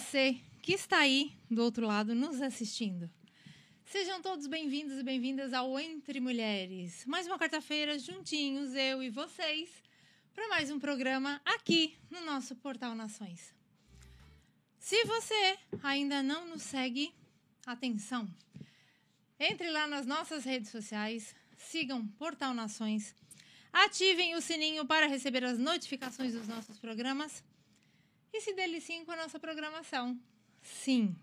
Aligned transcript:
Você 0.00 0.40
que 0.62 0.72
está 0.72 1.00
aí 1.00 1.30
do 1.50 1.62
outro 1.62 1.86
lado 1.86 2.14
nos 2.14 2.40
assistindo. 2.40 3.10
Sejam 3.84 4.22
todos 4.22 4.46
bem-vindos 4.46 4.98
e 4.98 5.02
bem-vindas 5.02 5.52
ao 5.52 5.78
Entre 5.78 6.18
Mulheres. 6.20 7.04
Mais 7.04 7.26
uma 7.26 7.38
quarta-feira 7.38 7.98
juntinhos, 7.98 8.74
eu 8.74 9.02
e 9.02 9.10
vocês, 9.10 9.68
para 10.34 10.48
mais 10.48 10.70
um 10.70 10.80
programa 10.80 11.38
aqui 11.44 11.98
no 12.10 12.24
nosso 12.24 12.56
Portal 12.56 12.94
Nações. 12.94 13.54
Se 14.78 15.04
você 15.04 15.58
ainda 15.82 16.22
não 16.22 16.48
nos 16.48 16.62
segue, 16.62 17.12
atenção. 17.66 18.26
Entre 19.38 19.70
lá 19.70 19.86
nas 19.86 20.06
nossas 20.06 20.44
redes 20.44 20.70
sociais, 20.70 21.34
sigam 21.58 22.06
Portal 22.06 22.54
Nações, 22.54 23.14
ativem 23.70 24.34
o 24.34 24.40
sininho 24.40 24.86
para 24.86 25.06
receber 25.06 25.44
as 25.44 25.58
notificações 25.58 26.32
dos 26.32 26.48
nossos 26.48 26.78
programas 26.78 27.44
e 28.32 28.40
se 28.40 28.54
deliciem 28.54 29.04
com 29.04 29.12
a 29.12 29.16
nossa 29.16 29.38
programação. 29.38 30.18
Sim, 30.62 31.16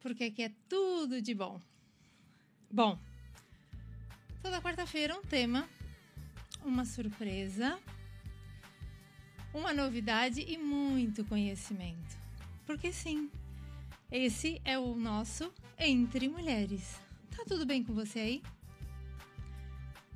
porque 0.00 0.24
aqui 0.24 0.42
é 0.42 0.52
tudo 0.68 1.20
de 1.20 1.34
bom. 1.34 1.60
Bom, 2.70 2.98
toda 4.42 4.62
quarta-feira 4.62 5.16
um 5.16 5.22
tema, 5.22 5.68
uma 6.64 6.84
surpresa, 6.84 7.78
uma 9.52 9.72
novidade 9.72 10.40
e 10.40 10.56
muito 10.56 11.24
conhecimento. 11.24 12.16
Porque 12.64 12.92
sim, 12.92 13.30
esse 14.10 14.60
é 14.64 14.78
o 14.78 14.94
nosso 14.94 15.52
Entre 15.78 16.28
Mulheres. 16.28 17.00
Tá 17.36 17.44
tudo 17.46 17.66
bem 17.66 17.84
com 17.84 17.92
você 17.92 18.18
aí? 18.20 18.42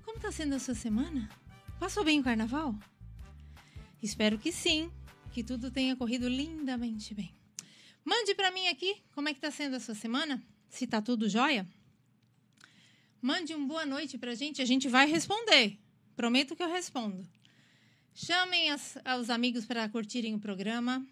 Como 0.04 0.21
tá 0.21 0.31
sendo 0.31 0.54
a 0.54 0.59
sua 0.59 0.75
semana? 0.75 1.28
Passou 1.78 2.04
bem 2.04 2.21
o 2.21 2.25
carnaval? 2.25 2.75
Espero 4.03 4.38
que 4.38 4.53
sim 4.53 4.91
que 5.36 5.44
tudo 5.44 5.70
tenha 5.70 5.94
corrido 5.94 6.26
lindamente 6.30 7.12
bem. 7.12 7.30
Mande 8.02 8.34
para 8.34 8.50
mim 8.50 8.69
aqui 8.69 8.97
como 9.12 9.28
é 9.28 9.34
que 9.34 9.38
está 9.38 9.50
sendo 9.50 9.76
a 9.76 9.80
sua 9.80 9.94
semana, 9.94 10.42
se 10.70 10.86
está 10.86 11.02
tudo 11.02 11.28
jóia. 11.28 11.69
Mande 13.20 13.54
um 13.54 13.66
boa 13.66 13.84
noite 13.84 14.16
para 14.16 14.30
a 14.30 14.34
gente, 14.34 14.62
a 14.62 14.64
gente 14.64 14.88
vai 14.88 15.06
responder. 15.06 15.78
Prometo 16.16 16.56
que 16.56 16.62
eu 16.62 16.72
respondo. 16.72 17.22
Chamem 18.14 18.70
as, 18.70 18.97
os 19.20 19.28
amigos 19.28 19.66
para 19.66 19.86
curtirem 19.91 20.34
o 20.34 20.41
programa, 20.41 21.06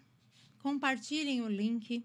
compartilhem 0.57 1.43
o 1.43 1.47
link. 1.47 2.03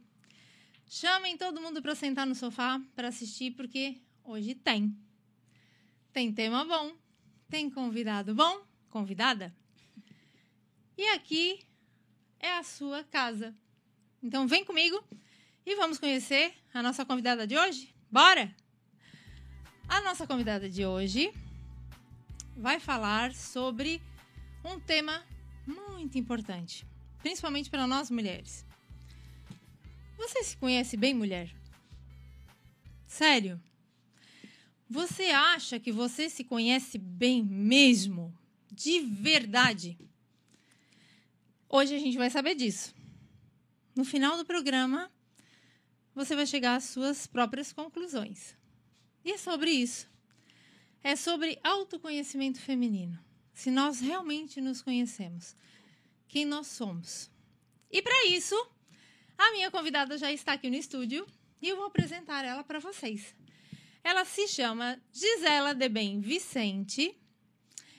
Chamem 0.86 1.38
todo 1.38 1.58
mundo 1.58 1.80
para 1.80 1.94
sentar 1.94 2.26
no 2.26 2.34
sofá 2.34 2.82
para 2.94 3.08
assistir, 3.08 3.52
porque 3.52 3.96
hoje 4.22 4.54
tem. 4.54 4.94
Tem 6.12 6.30
tema 6.30 6.66
bom, 6.66 6.94
tem 7.48 7.70
convidado 7.70 8.34
bom, 8.34 8.60
convidada. 8.90 9.56
E 10.98 11.08
aqui 11.12 11.69
é 12.40 12.58
a 12.58 12.62
sua 12.62 13.04
casa. 13.04 13.54
Então 14.22 14.48
vem 14.48 14.64
comigo 14.64 15.02
e 15.64 15.76
vamos 15.76 15.98
conhecer 15.98 16.54
a 16.72 16.82
nossa 16.82 17.04
convidada 17.04 17.46
de 17.46 17.56
hoje? 17.56 17.94
Bora! 18.10 18.54
A 19.88 20.00
nossa 20.00 20.26
convidada 20.26 20.68
de 20.68 20.84
hoje 20.84 21.32
vai 22.56 22.80
falar 22.80 23.34
sobre 23.34 24.00
um 24.64 24.78
tema 24.78 25.24
muito 25.66 26.18
importante, 26.18 26.86
principalmente 27.22 27.70
para 27.70 27.86
nós 27.86 28.10
mulheres. 28.10 28.64
Você 30.16 30.44
se 30.44 30.56
conhece 30.56 30.96
bem, 30.96 31.14
mulher? 31.14 31.50
Sério? 33.06 33.60
Você 34.88 35.24
acha 35.26 35.80
que 35.80 35.92
você 35.92 36.28
se 36.28 36.44
conhece 36.44 36.98
bem 36.98 37.42
mesmo? 37.42 38.36
De 38.70 39.00
verdade? 39.00 39.96
Hoje 41.72 41.94
a 41.94 42.00
gente 42.00 42.18
vai 42.18 42.28
saber 42.28 42.56
disso. 42.56 42.92
No 43.94 44.04
final 44.04 44.36
do 44.36 44.44
programa, 44.44 45.08
você 46.12 46.34
vai 46.34 46.44
chegar 46.44 46.74
às 46.74 46.82
suas 46.82 47.28
próprias 47.28 47.72
conclusões. 47.72 48.56
E 49.24 49.30
é 49.30 49.38
sobre 49.38 49.70
isso. 49.70 50.10
É 51.00 51.14
sobre 51.14 51.60
autoconhecimento 51.62 52.60
feminino. 52.60 53.16
Se 53.54 53.70
nós 53.70 54.00
realmente 54.00 54.60
nos 54.60 54.82
conhecemos, 54.82 55.54
quem 56.26 56.44
nós 56.44 56.66
somos. 56.66 57.30
E 57.88 58.02
para 58.02 58.26
isso, 58.26 58.56
a 59.38 59.52
minha 59.52 59.70
convidada 59.70 60.18
já 60.18 60.32
está 60.32 60.54
aqui 60.54 60.68
no 60.68 60.76
estúdio 60.76 61.24
e 61.62 61.68
eu 61.68 61.76
vou 61.76 61.84
apresentar 61.84 62.44
ela 62.44 62.64
para 62.64 62.80
vocês. 62.80 63.32
Ela 64.02 64.24
se 64.24 64.48
chama 64.48 65.00
Gisela 65.12 65.72
Debem 65.72 66.20
Vicente 66.20 67.16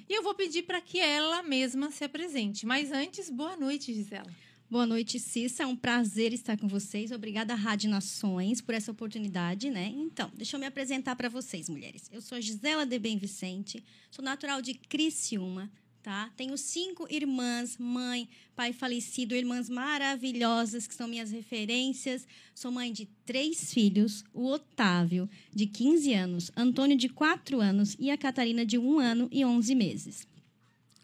e 0.09 0.13
eu 0.13 0.23
vou 0.23 0.33
pedir 0.33 0.63
para 0.63 0.81
que 0.81 0.99
ela 0.99 1.43
mesma 1.43 1.91
se 1.91 2.03
apresente. 2.03 2.65
Mas 2.65 2.91
antes, 2.91 3.29
boa 3.29 3.55
noite, 3.55 3.93
Gisela. 3.93 4.31
Boa 4.69 4.85
noite, 4.85 5.19
Cissa. 5.19 5.63
É 5.63 5.65
um 5.65 5.75
prazer 5.75 6.31
estar 6.31 6.57
com 6.57 6.65
vocês. 6.65 7.11
Obrigada, 7.11 7.53
Rádio 7.55 7.89
Nações, 7.89 8.61
por 8.61 8.73
essa 8.73 8.89
oportunidade, 8.89 9.69
né? 9.69 9.91
Então, 9.93 10.31
deixa 10.33 10.55
eu 10.55 10.59
me 10.61 10.65
apresentar 10.65 11.13
para 11.17 11.27
vocês, 11.27 11.67
mulheres. 11.67 12.09
Eu 12.09 12.21
sou 12.21 12.37
a 12.37 12.41
Gisela 12.41 12.85
de 12.85 12.97
Bem 12.97 13.17
Vicente, 13.17 13.83
sou 14.09 14.23
natural 14.23 14.61
de 14.61 14.73
Criciúma, 14.73 15.69
tá? 16.01 16.31
Tenho 16.35 16.57
cinco 16.57 17.07
irmãs, 17.09 17.77
mãe, 17.77 18.27
pai 18.55 18.73
falecido, 18.73 19.35
irmãs 19.35 19.69
maravilhosas 19.69 20.87
que 20.87 20.95
são 20.95 21.07
minhas 21.07 21.31
referências. 21.31 22.27
Sou 22.55 22.71
mãe 22.71 22.91
de 22.91 23.05
três 23.25 23.73
filhos: 23.73 24.23
o 24.33 24.47
Otávio, 24.47 25.29
de 25.53 25.65
15 25.65 26.13
anos, 26.13 26.51
Antônio, 26.55 26.97
de 26.97 27.09
4 27.09 27.59
anos 27.61 27.95
e 27.99 28.09
a 28.09 28.17
Catarina, 28.17 28.65
de 28.65 28.77
1 28.77 28.99
ano 28.99 29.29
e 29.31 29.45
11 29.45 29.75
meses. 29.75 30.27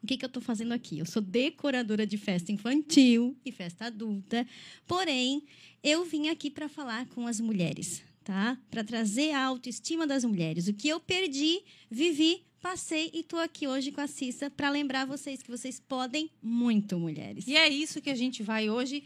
O 0.02 0.08
que, 0.08 0.18
que 0.18 0.26
eu 0.26 0.28
estou 0.28 0.42
fazendo 0.42 0.74
aqui? 0.74 1.00
Eu 1.00 1.06
sou 1.06 1.22
decoradora 1.22 2.06
de 2.06 2.18
festa 2.18 2.52
infantil 2.52 3.36
e 3.44 3.52
festa 3.52 3.86
adulta, 3.86 4.48
porém, 4.86 5.44
eu 5.84 6.06
vim 6.06 6.30
aqui 6.30 6.50
para 6.50 6.70
falar 6.70 7.08
com 7.08 7.28
as 7.28 7.40
mulheres, 7.40 8.02
tá? 8.24 8.58
Para 8.70 8.84
trazer 8.84 9.32
a 9.32 9.44
autoestima 9.44 10.08
das 10.08 10.24
mulheres. 10.24 10.68
O 10.68 10.74
que 10.74 10.88
eu 10.88 11.00
perdi, 11.00 11.62
vivi, 11.90 12.47
passei 12.62 13.10
e 13.14 13.20
estou 13.20 13.40
aqui 13.40 13.68
hoje 13.68 13.92
com 13.92 14.02
a 14.02 14.08
Cissa 14.08 14.50
para 14.50 14.70
lembrar 14.70 15.06
vocês 15.06 15.42
que 15.42 15.50
vocês 15.50 15.80
podem 15.80 16.30
muito, 16.42 17.00
mulheres. 17.00 17.48
E 17.48 17.56
é 17.56 17.68
isso 17.68 18.02
que 18.02 18.10
a 18.10 18.16
gente 18.16 18.44
vai 18.44 18.70
hoje 18.70 19.04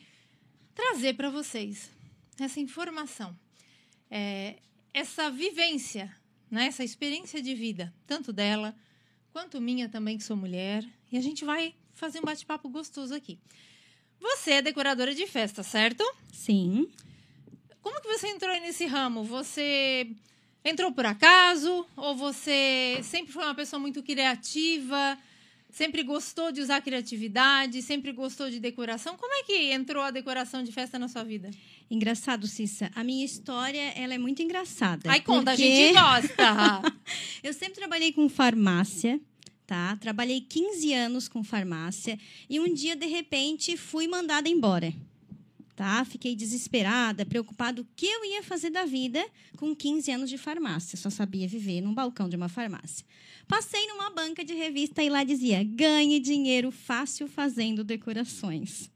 trazer 0.73 1.15
para 1.15 1.29
vocês, 1.29 1.89
essa 2.39 2.59
informação, 2.59 3.37
é, 4.09 4.57
essa 4.93 5.29
vivência, 5.29 6.13
né? 6.49 6.65
essa 6.65 6.83
experiência 6.83 7.41
de 7.41 7.53
vida, 7.53 7.93
tanto 8.07 8.33
dela 8.33 8.75
quanto 9.31 9.61
minha 9.61 9.87
também, 9.87 10.17
que 10.17 10.23
sou 10.23 10.35
mulher. 10.35 10.85
E 11.11 11.17
a 11.17 11.21
gente 11.21 11.45
vai 11.45 11.73
fazer 11.93 12.19
um 12.19 12.23
bate-papo 12.23 12.69
gostoso 12.69 13.13
aqui. 13.13 13.39
Você 14.19 14.51
é 14.51 14.61
decoradora 14.61 15.15
de 15.15 15.25
festa, 15.25 15.63
certo? 15.63 16.03
Sim. 16.31 16.89
Como 17.81 17.99
que 18.01 18.07
você 18.07 18.27
entrou 18.27 18.53
nesse 18.61 18.85
ramo? 18.85 19.23
Você 19.23 20.15
entrou 20.63 20.91
por 20.91 21.05
acaso? 21.05 21.85
Ou 21.95 22.15
você 22.15 22.99
sempre 23.03 23.31
foi 23.31 23.43
uma 23.43 23.55
pessoa 23.55 23.79
muito 23.79 24.01
criativa? 24.03 25.17
Sempre 25.71 26.03
gostou 26.03 26.51
de 26.51 26.61
usar 26.61 26.81
criatividade? 26.81 27.81
Sempre 27.81 28.11
gostou 28.11 28.49
de 28.49 28.59
decoração? 28.59 29.15
Como 29.15 29.33
é 29.33 29.43
que 29.43 29.71
entrou 29.71 30.03
a 30.03 30.11
decoração 30.11 30.63
de 30.63 30.71
festa 30.71 30.99
na 30.99 31.07
sua 31.07 31.23
vida? 31.23 31.49
Engraçado, 31.89 32.45
Cissa. 32.45 32.91
A 32.93 33.03
minha 33.03 33.25
história, 33.25 33.93
ela 33.95 34.13
é 34.13 34.17
muito 34.17 34.41
engraçada. 34.41 35.09
Ai, 35.09 35.21
conta, 35.21 35.51
porque 35.51 35.63
a 35.63 35.67
gente 35.67 35.93
gosta. 35.93 36.93
eu 37.41 37.53
sempre 37.53 37.75
trabalhei 37.75 38.11
com 38.11 38.27
farmácia, 38.27 39.19
tá? 39.65 39.95
Trabalhei 39.95 40.41
15 40.41 40.93
anos 40.93 41.27
com 41.29 41.41
farmácia 41.41 42.19
e 42.49 42.59
um 42.59 42.73
dia, 42.73 42.95
de 42.95 43.05
repente, 43.05 43.77
fui 43.77 44.07
mandada 44.07 44.49
embora. 44.49 44.93
Tá? 45.81 46.05
Fiquei 46.05 46.35
desesperada, 46.35 47.25
preocupada 47.25 47.81
o 47.81 47.87
que 47.95 48.05
eu 48.05 48.23
ia 48.23 48.43
fazer 48.43 48.69
da 48.69 48.85
vida 48.85 49.19
com 49.57 49.75
15 49.75 50.11
anos 50.11 50.29
de 50.29 50.37
farmácia. 50.37 50.95
Só 50.95 51.09
sabia 51.09 51.47
viver 51.47 51.81
num 51.81 51.91
balcão 51.91 52.29
de 52.29 52.35
uma 52.35 52.47
farmácia. 52.47 53.03
Passei 53.47 53.87
numa 53.87 54.11
banca 54.11 54.45
de 54.45 54.53
revista 54.53 55.01
e 55.01 55.09
lá 55.09 55.23
dizia: 55.23 55.63
ganhe 55.63 56.19
dinheiro 56.19 56.69
fácil 56.69 57.27
fazendo 57.27 57.83
decorações. 57.83 58.91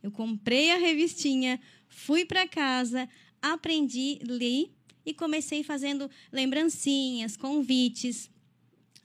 Eu 0.00 0.12
comprei 0.12 0.70
a 0.70 0.76
revistinha, 0.76 1.60
fui 1.88 2.24
para 2.24 2.46
casa, 2.46 3.08
aprendi, 3.42 4.20
li 4.22 4.70
e 5.04 5.12
comecei 5.12 5.64
fazendo 5.64 6.08
lembrancinhas, 6.30 7.36
convites. 7.36 8.30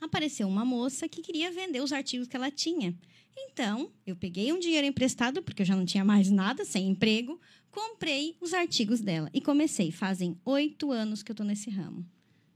Apareceu 0.03 0.50
uma 0.50 0.65
moça 0.65 1.07
que 1.07 1.21
queria 1.21 1.50
vender 1.50 1.81
os 1.81 1.94
artigos 1.94 2.27
que 2.27 2.35
ela 2.35 2.51
tinha. 2.51 2.94
Então, 3.38 3.89
eu 4.05 4.17
peguei 4.17 4.51
um 4.51 4.59
dinheiro 4.59 4.85
emprestado, 4.85 5.41
porque 5.41 5.61
eu 5.61 5.65
já 5.65 5.77
não 5.77 5.85
tinha 5.85 6.03
mais 6.03 6.29
nada, 6.29 6.65
sem 6.65 6.89
emprego, 6.89 7.39
comprei 7.71 8.35
os 8.41 8.53
artigos 8.53 9.00
dela 9.00 9.29
e 9.33 9.39
comecei. 9.39 9.91
Fazem 9.91 10.38
oito 10.44 10.91
anos 10.91 11.23
que 11.23 11.31
eu 11.31 11.33
estou 11.33 11.45
nesse 11.45 11.69
ramo. 11.69 12.05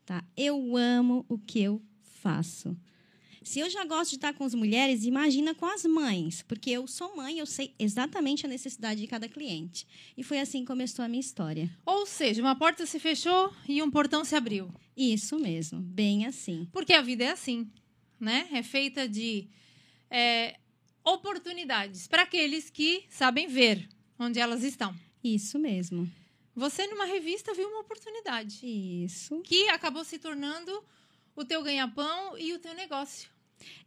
Tá? 0.05 0.23
Eu 0.35 0.75
amo 0.75 1.25
o 1.29 1.38
que 1.38 1.61
eu 1.61 1.81
faço. 2.01 2.77
Se 3.47 3.61
eu 3.61 3.69
já 3.69 3.85
gosto 3.85 4.09
de 4.09 4.15
estar 4.17 4.33
com 4.33 4.44
as 4.44 4.53
mulheres, 4.53 5.05
imagina 5.05 5.55
com 5.55 5.65
as 5.65 5.85
mães, 5.85 6.41
porque 6.41 6.69
eu 6.69 6.85
sou 6.85 7.15
mãe, 7.15 7.39
eu 7.39 7.45
sei 7.45 7.73
exatamente 7.79 8.45
a 8.45 8.49
necessidade 8.49 8.99
de 8.99 9.07
cada 9.07 9.29
cliente. 9.29 9.88
E 10.17 10.21
foi 10.21 10.41
assim 10.41 10.59
que 10.59 10.67
começou 10.67 11.05
a 11.05 11.07
minha 11.07 11.21
história. 11.21 11.73
Ou 11.85 12.05
seja, 12.05 12.41
uma 12.41 12.57
porta 12.57 12.85
se 12.85 12.99
fechou 12.99 13.53
e 13.65 13.81
um 13.81 13.89
portão 13.89 14.25
se 14.25 14.35
abriu. 14.35 14.69
Isso 14.97 15.39
mesmo, 15.39 15.79
bem 15.79 16.25
assim. 16.25 16.67
Porque 16.73 16.91
a 16.91 17.01
vida 17.01 17.23
é 17.23 17.29
assim, 17.29 17.71
né? 18.19 18.49
É 18.51 18.61
feita 18.61 19.07
de 19.07 19.47
é, 20.11 20.59
oportunidades 21.01 22.05
para 22.05 22.23
aqueles 22.23 22.69
que 22.69 23.05
sabem 23.09 23.47
ver 23.47 23.88
onde 24.19 24.41
elas 24.41 24.61
estão. 24.61 24.94
Isso 25.23 25.57
mesmo. 25.57 26.11
Você, 26.53 26.85
numa 26.88 27.05
revista, 27.05 27.53
viu 27.53 27.69
uma 27.69 27.79
oportunidade. 27.79 28.59
Isso. 28.67 29.39
Que 29.39 29.69
acabou 29.69 30.03
se 30.03 30.19
tornando 30.19 30.83
o 31.33 31.45
teu 31.45 31.63
ganha-pão 31.63 32.38
e 32.38 32.51
o 32.51 32.59
teu 32.59 32.73
negócio. 32.73 33.37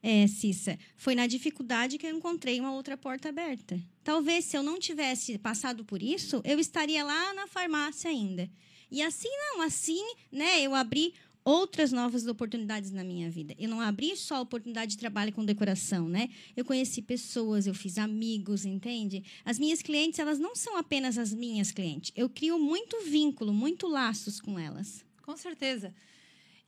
É, 0.03 0.27
Cissa, 0.27 0.79
foi 0.97 1.15
na 1.15 1.27
dificuldade 1.27 1.99
que 1.99 2.07
eu 2.07 2.17
encontrei 2.17 2.59
uma 2.61 2.73
outra 2.73 2.97
porta 2.97 3.29
aberta. 3.29 3.81
Talvez 4.03 4.45
se 4.45 4.57
eu 4.57 4.63
não 4.63 4.79
tivesse 4.79 5.39
passado 5.39 5.85
por 5.85 6.03
isso, 6.03 6.41
eu 6.45 6.59
estaria 6.59 7.05
lá 7.05 7.35
na 7.35 7.47
farmácia 7.47 8.11
ainda. 8.11 8.51
E 8.91 9.03
assim 9.03 9.29
não, 9.29 9.63
assim, 9.63 10.03
né, 10.33 10.61
eu 10.61 10.75
abri 10.75 11.15
outras 11.45 11.91
novas 11.91 12.27
oportunidades 12.27 12.91
na 12.91 13.03
minha 13.03 13.31
vida. 13.31 13.55
Eu 13.59 13.69
não 13.69 13.81
abri 13.81 14.17
só 14.17 14.37
a 14.37 14.41
oportunidade 14.41 14.93
de 14.93 14.99
trabalho 14.99 15.33
com 15.33 15.45
decoração, 15.45 16.09
né? 16.09 16.29
Eu 16.57 16.65
conheci 16.65 17.01
pessoas, 17.01 17.67
eu 17.67 17.75
fiz 17.75 17.99
amigos, 17.99 18.65
entende? 18.65 19.25
As 19.45 19.59
minhas 19.59 19.81
clientes, 19.81 20.19
elas 20.19 20.39
não 20.39 20.55
são 20.55 20.77
apenas 20.77 21.17
as 21.19 21.33
minhas 21.33 21.71
clientes. 21.71 22.13
Eu 22.15 22.29
crio 22.29 22.59
muito 22.59 23.01
vínculo, 23.03 23.53
muito 23.53 23.87
laços 23.89 24.41
com 24.41 24.59
elas. 24.59 25.05
Com 25.23 25.37
certeza. 25.37 25.95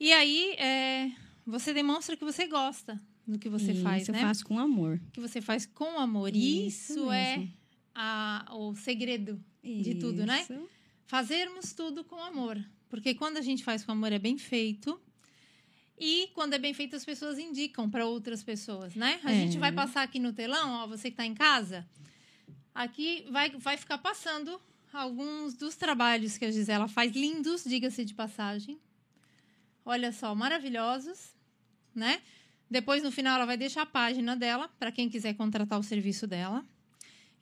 E 0.00 0.12
aí, 0.12 0.52
é, 0.52 1.10
você 1.46 1.72
demonstra 1.74 2.16
que 2.16 2.24
você 2.24 2.46
gosta 2.46 3.00
do 3.26 3.38
que 3.38 3.48
você 3.48 3.72
Isso, 3.72 3.82
faz, 3.82 4.08
né? 4.08 4.20
faço 4.20 4.44
com 4.44 4.58
amor. 4.58 5.00
Que 5.12 5.20
você 5.20 5.40
faz 5.40 5.66
com 5.66 5.98
amor. 5.98 6.34
Isso 6.34 6.92
Isso, 6.94 7.12
é 7.12 7.48
a- 7.94 8.46
o 8.52 8.74
segredo 8.74 9.42
de 9.62 9.94
tudo, 9.96 10.24
né? 10.26 10.42
Isso. 10.42 10.68
Fazermos 11.06 11.72
tudo 11.72 12.04
com 12.04 12.16
amor. 12.22 12.62
Porque 12.88 13.14
quando 13.14 13.36
a 13.36 13.42
gente 13.42 13.62
faz 13.64 13.84
com 13.84 13.92
amor 13.92 14.12
é 14.12 14.18
bem 14.18 14.36
feito. 14.38 15.00
E 15.98 16.28
quando 16.34 16.54
é 16.54 16.58
bem 16.58 16.74
feito, 16.74 16.96
as 16.96 17.04
pessoas 17.04 17.38
indicam 17.38 17.88
para 17.88 18.04
outras 18.06 18.42
pessoas, 18.42 18.94
né? 18.94 19.20
A 19.22 19.30
É. 19.30 19.34
gente 19.34 19.58
vai 19.58 19.70
passar 19.70 20.02
aqui 20.02 20.18
no 20.18 20.32
telão, 20.32 20.70
ó, 20.72 20.86
você 20.86 21.02
que 21.10 21.14
está 21.14 21.24
em 21.26 21.34
casa. 21.34 21.86
Aqui 22.74 23.24
vai, 23.30 23.50
vai 23.50 23.76
ficar 23.76 23.98
passando 23.98 24.60
alguns 24.92 25.54
dos 25.54 25.76
trabalhos 25.76 26.36
que 26.38 26.44
a 26.44 26.50
Gisela 26.50 26.88
faz, 26.88 27.12
lindos, 27.14 27.62
diga-se 27.64 28.04
de 28.04 28.14
passagem. 28.14 28.78
Olha 29.84 30.12
só, 30.12 30.34
maravilhosos, 30.34 31.34
né? 31.94 32.20
Depois, 32.70 33.02
no 33.02 33.12
final, 33.12 33.37
ela 33.37 33.46
vai 33.46 33.56
deixar 33.56 33.82
a 33.82 33.87
página 33.87 34.34
dela 34.34 34.69
para 34.79 34.93
quem 34.93 35.08
quiser 35.08 35.34
contratar 35.34 35.79
o 35.79 35.82
serviço 35.82 36.26
dela. 36.26 36.64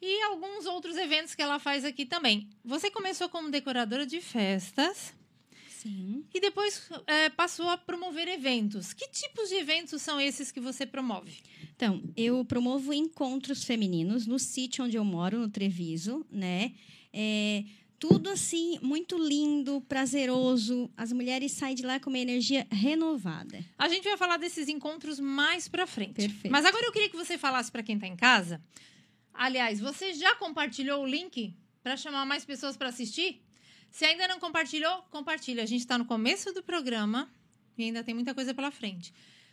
E 0.03 0.23
alguns 0.23 0.65
outros 0.67 0.97
eventos 0.97 1.35
que 1.35 1.43
ela 1.43 1.59
faz 1.59 1.85
aqui 1.85 2.07
também. 2.07 2.49
Você 2.65 2.91
começou 2.91 3.29
como 3.29 3.51
decoradora 3.51 4.07
de 4.07 4.21
festas 4.21 5.15
Sim. 5.69 6.25
e 6.33 6.41
depois 6.41 6.89
é, 7.07 7.29
passou 7.29 7.69
a 7.69 7.77
promover 7.77 8.27
eventos. 8.27 8.95
Que 8.95 9.09
tipos 9.09 9.51
de 9.51 9.57
eventos 9.57 10.01
são 10.01 10.19
esses 10.19 10.51
que 10.51 10.59
você 10.59 10.87
promove? 10.87 11.43
Então, 11.77 12.03
eu 12.17 12.45
promovo 12.45 12.95
encontros 12.95 13.63
femininos 13.63 14.27
no 14.27 14.39
sítio 14.39 14.85
onde 14.85 14.97
eu 14.97 15.05
moro, 15.05 15.39
no 15.39 15.51
Treviso, 15.51 16.27
né? 16.31 16.73
É, 17.13 17.64
tudo 18.00 18.30
assim, 18.30 18.78
muito 18.80 19.19
lindo, 19.19 19.83
prazeroso. 19.83 20.90
As 20.97 21.12
mulheres 21.12 21.52
saem 21.52 21.75
de 21.75 21.83
lá 21.83 22.00
com 22.00 22.09
uma 22.09 22.19
energia 22.19 22.66
renovada. 22.73 23.62
A 23.76 23.88
gente 23.88 24.04
vai 24.04 24.16
falar 24.16 24.38
desses 24.38 24.69
encontros 24.69 25.21
mais 25.21 25.69
pra 25.69 25.87
frente. 25.87 26.14
Perfeito. 26.14 26.50
Mas 26.50 26.64
agora 26.64 26.87
eu 26.87 26.92
queria 26.92 27.11
que 27.11 27.16
você 27.16 27.37
falasse 27.37 27.71
para 27.71 27.83
quem 27.83 27.97
está 27.97 28.07
em 28.07 28.16
casa. 28.16 28.59
Aliás, 29.35 29.78
você 29.78 30.14
já 30.14 30.35
compartilhou 30.37 31.02
o 31.02 31.07
link 31.07 31.54
para 31.83 31.95
chamar 31.95 32.25
mais 32.25 32.42
pessoas 32.42 32.75
para 32.75 32.88
assistir? 32.88 33.42
Se 33.90 34.07
ainda 34.07 34.26
não 34.26 34.40
compartilhou, 34.40 35.02
compartilha. 35.11 35.62
A 35.62 35.66
gente 35.66 35.80
está 35.80 35.99
no 35.99 36.07
começo 36.07 36.54
do 36.54 36.62
programa 36.62 37.30
e 37.76 37.85
ainda 37.85 38.02
tem 38.02 38.14
muita 38.14 38.35
coisa 38.35 38.54
pela 38.54 38.71
frente. 38.71 39.12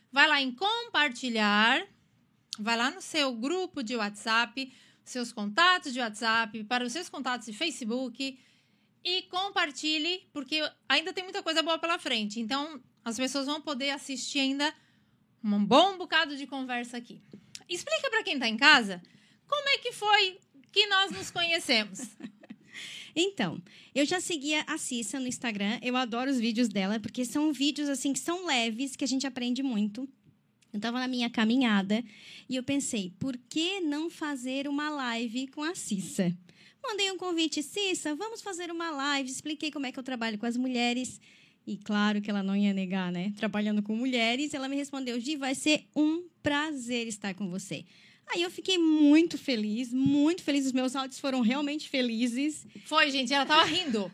Vai 0.10 0.25
lá 0.25 0.42
em 0.42 0.54
compartilhar, 0.54 1.86
vai 2.58 2.77
lá 2.77 2.92
no 2.92 3.01
seu 3.01 3.34
grupo 3.34 3.84
de 3.84 3.98
WhatsApp, 3.98 4.72
seus 5.12 5.32
contatos 5.32 5.94
de 5.94 6.00
WhatsApp, 6.00 6.64
para 6.66 6.86
os 6.86 6.94
seus 6.94 7.10
contatos 7.10 7.46
de 7.46 7.54
Facebook 7.54 8.40
e 9.04 9.22
compartilhe, 9.24 10.28
porque 10.34 10.62
ainda 10.88 11.14
tem 11.14 11.24
muita 11.24 11.42
coisa 11.42 11.64
boa 11.64 11.78
pela 11.78 11.98
frente. 11.98 12.40
Então, 12.40 12.82
as 13.04 13.18
pessoas 13.18 13.46
vão 13.46 13.62
poder 13.62 13.92
assistir 13.92 14.40
ainda 14.40 14.74
um 15.44 15.64
bom 15.64 15.98
bocado 15.98 16.36
de 16.36 16.46
conversa 16.46 16.98
aqui. 16.98 17.22
Explica 17.70 18.10
para 18.10 18.24
quem 18.24 18.34
está 18.34 18.48
em 18.48 18.58
casa 18.58 19.02
como 19.48 19.70
é 19.70 19.78
que 19.78 19.94
foi 19.94 20.40
que 20.72 20.88
nós 20.88 21.12
nos 21.12 21.32
conhecemos. 21.32 22.00
Então, 23.20 23.60
eu 23.96 24.06
já 24.06 24.22
seguia 24.22 24.64
a 24.68 24.78
Cissa 24.78 25.20
no 25.20 25.26
Instagram. 25.26 25.80
Eu 25.82 25.96
adoro 25.96 26.30
os 26.30 26.38
vídeos 26.38 26.70
dela, 26.70 27.00
porque 27.00 27.26
são 27.26 27.52
vídeos 27.52 27.90
assim 27.90 28.14
que 28.14 28.20
são 28.20 28.46
leves, 28.46 28.96
que 28.96 29.04
a 29.04 29.08
gente 29.08 29.26
aprende 29.26 29.64
muito. 29.64 30.08
Eu 30.74 30.78
estava 30.78 31.00
na 31.00 31.08
minha 31.08 31.30
caminhada 31.30 32.04
e 32.50 32.56
eu 32.56 32.64
pensei, 32.64 33.12
por 33.20 33.38
que 33.50 33.80
não 33.80 34.10
fazer 34.10 34.68
uma 34.68 34.90
live 34.90 35.48
com 35.48 35.64
a 35.64 35.74
Cissa? 35.74 36.36
Mandei 36.84 37.12
um 37.12 37.18
convite, 37.18 37.64
Cissa, 37.64 38.16
vamos 38.16 38.42
fazer 38.42 38.72
uma 38.72 38.92
live. 38.92 39.30
Expliquei 39.30 39.72
como 39.72 39.86
é 39.86 39.92
que 39.92 40.00
eu 40.00 40.04
trabalho 40.04 40.38
com 40.38 40.46
as 40.46 40.56
mulheres. 40.56 41.20
E 41.66 41.76
claro 41.76 42.22
que 42.22 42.30
ela 42.30 42.42
não 42.42 42.56
ia 42.56 42.74
negar, 42.74 43.12
né? 43.12 43.34
Trabalhando 43.36 43.84
com 43.84 43.94
mulheres, 43.96 44.54
ela 44.54 44.70
me 44.70 44.76
respondeu: 44.76 45.20
Gi, 45.20 45.36
vai 45.36 45.54
ser 45.54 45.86
um 45.94 46.24
prazer 46.42 47.08
estar 47.08 47.34
com 47.34 47.50
você. 47.50 47.84
Aí 48.30 48.42
eu 48.42 48.52
fiquei 48.52 48.78
muito 48.78 49.38
feliz, 49.38 49.92
muito 49.92 50.44
feliz. 50.44 50.66
Os 50.66 50.72
meus 50.72 50.96
áudios 50.96 51.20
foram 51.20 51.42
realmente 51.42 51.90
felizes. 51.90 52.66
Foi, 52.86 53.10
gente, 53.10 53.34
ela 53.34 53.46
tava 53.46 53.64
rindo. 53.64 54.12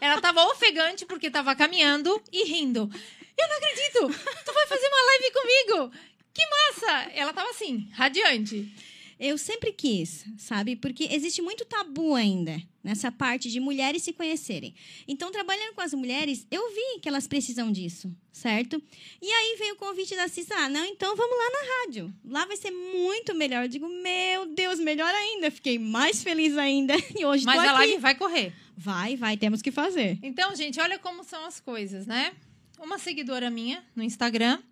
Ela 0.00 0.20
tava 0.20 0.44
ofegante 0.46 1.06
porque 1.06 1.30
tava 1.30 1.54
caminhando 1.54 2.20
e 2.32 2.44
rindo. 2.44 2.90
Eu 3.36 3.48
não 3.48 3.56
acredito! 3.56 4.20
Tu 4.44 4.52
vai 4.52 4.66
fazer 4.66 4.86
uma 4.86 5.06
live 5.06 5.32
comigo! 5.32 5.92
Que 6.32 6.42
massa! 6.46 7.10
Ela 7.14 7.32
tava 7.32 7.50
assim, 7.50 7.88
radiante. 7.92 8.72
Eu 9.18 9.38
sempre 9.38 9.72
quis, 9.72 10.24
sabe? 10.36 10.74
Porque 10.74 11.08
existe 11.10 11.40
muito 11.40 11.64
tabu 11.64 12.14
ainda 12.14 12.60
nessa 12.82 13.10
parte 13.10 13.50
de 13.50 13.60
mulheres 13.60 14.02
se 14.02 14.12
conhecerem. 14.12 14.74
Então, 15.08 15.32
trabalhando 15.32 15.74
com 15.74 15.80
as 15.80 15.94
mulheres, 15.94 16.46
eu 16.50 16.68
vi 16.70 17.00
que 17.00 17.08
elas 17.08 17.26
precisam 17.26 17.72
disso, 17.72 18.14
certo? 18.30 18.82
E 19.22 19.26
aí 19.26 19.56
veio 19.58 19.74
o 19.74 19.78
convite 19.78 20.14
da 20.14 20.28
Cissa, 20.28 20.54
ah, 20.54 20.68
não, 20.68 20.84
então 20.84 21.16
vamos 21.16 21.38
lá 21.38 21.50
na 21.50 21.78
rádio. 21.78 22.14
Lá 22.24 22.44
vai 22.44 22.56
ser 22.56 22.70
muito 22.70 23.34
melhor. 23.34 23.64
Eu 23.64 23.68
digo, 23.68 23.88
meu 23.88 24.46
Deus, 24.46 24.78
melhor 24.78 25.12
ainda. 25.14 25.50
Fiquei 25.50 25.78
mais 25.78 26.22
feliz 26.22 26.58
ainda. 26.58 26.94
E 27.16 27.24
hoje 27.24 27.44
Mas 27.46 27.60
a 27.60 27.62
aqui. 27.62 27.72
live 27.72 27.98
vai 27.98 28.14
correr. 28.16 28.52
Vai, 28.76 29.14
vai, 29.14 29.36
temos 29.36 29.62
que 29.62 29.70
fazer. 29.70 30.18
Então, 30.20 30.54
gente, 30.56 30.80
olha 30.80 30.98
como 30.98 31.22
são 31.22 31.44
as 31.44 31.60
coisas, 31.60 32.06
né? 32.06 32.34
Uma 32.78 32.98
seguidora 32.98 33.50
minha 33.50 33.84
no 33.94 34.02
Instagram. 34.02 34.62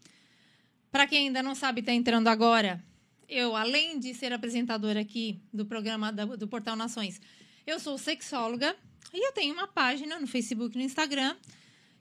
Para 0.91 1.07
quem 1.07 1.29
ainda 1.29 1.43
não 1.43 1.55
sabe, 1.55 1.81
está 1.81 1.93
entrando 1.93 2.29
agora. 2.29 2.83
Eu, 3.29 3.57
além 3.57 3.99
de 3.99 4.13
ser 4.13 4.33
apresentadora 4.33 5.01
aqui 5.01 5.41
do 5.53 5.65
programa 5.65 6.13
do 6.13 6.47
Portal 6.47 6.77
Nações, 6.77 7.21
eu 7.67 7.81
sou 7.81 7.97
sexóloga 7.97 8.77
e 9.13 9.27
eu 9.27 9.33
tenho 9.33 9.55
uma 9.55 9.67
página 9.67 10.19
no 10.19 10.27
Facebook 10.27 10.75
e 10.75 10.79
no 10.79 10.85
Instagram 10.85 11.37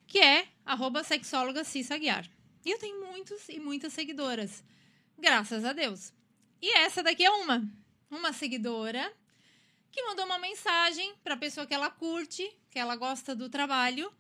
que 0.08 0.20
é 0.20 0.48
arroba 0.66 1.04
sexóloga 1.06 1.64
Cissa 1.64 1.96
Aguiar. 1.96 2.30
E 2.66 2.72
eu 2.72 2.78
tenho 2.78 3.06
muitos 3.06 3.48
e 3.48 3.60
muitas 3.60 3.94
seguidoras. 3.94 4.64
Graças 5.18 5.64
a 5.64 5.72
Deus. 5.72 6.12
E 6.62 6.70
essa 6.78 7.02
daqui 7.02 7.24
é 7.24 7.32
uma. 7.32 7.64
Uma 8.10 8.34
seguidora 8.34 9.14
que 9.90 10.04
mandou 10.04 10.26
uma 10.26 10.38
mensagem 10.38 11.14
para 11.24 11.36
a 11.36 11.38
pessoa 11.38 11.66
que 11.66 11.74
ela 11.74 11.90
curte, 11.90 12.46
que 12.70 12.78
ela 12.78 12.96
gosta 12.96 13.34
do 13.34 13.50
trabalho. 13.50 14.12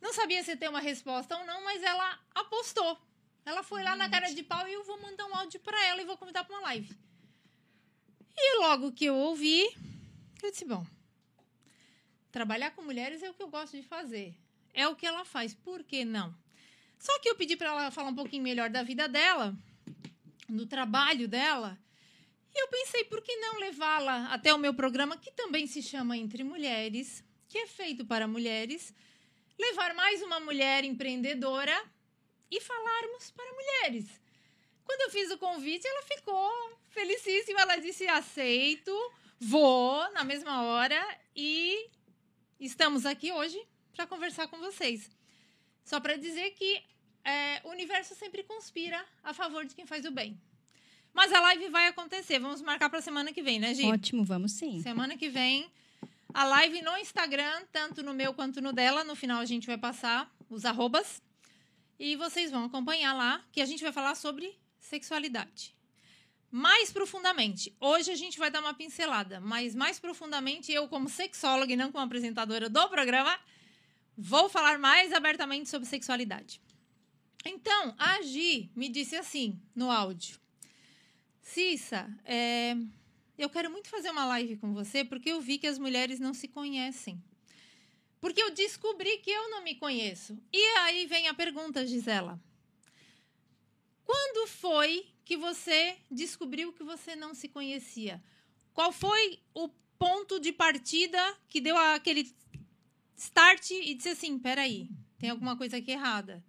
Não 0.00 0.12
sabia 0.12 0.42
se 0.42 0.56
ter 0.56 0.68
uma 0.68 0.80
resposta 0.80 1.36
ou 1.36 1.44
não, 1.44 1.64
mas 1.64 1.82
ela 1.82 2.18
apostou. 2.34 2.98
Ela 3.44 3.62
foi 3.62 3.82
lá 3.82 3.96
na 3.96 4.08
cara 4.08 4.32
de 4.32 4.42
pau 4.42 4.68
e 4.68 4.72
eu 4.72 4.84
vou 4.84 5.00
mandar 5.00 5.26
um 5.26 5.34
áudio 5.34 5.60
para 5.60 5.82
ela 5.86 6.02
e 6.02 6.04
vou 6.04 6.16
convidar 6.16 6.44
para 6.44 6.54
uma 6.54 6.62
live. 6.68 6.94
E 8.36 8.58
logo 8.60 8.92
que 8.92 9.06
eu 9.06 9.16
ouvi, 9.16 9.62
eu 10.42 10.50
disse: 10.50 10.64
bom, 10.64 10.86
trabalhar 12.30 12.70
com 12.72 12.82
mulheres 12.82 13.22
é 13.22 13.30
o 13.30 13.34
que 13.34 13.42
eu 13.42 13.48
gosto 13.48 13.76
de 13.76 13.82
fazer. 13.82 14.34
É 14.72 14.86
o 14.86 14.94
que 14.94 15.06
ela 15.06 15.24
faz, 15.24 15.54
por 15.54 15.82
que 15.82 16.04
não? 16.04 16.34
Só 16.98 17.18
que 17.20 17.28
eu 17.28 17.34
pedi 17.34 17.56
para 17.56 17.68
ela 17.68 17.90
falar 17.90 18.10
um 18.10 18.14
pouquinho 18.14 18.42
melhor 18.42 18.70
da 18.70 18.82
vida 18.82 19.08
dela, 19.08 19.56
do 20.48 20.66
trabalho 20.66 21.26
dela. 21.26 21.78
E 22.54 22.62
eu 22.62 22.68
pensei, 22.68 23.04
por 23.04 23.22
que 23.22 23.36
não 23.36 23.58
levá-la 23.58 24.26
até 24.26 24.52
o 24.52 24.58
meu 24.58 24.74
programa, 24.74 25.16
que 25.16 25.30
também 25.32 25.66
se 25.66 25.82
chama 25.82 26.16
Entre 26.16 26.42
Mulheres, 26.44 27.24
que 27.48 27.58
é 27.58 27.66
feito 27.66 28.04
para 28.04 28.28
mulheres, 28.28 28.94
levar 29.58 29.94
mais 29.94 30.22
uma 30.22 30.40
mulher 30.40 30.84
empreendedora 30.84 31.76
e 32.50 32.60
falarmos 32.60 33.30
para 33.30 33.52
mulheres. 33.52 34.06
Quando 34.84 35.02
eu 35.02 35.10
fiz 35.10 35.30
o 35.30 35.38
convite, 35.38 35.86
ela 35.86 36.02
ficou 36.02 36.78
felicíssima. 36.90 37.60
Ela 37.60 37.76
disse: 37.76 38.06
aceito, 38.08 38.92
vou 39.38 40.10
na 40.12 40.24
mesma 40.24 40.62
hora 40.62 41.00
e 41.36 41.90
estamos 42.58 43.04
aqui 43.04 43.32
hoje 43.32 43.60
para 43.92 44.06
conversar 44.06 44.48
com 44.48 44.58
vocês. 44.58 45.10
Só 45.84 46.00
para 46.00 46.16
dizer 46.16 46.50
que 46.52 46.82
é, 47.24 47.60
o 47.64 47.70
universo 47.70 48.14
sempre 48.14 48.42
conspira 48.42 49.04
a 49.22 49.34
favor 49.34 49.64
de 49.64 49.74
quem 49.74 49.86
faz 49.86 50.04
o 50.04 50.10
bem. 50.10 50.40
Mas 51.12 51.32
a 51.32 51.40
live 51.40 51.68
vai 51.68 51.88
acontecer. 51.88 52.38
Vamos 52.38 52.62
marcar 52.62 52.88
para 52.88 53.00
semana 53.00 53.32
que 53.32 53.42
vem, 53.42 53.58
né, 53.58 53.74
Gi? 53.74 53.86
Ótimo, 53.86 54.24
vamos 54.24 54.52
sim. 54.52 54.80
Semana 54.82 55.16
que 55.16 55.28
vem, 55.28 55.70
a 56.38 56.44
live 56.44 56.80
no 56.82 56.96
Instagram, 56.98 57.64
tanto 57.72 58.00
no 58.00 58.14
meu 58.14 58.32
quanto 58.32 58.60
no 58.60 58.72
dela. 58.72 59.02
No 59.02 59.16
final 59.16 59.40
a 59.40 59.44
gente 59.44 59.66
vai 59.66 59.76
passar 59.76 60.32
os 60.48 60.64
arrobas. 60.64 61.20
E 61.98 62.14
vocês 62.14 62.52
vão 62.52 62.66
acompanhar 62.66 63.12
lá, 63.12 63.44
que 63.50 63.60
a 63.60 63.66
gente 63.66 63.82
vai 63.82 63.90
falar 63.90 64.14
sobre 64.14 64.56
sexualidade. 64.78 65.74
Mais 66.48 66.92
profundamente. 66.92 67.74
Hoje 67.80 68.12
a 68.12 68.14
gente 68.14 68.38
vai 68.38 68.52
dar 68.52 68.60
uma 68.60 68.72
pincelada, 68.72 69.40
mas 69.40 69.74
mais 69.74 69.98
profundamente, 69.98 70.70
eu, 70.70 70.86
como 70.86 71.08
sexóloga 71.08 71.72
e 71.72 71.76
não 71.76 71.90
como 71.90 72.04
apresentadora 72.04 72.68
do 72.68 72.88
programa, 72.88 73.36
vou 74.16 74.48
falar 74.48 74.78
mais 74.78 75.12
abertamente 75.12 75.68
sobre 75.68 75.88
sexualidade. 75.88 76.60
Então, 77.44 77.96
a 77.98 78.22
Gi 78.22 78.70
me 78.76 78.88
disse 78.88 79.16
assim 79.16 79.60
no 79.74 79.90
áudio. 79.90 80.38
Cissa, 81.42 82.08
é, 82.24 82.76
eu 83.38 83.48
quero 83.48 83.70
muito 83.70 83.88
fazer 83.88 84.10
uma 84.10 84.24
live 84.24 84.56
com 84.56 84.74
você 84.74 85.04
porque 85.04 85.30
eu 85.30 85.40
vi 85.40 85.58
que 85.58 85.66
as 85.66 85.78
mulheres 85.78 86.18
não 86.18 86.34
se 86.34 86.48
conhecem. 86.48 87.22
Porque 88.20 88.42
eu 88.42 88.50
descobri 88.50 89.18
que 89.18 89.30
eu 89.30 89.48
não 89.50 89.62
me 89.62 89.76
conheço. 89.76 90.36
E 90.52 90.62
aí 90.78 91.06
vem 91.06 91.28
a 91.28 91.34
pergunta, 91.34 91.86
Gisela. 91.86 92.40
Quando 94.04 94.48
foi 94.48 95.06
que 95.24 95.36
você 95.36 95.96
descobriu 96.10 96.72
que 96.72 96.82
você 96.82 97.14
não 97.14 97.32
se 97.34 97.48
conhecia? 97.48 98.22
Qual 98.72 98.90
foi 98.90 99.38
o 99.54 99.68
ponto 99.98 100.40
de 100.40 100.52
partida 100.52 101.18
que 101.48 101.60
deu 101.60 101.76
aquele 101.76 102.34
start 103.16 103.70
e 103.70 103.94
disse 103.94 104.08
assim: 104.08 104.38
peraí, 104.38 104.88
tem 105.18 105.30
alguma 105.30 105.56
coisa 105.56 105.76
aqui 105.76 105.92
errada? 105.92 106.42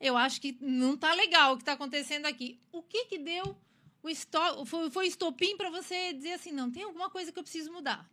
Eu 0.00 0.16
acho 0.16 0.40
que 0.40 0.56
não 0.60 0.96
tá 0.96 1.12
legal 1.14 1.52
o 1.52 1.56
que 1.56 1.62
está 1.62 1.72
acontecendo 1.72 2.26
aqui. 2.26 2.60
O 2.72 2.82
que 2.82 3.04
que 3.06 3.18
deu 3.18 3.56
o 4.02 4.64
foi, 4.64 4.90
foi 4.90 5.06
estopim 5.06 5.56
para 5.56 5.70
você 5.70 6.12
dizer 6.12 6.32
assim: 6.32 6.52
não, 6.52 6.70
tem 6.70 6.82
alguma 6.82 7.08
coisa 7.08 7.30
que 7.30 7.38
eu 7.38 7.42
preciso 7.42 7.72
mudar? 7.72 8.10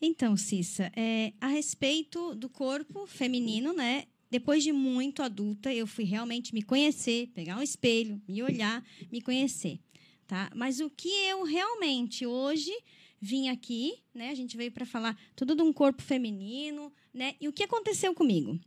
Então, 0.00 0.36
Cissa, 0.36 0.92
é, 0.94 1.32
a 1.40 1.48
respeito 1.48 2.34
do 2.34 2.48
corpo 2.48 3.06
feminino, 3.06 3.72
né? 3.72 4.04
Depois 4.30 4.62
de 4.62 4.72
muito 4.72 5.22
adulta, 5.22 5.72
eu 5.72 5.86
fui 5.86 6.04
realmente 6.04 6.52
me 6.52 6.62
conhecer, 6.62 7.28
pegar 7.28 7.56
um 7.56 7.62
espelho, 7.62 8.20
me 8.26 8.42
olhar, 8.42 8.84
me 9.10 9.22
conhecer, 9.22 9.78
tá? 10.26 10.50
Mas 10.54 10.80
o 10.80 10.90
que 10.90 11.08
eu 11.08 11.44
realmente 11.44 12.26
hoje 12.26 12.72
vim 13.20 13.48
aqui, 13.48 13.94
né? 14.12 14.30
A 14.30 14.34
gente 14.34 14.56
veio 14.56 14.72
para 14.72 14.84
falar 14.84 15.18
tudo 15.34 15.54
de 15.54 15.62
um 15.62 15.72
corpo 15.72 16.02
feminino, 16.02 16.92
né? 17.12 17.36
E 17.40 17.48
o 17.48 17.52
que 17.52 17.62
aconteceu 17.62 18.12
comigo? 18.14 18.60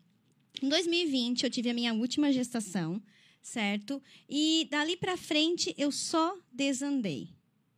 Em 0.61 0.69
2020, 0.69 1.43
eu 1.43 1.49
tive 1.49 1.69
a 1.69 1.73
minha 1.73 1.93
última 1.93 2.31
gestação, 2.31 2.99
certo? 3.47 4.01
E 4.29 4.67
dali 4.69 4.97
para 4.97 5.15
frente, 5.15 5.73
eu 5.77 5.91
só 5.91 6.37
desandei. 6.51 7.29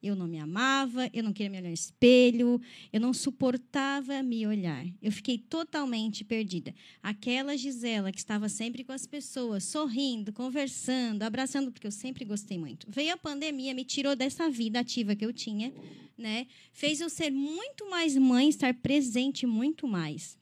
Eu 0.02 0.16
não 0.16 0.28
me 0.28 0.40
amava, 0.40 1.10
eu 1.14 1.22
não 1.22 1.34
queria 1.34 1.50
me 1.50 1.58
olhar 1.58 1.68
no 1.68 1.74
espelho, 1.74 2.60
eu 2.92 3.02
não 3.02 3.14
suportava 3.14 4.24
me 4.24 4.48
olhar. 4.48 4.86
Eu 5.02 5.12
fiquei 5.12 5.38
totalmente 5.38 6.24
perdida. 6.24 6.74
Aquela 7.04 7.58
Gisela 7.58 8.10
que 8.12 8.18
estava 8.18 8.48
sempre 8.48 8.84
com 8.84 8.94
as 8.94 9.06
pessoas, 9.06 9.66
sorrindo, 9.66 10.32
conversando, 10.32 11.24
abraçando, 11.24 11.70
porque 11.70 11.86
eu 11.86 11.92
sempre 11.92 12.24
gostei 12.24 12.58
muito. 12.58 12.88
Veio 12.90 13.14
a 13.14 13.18
pandemia, 13.18 13.74
me 13.74 13.84
tirou 13.84 14.16
dessa 14.16 14.50
vida 14.50 14.80
ativa 14.80 15.16
que 15.16 15.26
eu 15.26 15.34
tinha, 15.34 15.74
né? 16.18 16.48
Fez 16.72 17.02
eu 17.02 17.10
ser 17.10 17.30
muito 17.30 17.90
mais 17.90 18.16
mãe, 18.16 18.48
estar 18.48 18.74
presente 18.74 19.46
muito 19.46 19.86
mais. 19.86 20.38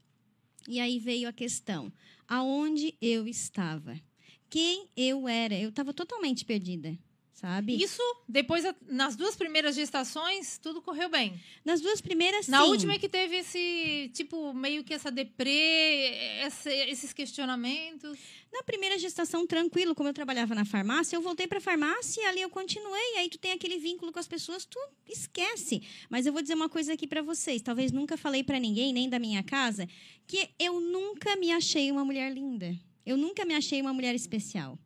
E 0.67 0.79
aí 0.79 0.99
veio 0.99 1.27
a 1.27 1.33
questão: 1.33 1.91
aonde 2.27 2.93
eu 3.01 3.27
estava? 3.27 3.99
Quem 4.49 4.87
eu 4.95 5.27
era? 5.27 5.55
Eu 5.55 5.69
estava 5.69 5.93
totalmente 5.93 6.45
perdida 6.45 6.97
sabe? 7.33 7.75
Isso, 7.79 8.01
depois, 8.27 8.63
nas 8.87 9.15
duas 9.15 9.35
primeiras 9.35 9.75
gestações, 9.75 10.57
tudo 10.57 10.81
correu 10.81 11.07
bem. 11.07 11.39
Nas 11.63 11.79
duas 11.79 12.01
primeiras, 12.01 12.47
Na 12.47 12.63
sim. 12.63 12.69
última 12.69 12.93
é 12.93 12.97
que 12.97 13.07
teve 13.07 13.35
esse, 13.35 14.09
tipo, 14.11 14.51
meio 14.55 14.83
que 14.83 14.91
essa 14.91 15.11
deprê, 15.11 16.15
essa- 16.41 16.73
esses 16.73 17.13
questionamentos. 17.13 18.17
Na 18.51 18.63
primeira 18.63 18.97
gestação, 18.97 19.45
tranquilo, 19.45 19.93
como 19.93 20.09
eu 20.09 20.13
trabalhava 20.15 20.55
na 20.55 20.65
farmácia, 20.65 21.15
eu 21.15 21.21
voltei 21.21 21.45
para 21.45 21.59
a 21.59 21.61
farmácia 21.61 22.21
e 22.23 22.25
ali 22.25 22.41
eu 22.41 22.49
continuei. 22.49 23.17
Aí 23.17 23.29
tu 23.29 23.37
tem 23.37 23.51
aquele 23.51 23.77
vínculo 23.77 24.11
com 24.11 24.17
as 24.17 24.27
pessoas, 24.27 24.65
tu 24.65 24.79
esquece. 25.07 25.83
Mas 26.09 26.25
eu 26.25 26.33
vou 26.33 26.41
dizer 26.41 26.55
uma 26.55 26.67
coisa 26.69 26.93
aqui 26.93 27.05
para 27.05 27.21
vocês. 27.21 27.61
Talvez 27.61 27.91
nunca 27.91 28.17
falei 28.17 28.43
para 28.43 28.59
ninguém, 28.59 28.91
nem 28.91 29.07
da 29.07 29.19
minha 29.19 29.43
casa, 29.43 29.87
que 30.25 30.49
eu 30.57 30.79
nunca 30.79 31.35
me 31.35 31.51
achei 31.51 31.91
uma 31.91 32.03
mulher 32.03 32.33
linda. 32.33 32.75
Eu 33.07 33.15
nunca 33.15 33.45
me 33.45 33.55
achei 33.55 33.81
uma 33.81 33.93
mulher 33.93 34.13
especial. 34.13 34.77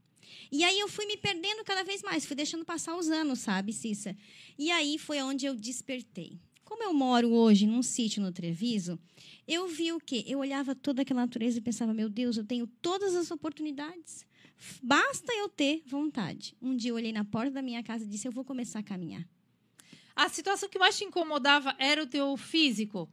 E 0.52 0.64
aí 0.64 0.80
eu 0.80 0.88
fui 0.88 1.08
me 1.08 1.18
perdendo 1.18 1.64
cada 1.64 1.84
vez 1.84 2.04
mais, 2.04 2.24
fui 2.24 2.36
deixando 2.36 2.64
passar 2.64 2.96
os 2.96 3.10
anos, 3.10 3.40
sabe, 3.40 3.74
Cissa? 3.74 4.16
E 4.60 4.70
aí 4.70 5.00
foi 5.00 5.20
onde 5.24 5.48
eu 5.48 5.56
despertei. 5.56 6.40
Como 6.64 6.84
eu 6.84 6.94
moro 6.94 7.32
hoje 7.32 7.66
num 7.66 7.82
sítio 7.82 8.22
no 8.22 8.32
Treviso, 8.32 9.00
eu 9.48 9.68
vi 9.68 9.92
o 9.92 10.00
quê? 10.00 10.24
Eu 10.28 10.38
olhava 10.38 10.76
toda 10.76 11.02
aquela 11.02 11.22
natureza 11.22 11.58
e 11.58 11.62
pensava, 11.62 11.96
meu 11.96 12.08
Deus, 12.08 12.38
eu 12.38 12.46
tenho 12.46 12.68
todas 12.68 13.16
as 13.16 13.32
oportunidades. 13.32 14.24
Basta 14.84 15.34
eu 15.34 15.50
ter 15.50 15.82
vontade. 15.88 16.56
Um 16.62 16.76
dia 16.76 16.92
eu 16.92 16.96
olhei 16.96 17.12
na 17.12 17.26
porta 17.26 17.50
da 17.50 17.62
minha 17.64 17.82
casa 17.82 18.04
e 18.04 18.08
disse, 18.08 18.28
eu 18.28 18.32
vou 18.32 18.46
começar 18.46 18.78
a 18.78 18.84
caminhar. 18.84 19.28
A 20.16 20.30
situação 20.30 20.70
que 20.70 20.78
mais 20.78 20.96
te 20.96 21.04
incomodava 21.04 21.76
era 21.80 22.04
o 22.04 22.08
teu 22.08 22.38
físico. 22.38 23.10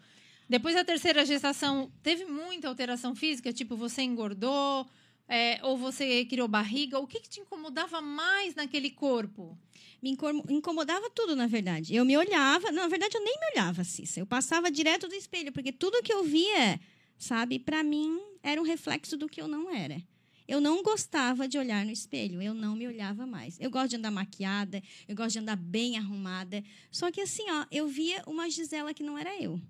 Depois 0.49 0.75
da 0.75 0.83
terceira 0.83 1.27
gestação, 1.27 1.93
teve 2.03 2.25
muita 2.25 2.69
alteração 2.69 3.15
física? 3.15 3.53
Tipo, 3.53 3.77
você 3.77 4.01
engordou, 4.03 4.89
é, 5.29 5.61
ou 5.63 5.77
você 5.77 6.25
criou 6.25 6.49
barriga? 6.49 6.99
O 6.99 7.07
que, 7.07 7.21
que 7.21 7.29
te 7.29 7.41
incomodava 7.41 8.01
mais 8.01 8.55
naquele 8.55 8.91
corpo? 8.91 9.59
Me 10.03 10.11
incom- 10.11 10.45
incomodava 10.49 11.11
tudo, 11.11 11.37
na 11.37 11.47
verdade. 11.47 11.95
Eu 11.95 12.05
me 12.05 12.17
olhava, 12.17 12.73
na 12.73 12.89
verdade 12.89 13.17
eu 13.17 13.23
nem 13.23 13.39
me 13.39 13.47
olhava, 13.53 13.85
Cissa. 13.85 14.21
Eu 14.21 14.27
passava 14.27 14.71
direto 14.71 15.07
do 15.07 15.15
espelho, 15.15 15.53
porque 15.53 15.71
tudo 15.71 16.03
que 16.03 16.13
eu 16.13 16.25
via, 16.25 16.81
sabe, 17.19 17.59
para 17.59 17.83
mim 17.83 18.19
era 18.43 18.59
um 18.59 18.65
reflexo 18.65 19.19
do 19.19 19.29
que 19.29 19.43
eu 19.43 19.49
não 19.49 19.71
era. 19.71 20.03
Eu 20.47 20.63
não 20.63 20.83
gostava 20.83 21.47
de 21.47 21.59
olhar 21.59 21.85
no 21.85 21.91
espelho, 21.93 22.41
eu 22.41 22.55
não 22.55 22.75
me 22.75 22.87
olhava 22.87 23.27
mais. 23.27 23.61
Eu 23.61 23.71
gosto 23.71 23.91
de 23.91 23.97
andar 23.97 24.11
maquiada, 24.11 24.83
eu 25.07 25.15
gosto 25.15 25.33
de 25.35 25.41
andar 25.41 25.57
bem 25.57 25.99
arrumada. 25.99 26.65
Só 26.91 27.11
que 27.11 27.21
assim, 27.21 27.45
ó, 27.51 27.67
eu 27.71 27.87
via 27.87 28.23
uma 28.27 28.49
Gisela 28.49 28.95
que 28.95 29.03
não 29.03 29.19
era 29.19 29.37
eu 29.39 29.61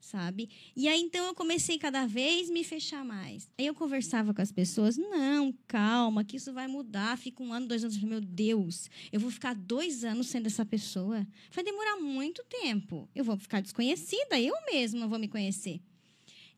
sabe? 0.00 0.48
E 0.74 0.88
aí 0.88 1.00
então 1.00 1.26
eu 1.26 1.34
comecei 1.34 1.78
cada 1.78 2.06
vez 2.06 2.50
me 2.50 2.64
fechar 2.64 3.04
mais. 3.04 3.48
Aí 3.58 3.66
eu 3.66 3.74
conversava 3.74 4.32
com 4.34 4.42
as 4.42 4.50
pessoas, 4.50 4.96
não, 4.96 5.52
calma, 5.68 6.24
que 6.24 6.36
isso 6.36 6.52
vai 6.52 6.66
mudar. 6.66 7.18
Fica 7.18 7.42
um 7.42 7.52
ano, 7.52 7.68
dois 7.68 7.84
anos, 7.84 8.02
meu 8.02 8.20
Deus, 8.20 8.88
eu 9.12 9.20
vou 9.20 9.30
ficar 9.30 9.54
dois 9.54 10.04
anos 10.04 10.28
sendo 10.28 10.46
essa 10.46 10.64
pessoa. 10.64 11.26
Vai 11.50 11.62
demorar 11.62 11.96
muito 11.96 12.44
tempo. 12.44 13.08
Eu 13.14 13.24
vou 13.24 13.36
ficar 13.36 13.60
desconhecida, 13.60 14.40
eu 14.40 14.54
mesma 14.72 15.06
vou 15.06 15.18
me 15.18 15.28
conhecer. 15.28 15.80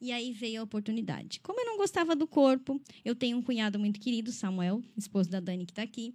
E 0.01 0.11
aí 0.11 0.33
veio 0.33 0.61
a 0.61 0.65
oportunidade. 0.65 1.39
Como 1.41 1.61
eu 1.61 1.65
não 1.65 1.77
gostava 1.77 2.17
do 2.17 2.27
corpo, 2.27 2.81
eu 3.05 3.15
tenho 3.15 3.39
um 3.39 3.43
cunhado 3.43 3.79
muito 3.79 4.01
querido, 4.01 4.33
Samuel, 4.33 4.83
esposo 4.97 5.31
da 5.31 5.39
Dani 5.39 5.65
que 5.65 5.71
está 5.71 5.83
aqui. 5.83 6.13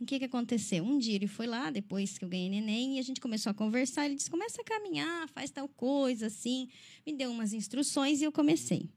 O 0.00 0.04
que, 0.04 0.18
que 0.18 0.24
aconteceu? 0.24 0.82
Um 0.84 0.98
dia 0.98 1.14
ele 1.14 1.26
foi 1.26 1.46
lá, 1.46 1.70
depois 1.70 2.18
que 2.18 2.24
eu 2.24 2.28
ganhei 2.28 2.48
neném, 2.48 2.96
e 2.96 2.98
a 2.98 3.02
gente 3.02 3.20
começou 3.20 3.50
a 3.50 3.54
conversar. 3.54 4.06
Ele 4.06 4.16
disse: 4.16 4.30
começa 4.30 4.60
a 4.60 4.64
caminhar, 4.64 5.28
faz 5.28 5.50
tal 5.50 5.68
coisa, 5.68 6.26
assim. 6.26 6.68
Me 7.06 7.12
deu 7.12 7.30
umas 7.30 7.52
instruções 7.52 8.20
e 8.20 8.24
eu 8.24 8.32
comecei. 8.32 8.90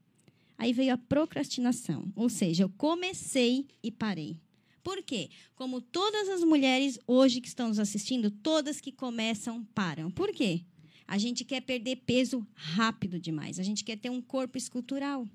Aí 0.58 0.72
veio 0.72 0.94
a 0.94 0.98
procrastinação, 0.98 2.10
ou 2.16 2.28
seja, 2.28 2.64
eu 2.64 2.70
comecei 2.70 3.66
e 3.82 3.90
parei. 3.90 4.40
Por 4.82 5.02
quê? 5.02 5.28
Como 5.54 5.80
todas 5.80 6.28
as 6.28 6.42
mulheres 6.42 6.98
hoje 7.06 7.40
que 7.40 7.48
estão 7.48 7.68
nos 7.68 7.78
assistindo, 7.78 8.30
todas 8.30 8.80
que 8.80 8.92
começam 8.92 9.64
param. 9.74 10.10
Por 10.10 10.32
quê? 10.32 10.62
A 11.06 11.18
gente 11.18 11.44
quer 11.44 11.60
perder 11.60 11.96
peso 12.06 12.46
rápido 12.54 13.18
demais. 13.18 13.58
A 13.58 13.62
gente 13.62 13.84
quer 13.84 13.96
ter 13.96 14.10
um 14.10 14.22
corpo 14.22 14.56
escultural 14.56 15.26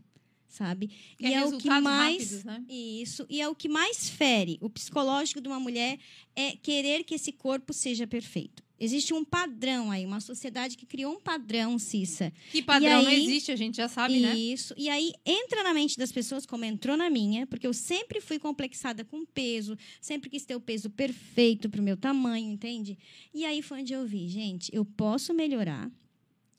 sabe? 0.51 0.87
Que 1.17 1.27
e 1.27 1.33
é, 1.33 1.37
é 1.37 1.45
o 1.45 1.57
que 1.57 1.69
mais 1.69 2.17
rápidos, 2.17 2.43
né? 2.43 2.63
isso 2.69 3.25
e 3.29 3.41
é 3.41 3.47
o 3.47 3.55
que 3.55 3.69
mais 3.69 4.09
fere 4.09 4.57
o 4.61 4.69
psicológico 4.69 5.41
de 5.41 5.47
uma 5.47 5.59
mulher 5.59 5.97
é 6.35 6.51
querer 6.55 7.03
que 7.03 7.15
esse 7.15 7.31
corpo 7.31 7.73
seja 7.73 8.05
perfeito. 8.05 8.63
Existe 8.83 9.13
um 9.13 9.23
padrão 9.23 9.91
aí, 9.91 10.03
uma 10.07 10.19
sociedade 10.19 10.75
que 10.75 10.87
criou 10.87 11.13
um 11.13 11.19
padrão, 11.19 11.77
Cissa. 11.77 12.33
Que 12.51 12.63
padrão 12.63 12.97
aí, 12.97 13.05
não 13.05 13.11
existe, 13.11 13.51
a 13.51 13.55
gente 13.55 13.77
já 13.77 13.87
sabe, 13.87 14.15
isso, 14.15 14.25
né? 14.25 14.35
Isso. 14.35 14.73
E 14.75 14.89
aí 14.89 15.13
entra 15.23 15.61
na 15.61 15.71
mente 15.71 15.99
das 15.99 16.11
pessoas, 16.11 16.47
como 16.47 16.65
entrou 16.65 16.97
na 16.97 17.07
minha, 17.07 17.45
porque 17.45 17.67
eu 17.67 17.73
sempre 17.73 18.19
fui 18.19 18.39
complexada 18.39 19.05
com 19.05 19.23
peso, 19.23 19.77
sempre 20.01 20.31
quis 20.31 20.45
ter 20.45 20.55
o 20.55 20.59
peso 20.59 20.89
perfeito 20.89 21.69
para 21.69 21.79
o 21.79 21.83
meu 21.83 21.95
tamanho, 21.95 22.51
entende? 22.51 22.97
E 23.31 23.45
aí 23.45 23.61
foi 23.61 23.81
onde 23.81 23.93
eu 23.93 24.03
vi, 24.03 24.27
gente, 24.27 24.71
eu 24.73 24.83
posso 24.83 25.31
melhorar 25.31 25.91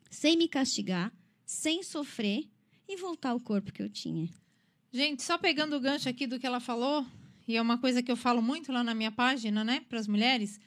sem 0.08 0.36
me 0.36 0.46
castigar, 0.46 1.12
sem 1.44 1.82
sofrer 1.82 2.48
e 2.92 2.96
voltar 2.96 3.30
ao 3.30 3.40
corpo 3.40 3.72
que 3.72 3.82
eu 3.82 3.88
tinha. 3.88 4.28
Gente, 4.92 5.22
só 5.22 5.38
pegando 5.38 5.76
o 5.76 5.80
gancho 5.80 6.08
aqui 6.08 6.26
do 6.26 6.38
que 6.38 6.46
ela 6.46 6.60
falou, 6.60 7.06
e 7.48 7.56
é 7.56 7.62
uma 7.62 7.78
coisa 7.78 8.02
que 8.02 8.12
eu 8.12 8.16
falo 8.16 8.42
muito 8.42 8.70
lá 8.70 8.84
na 8.84 8.94
minha 8.94 9.10
página, 9.10 9.64
né, 9.64 9.84
para 9.88 9.98
as 9.98 10.06
mulheres, 10.06 10.60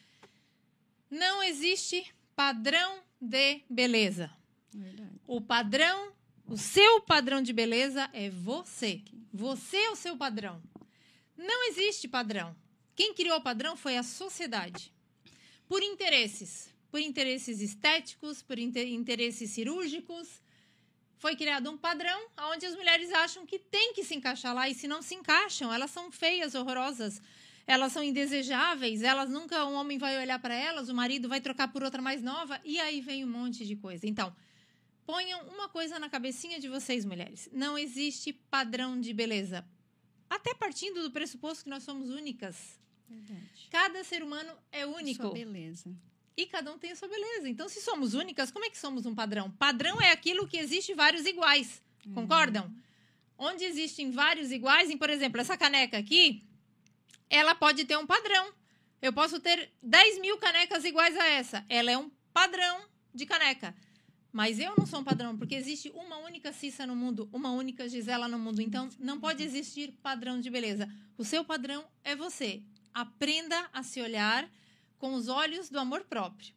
não 1.10 1.44
existe 1.44 2.06
padrão 2.36 3.00
de 3.22 3.62
beleza. 3.70 4.32
Verdade. 4.74 5.22
O 5.28 5.40
padrão, 5.40 6.12
o 6.48 6.58
seu 6.58 7.02
padrão 7.02 7.42
de 7.42 7.54
beleza 7.54 8.10
é 8.14 8.30
você. 8.30 9.02
Você 9.32 9.78
é 9.78 9.92
o 9.92 9.96
seu 9.96 10.18
padrão. 10.18 10.62
Não 11.38 11.70
existe 11.70 12.08
padrão. 12.08 12.56
Quem 12.96 13.14
criou 13.14 13.38
o 13.38 13.42
padrão 13.42 13.76
foi 13.76 13.98
a 13.98 14.04
sociedade. 14.04 14.92
Por 15.68 15.82
interesses. 15.84 16.74
Por 16.90 17.00
interesses 17.00 17.62
estéticos, 17.62 18.42
por 18.42 18.58
interesses 18.58 19.52
cirúrgicos, 19.52 20.42
foi 21.26 21.36
criado 21.36 21.72
um 21.72 21.76
padrão 21.76 22.28
onde 22.54 22.68
as 22.68 22.76
mulheres 22.76 23.12
acham 23.12 23.48
que 23.48 23.58
tem 23.58 23.94
que 23.94 24.04
se 24.04 24.14
encaixar 24.14 24.54
lá 24.54 24.70
e 24.70 24.76
se 24.76 24.88
não 24.88 25.02
se 25.02 25.16
encaixam, 25.16 25.74
elas 25.74 25.90
são 25.90 26.12
feias, 26.12 26.54
horrorosas, 26.54 27.20
elas 27.66 27.92
são 27.92 28.04
indesejáveis, 28.04 29.02
elas 29.02 29.28
nunca 29.28 29.66
um 29.66 29.74
homem 29.74 29.98
vai 29.98 30.20
olhar 30.20 30.38
para 30.38 30.54
elas, 30.54 30.88
o 30.88 30.94
marido 30.94 31.28
vai 31.28 31.42
trocar 31.42 31.70
por 31.70 31.82
outra 31.82 32.00
mais 32.00 32.22
nova 32.22 32.62
e 32.64 32.80
aí 32.80 33.02
vem 33.02 33.26
um 33.26 33.28
monte 33.28 33.66
de 33.66 33.76
coisa. 33.76 34.06
Então, 34.06 34.36
ponham 35.04 35.42
uma 35.48 35.68
coisa 35.68 35.98
na 35.98 36.12
cabecinha 36.12 36.60
de 36.60 36.70
vocês, 36.70 37.04
mulheres. 37.04 37.50
Não 37.52 37.76
existe 37.76 38.32
padrão 38.32 39.02
de 39.02 39.12
beleza. 39.12 39.68
Até 40.30 40.54
partindo 40.54 41.02
do 41.02 41.10
pressuposto 41.10 41.64
que 41.64 41.72
nós 41.72 41.82
somos 41.82 42.12
únicas. 42.12 42.80
Verdade. 43.10 43.68
Cada 43.72 44.04
ser 44.04 44.22
humano 44.22 44.54
é 44.72 44.86
único. 44.86 45.24
Sua 45.24 45.34
beleza. 45.34 45.90
E 46.38 46.46
cada 46.46 46.72
um 46.72 46.78
tem 46.78 46.92
a 46.92 46.96
sua 46.96 47.08
beleza. 47.08 47.48
Então, 47.48 47.70
se 47.70 47.82
somos 47.82 48.14
únicas, 48.14 48.52
como 48.52 48.66
é 48.66 48.70
que 48.70 48.78
somos 48.78 49.06
um 49.06 49.16
padrão? 49.16 49.50
Padrão 49.52 50.02
é 50.02 50.12
aquilo 50.12 50.48
que 50.48 50.58
existe 50.58 50.94
vários 50.94 51.26
iguais. 51.26 51.82
Uhum. 52.06 52.14
Concordam? 52.14 52.74
Onde 53.38 53.64
existem 53.64 54.12
vários 54.12 54.52
iguais, 54.52 54.90
em, 54.90 54.98
por 54.98 55.10
exemplo, 55.10 55.40
essa 55.40 55.58
caneca 55.58 55.98
aqui, 55.98 56.44
ela 57.30 57.56
pode 57.56 57.86
ter 57.86 57.98
um 57.98 58.06
padrão. 58.06 58.54
Eu 59.02 59.14
posso 59.14 59.40
ter 59.40 59.72
10 59.82 60.20
mil 60.20 60.38
canecas 60.38 60.84
iguais 60.84 61.16
a 61.16 61.26
essa. 61.26 61.66
Ela 61.70 61.92
é 61.92 61.98
um 61.98 62.12
padrão 62.34 62.82
de 63.14 63.26
caneca. 63.26 63.74
Mas 64.32 64.60
eu 64.60 64.74
não 64.78 64.86
sou 64.86 65.00
um 65.00 65.04
padrão, 65.04 65.38
porque 65.38 65.56
existe 65.56 65.90
uma 65.92 66.18
única 66.18 66.52
Cissa 66.52 66.86
no 66.86 66.94
mundo, 66.94 67.30
uma 67.32 67.52
única 67.52 67.88
Gisela 67.88 68.28
no 68.28 68.38
mundo. 68.38 68.62
Então, 68.62 68.90
não 69.00 69.18
pode 69.18 69.42
existir 69.42 69.94
padrão 70.04 70.42
de 70.42 70.50
beleza. 70.50 70.90
O 71.18 71.24
seu 71.24 71.46
padrão 71.46 71.86
é 72.04 72.18
você. 72.18 72.62
Aprenda 72.94 73.70
a 73.72 73.82
se 73.82 74.02
olhar 74.02 74.50
com 74.98 75.14
os 75.14 75.28
olhos 75.28 75.70
do 75.70 75.80
amor 75.80 76.04
próprio. 76.04 76.54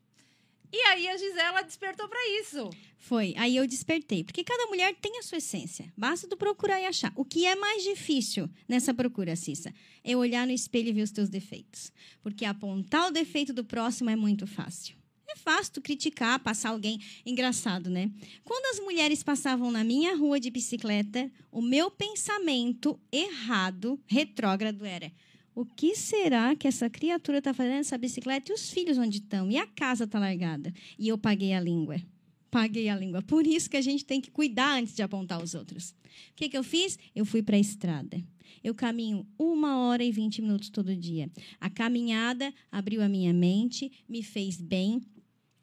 E 0.71 0.77
aí 0.83 1.09
a 1.09 1.17
Gisela 1.17 1.63
despertou 1.63 2.09
para 2.09 2.29
isso. 2.41 2.69
Foi, 2.99 3.33
aí 3.39 3.57
eu 3.57 3.67
despertei, 3.67 4.23
porque 4.23 4.45
cada 4.45 4.67
mulher 4.67 4.95
tem 5.01 5.19
a 5.19 5.23
sua 5.23 5.39
essência. 5.39 5.91
Basta 5.97 6.29
tu 6.29 6.37
procurar 6.37 6.79
e 6.81 6.85
achar. 6.85 7.11
O 7.17 7.25
que 7.25 7.47
é 7.47 7.55
mais 7.57 7.83
difícil 7.83 8.51
nessa 8.69 8.93
procura, 8.93 9.35
Cissa, 9.35 9.73
é 10.05 10.15
olhar 10.15 10.47
no 10.47 10.53
espelho 10.53 10.89
e 10.89 10.93
ver 10.93 11.03
os 11.03 11.11
teus 11.11 11.31
defeitos. 11.31 11.91
Porque 12.23 12.45
apontar 12.45 13.09
o 13.09 13.11
defeito 13.11 13.53
do 13.53 13.65
próximo 13.65 14.11
é 14.11 14.17
muito 14.17 14.47
fácil. 14.47 14.95
É 15.31 15.37
fácil 15.37 15.75
tu 15.75 15.81
criticar, 15.81 16.39
passar 16.41 16.71
alguém. 16.71 16.99
Engraçado, 17.25 17.89
né? 17.89 18.11
Quando 18.45 18.65
as 18.75 18.81
mulheres 18.85 19.23
passavam 19.23 19.71
na 19.71 19.85
minha 19.85 20.17
rua 20.17 20.41
de 20.41 20.51
bicicleta, 20.51 21.31
o 21.51 21.63
meu 21.63 21.91
pensamento 21.91 22.99
errado, 23.13 24.01
retrógrado, 24.07 24.85
era: 24.85 25.13
o 25.59 25.65
que 25.65 25.97
será 25.97 26.55
que 26.55 26.69
essa 26.69 26.89
criatura 26.89 27.39
está 27.39 27.53
fazendo 27.53 27.81
essa 27.81 27.99
bicicleta 27.99 28.53
e 28.53 28.55
os 28.55 28.71
filhos 28.71 28.97
onde 28.97 29.19
estão? 29.19 29.51
E 29.51 29.57
a 29.57 29.67
casa 29.67 30.05
está 30.05 30.17
largada? 30.17 30.73
E 30.97 31.09
eu 31.09 31.19
paguei 31.19 31.53
a 31.53 31.59
língua. 31.59 32.01
Paguei 32.49 32.89
a 32.89 32.95
língua. 32.95 33.23
Por 33.23 33.45
isso 33.45 33.69
que 33.69 33.77
a 33.77 33.81
gente 33.81 34.05
tem 34.05 34.21
que 34.21 34.31
cuidar 34.31 34.79
antes 34.79 34.95
de 34.95 35.03
apontar 35.03 35.43
os 35.43 35.55
outros. 35.55 35.91
O 35.91 36.37
que, 36.37 36.49
que 36.49 36.57
eu 36.57 36.63
fiz? 36.63 36.97
Eu 37.13 37.25
fui 37.25 37.43
para 37.43 37.57
a 37.57 37.59
estrada. 37.59 38.23
Eu 38.63 38.73
caminho 38.73 39.27
uma 39.37 39.81
hora 39.81 40.05
e 40.05 40.13
vinte 40.13 40.41
minutos 40.41 40.69
todo 40.69 40.95
dia. 40.95 41.29
A 41.61 41.69
caminhada 41.69 42.55
abriu 42.71 43.03
a 43.03 43.09
minha 43.09 43.33
mente, 43.33 43.91
me 44.09 44.23
fez 44.23 44.61
bem. 44.61 45.03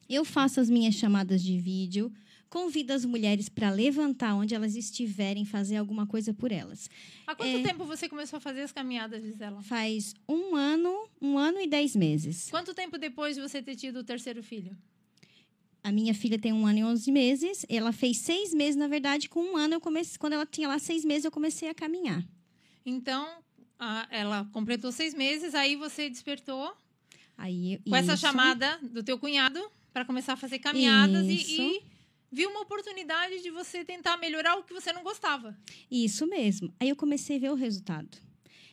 Eu 0.09 0.25
faço 0.25 0.59
as 0.59 0.69
minhas 0.69 0.95
chamadas 0.95 1.41
de 1.41 1.57
vídeo, 1.57 2.11
convido 2.49 2.93
as 2.93 3.05
mulheres 3.05 3.49
para 3.49 3.69
levantar 3.69 4.35
onde 4.35 4.55
elas 4.55 4.75
estiverem, 4.75 5.45
fazer 5.45 5.77
alguma 5.77 6.05
coisa 6.05 6.33
por 6.33 6.51
elas. 6.51 6.89
Há 7.27 7.35
quanto 7.35 7.57
é, 7.57 7.61
tempo 7.61 7.85
você 7.85 8.07
começou 8.07 8.37
a 8.37 8.39
fazer 8.39 8.61
as 8.61 8.71
caminhadas, 8.71 9.23
Gisela? 9.23 9.61
Faz 9.61 10.13
um 10.27 10.55
ano, 10.55 11.09
um 11.21 11.37
ano 11.37 11.59
e 11.59 11.67
dez 11.67 11.95
meses. 11.95 12.49
Quanto 12.49 12.73
tempo 12.73 12.97
depois 12.97 13.35
de 13.35 13.41
você 13.41 13.61
ter 13.61 13.75
tido 13.75 13.99
o 13.99 14.03
terceiro 14.03 14.41
filho? 14.41 14.75
A 15.83 15.91
minha 15.91 16.15
filha 16.15 16.39
tem 16.39 16.51
um 16.51 16.65
ano 16.65 16.79
e 16.79 16.83
onze 16.83 17.11
meses. 17.11 17.65
Ela 17.69 17.91
fez 17.91 18.17
seis 18.17 18.53
meses, 18.53 18.75
na 18.75 18.87
verdade, 18.87 19.29
com 19.29 19.53
um 19.53 19.55
ano 19.55 19.75
eu 19.75 19.81
comecei. 19.81 20.17
Quando 20.17 20.33
ela 20.33 20.45
tinha 20.45 20.67
lá 20.67 20.79
seis 20.79 21.05
meses, 21.05 21.25
eu 21.25 21.31
comecei 21.31 21.69
a 21.69 21.75
caminhar. 21.75 22.25
Então, 22.83 23.27
a, 23.77 24.07
ela 24.09 24.49
completou 24.51 24.91
seis 24.91 25.13
meses, 25.13 25.53
aí 25.53 25.75
você 25.75 26.09
despertou. 26.09 26.75
Aí, 27.37 27.79
com 27.83 27.89
isso. 27.89 28.11
essa 28.11 28.17
chamada 28.17 28.79
do 28.81 29.03
teu 29.03 29.19
cunhado 29.19 29.61
para 29.93 30.05
começar 30.05 30.33
a 30.33 30.37
fazer 30.37 30.59
caminhadas 30.59 31.25
e, 31.27 31.33
e 31.33 31.81
viu 32.35 32.49
uma 32.49 32.63
oportunidade 32.63 33.41
de 33.41 33.49
você 33.49 33.85
tentar 33.85 34.17
melhorar 34.17 34.57
o 34.57 34.63
que 34.63 34.73
você 34.73 34.91
não 34.91 35.03
gostava. 35.03 35.57
Isso 35.89 36.27
mesmo. 36.27 36.73
Aí 36.77 36.89
eu 36.89 36.95
comecei 36.95 37.37
a 37.37 37.39
ver 37.39 37.51
o 37.51 37.55
resultado. 37.55 38.17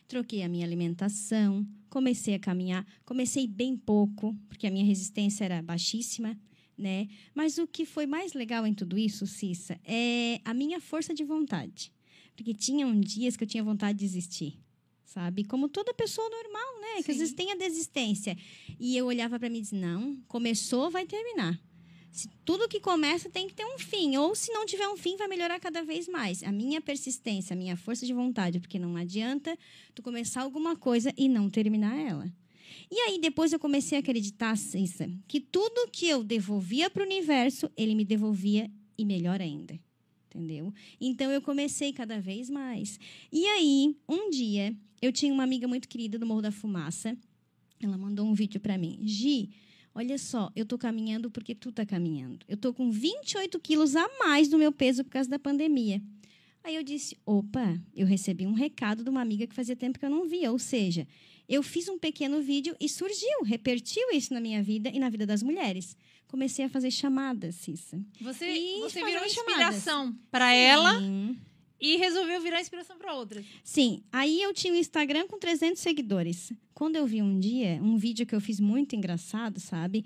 Troquei 0.05 0.43
a 0.43 0.49
minha 0.49 0.65
alimentação, 0.65 1.65
comecei 1.89 2.35
a 2.35 2.39
caminhar, 2.39 2.85
comecei 3.05 3.47
bem 3.47 3.77
pouco, 3.77 4.35
porque 4.49 4.67
a 4.67 4.71
minha 4.71 4.83
resistência 4.83 5.45
era 5.45 5.61
baixíssima, 5.61 6.37
né? 6.77 7.07
Mas 7.33 7.57
o 7.57 7.65
que 7.65 7.85
foi 7.85 8.05
mais 8.05 8.33
legal 8.33 8.67
em 8.67 8.73
tudo 8.73 8.97
isso, 8.97 9.25
Cissa, 9.25 9.79
é 9.85 10.41
a 10.43 10.53
minha 10.53 10.81
força 10.81 11.13
de 11.13 11.23
vontade. 11.23 11.93
Porque 12.35 12.53
tinham 12.53 12.99
dias 12.99 13.37
que 13.37 13.45
eu 13.45 13.47
tinha 13.47 13.63
vontade 13.63 13.97
de 13.97 14.05
desistir 14.05 14.59
sabe? 15.05 15.43
Como 15.43 15.69
toda 15.69 15.93
pessoa 15.93 16.27
normal, 16.27 16.81
né? 16.81 16.97
Sim. 16.97 17.03
Que 17.03 17.11
às 17.11 17.17
vezes 17.17 17.35
tem 17.35 17.51
a 17.51 17.55
desistência. 17.55 18.35
E 18.79 18.97
eu 18.97 19.05
olhava 19.05 19.37
para 19.37 19.47
mim 19.47 19.59
e 19.59 19.61
dizia: 19.61 19.79
não, 19.79 20.15
começou, 20.27 20.89
vai 20.89 21.05
terminar. 21.05 21.61
Se 22.13 22.29
tudo 22.45 22.69
que 22.69 22.79
começa 22.79 23.27
tem 23.27 23.47
que 23.47 23.55
ter 23.55 23.65
um 23.65 23.79
fim, 23.79 24.15
ou 24.17 24.35
se 24.35 24.53
não 24.53 24.67
tiver 24.67 24.87
um 24.87 24.95
fim, 24.95 25.17
vai 25.17 25.27
melhorar 25.27 25.59
cada 25.59 25.83
vez 25.83 26.07
mais. 26.07 26.43
A 26.43 26.51
minha 26.51 26.79
persistência, 26.79 27.55
a 27.55 27.57
minha 27.57 27.75
força 27.75 28.05
de 28.05 28.13
vontade, 28.13 28.59
porque 28.59 28.77
não 28.77 28.95
adianta 28.95 29.57
tu 29.95 30.03
começar 30.03 30.43
alguma 30.43 30.75
coisa 30.75 31.11
e 31.17 31.27
não 31.27 31.49
terminar 31.49 31.97
ela. 31.97 32.31
E 32.91 32.99
aí 32.99 33.19
depois 33.19 33.51
eu 33.51 33.59
comecei 33.59 33.97
a 33.97 34.01
acreditar, 34.01 34.55
Cissa, 34.55 35.09
que 35.27 35.39
tudo 35.39 35.89
que 35.91 36.07
eu 36.07 36.23
devolvia 36.23 36.87
para 36.87 37.01
o 37.01 37.05
universo, 37.05 37.67
ele 37.75 37.95
me 37.95 38.05
devolvia 38.05 38.69
e 38.95 39.03
melhor 39.03 39.41
ainda. 39.41 39.79
entendeu? 40.27 40.71
Então 41.01 41.31
eu 41.31 41.41
comecei 41.41 41.91
cada 41.91 42.21
vez 42.21 42.47
mais. 42.47 42.99
E 43.31 43.43
aí, 43.47 43.95
um 44.07 44.29
dia, 44.29 44.75
eu 45.01 45.11
tinha 45.11 45.33
uma 45.33 45.43
amiga 45.43 45.67
muito 45.67 45.87
querida 45.87 46.19
do 46.19 46.27
Morro 46.27 46.43
da 46.43 46.51
Fumaça. 46.51 47.17
Ela 47.81 47.97
mandou 47.97 48.23
um 48.23 48.35
vídeo 48.35 48.59
para 48.59 48.77
mim. 48.77 48.99
Gi, 49.01 49.49
olha 49.93 50.17
só, 50.17 50.51
eu 50.55 50.65
tô 50.65 50.77
caminhando 50.77 51.29
porque 51.29 51.53
tu 51.55 51.71
tá 51.71 51.85
caminhando. 51.85 52.45
Eu 52.47 52.57
tô 52.57 52.73
com 52.73 52.91
28 52.91 53.59
quilos 53.59 53.95
a 53.95 54.07
mais 54.19 54.47
do 54.47 54.57
meu 54.57 54.71
peso 54.71 55.03
por 55.03 55.11
causa 55.11 55.29
da 55.29 55.39
pandemia. 55.39 56.01
Aí 56.63 56.75
eu 56.75 56.83
disse: 56.83 57.17
opa, 57.25 57.77
eu 57.93 58.07
recebi 58.07 58.47
um 58.47 58.53
recado 58.53 59.03
de 59.03 59.09
uma 59.09 59.21
amiga 59.21 59.45
que 59.45 59.53
fazia 59.53 59.75
tempo 59.75 59.99
que 59.99 60.05
eu 60.05 60.09
não 60.09 60.27
via. 60.27 60.51
Ou 60.51 60.57
seja, 60.57 61.05
eu 61.47 61.61
fiz 61.61 61.89
um 61.89 61.99
pequeno 61.99 62.41
vídeo 62.41 62.75
e 62.79 62.87
surgiu, 62.87 63.43
repertiu 63.43 64.09
isso 64.11 64.33
na 64.33 64.39
minha 64.39 64.63
vida 64.63 64.89
e 64.89 64.99
na 64.99 65.09
vida 65.09 65.25
das 65.25 65.43
mulheres. 65.43 65.97
Comecei 66.27 66.65
a 66.65 66.69
fazer 66.69 66.89
chamadas, 66.89 67.55
Cissa. 67.55 68.01
Você, 68.21 68.49
E 68.49 68.79
você 68.79 69.03
virou 69.03 69.23
inspiração 69.25 70.17
para 70.31 70.51
ela 70.53 70.99
Sim. 70.99 71.37
E 71.79 71.97
resolveu 71.97 72.41
virar 72.41 72.61
inspiração 72.61 72.97
para 72.97 73.13
outras. 73.13 73.45
Sim, 73.63 74.03
aí 74.11 74.41
eu 74.41 74.53
tinha 74.53 74.73
um 74.73 74.77
Instagram 74.77 75.27
com 75.27 75.37
300 75.37 75.81
seguidores. 75.81 76.51
Quando 76.73 76.95
eu 76.95 77.05
vi 77.05 77.21
um 77.21 77.39
dia 77.39 77.79
um 77.81 77.97
vídeo 77.97 78.25
que 78.25 78.33
eu 78.35 78.41
fiz 78.41 78.59
muito 78.59 78.95
engraçado, 78.95 79.59
sabe? 79.59 80.05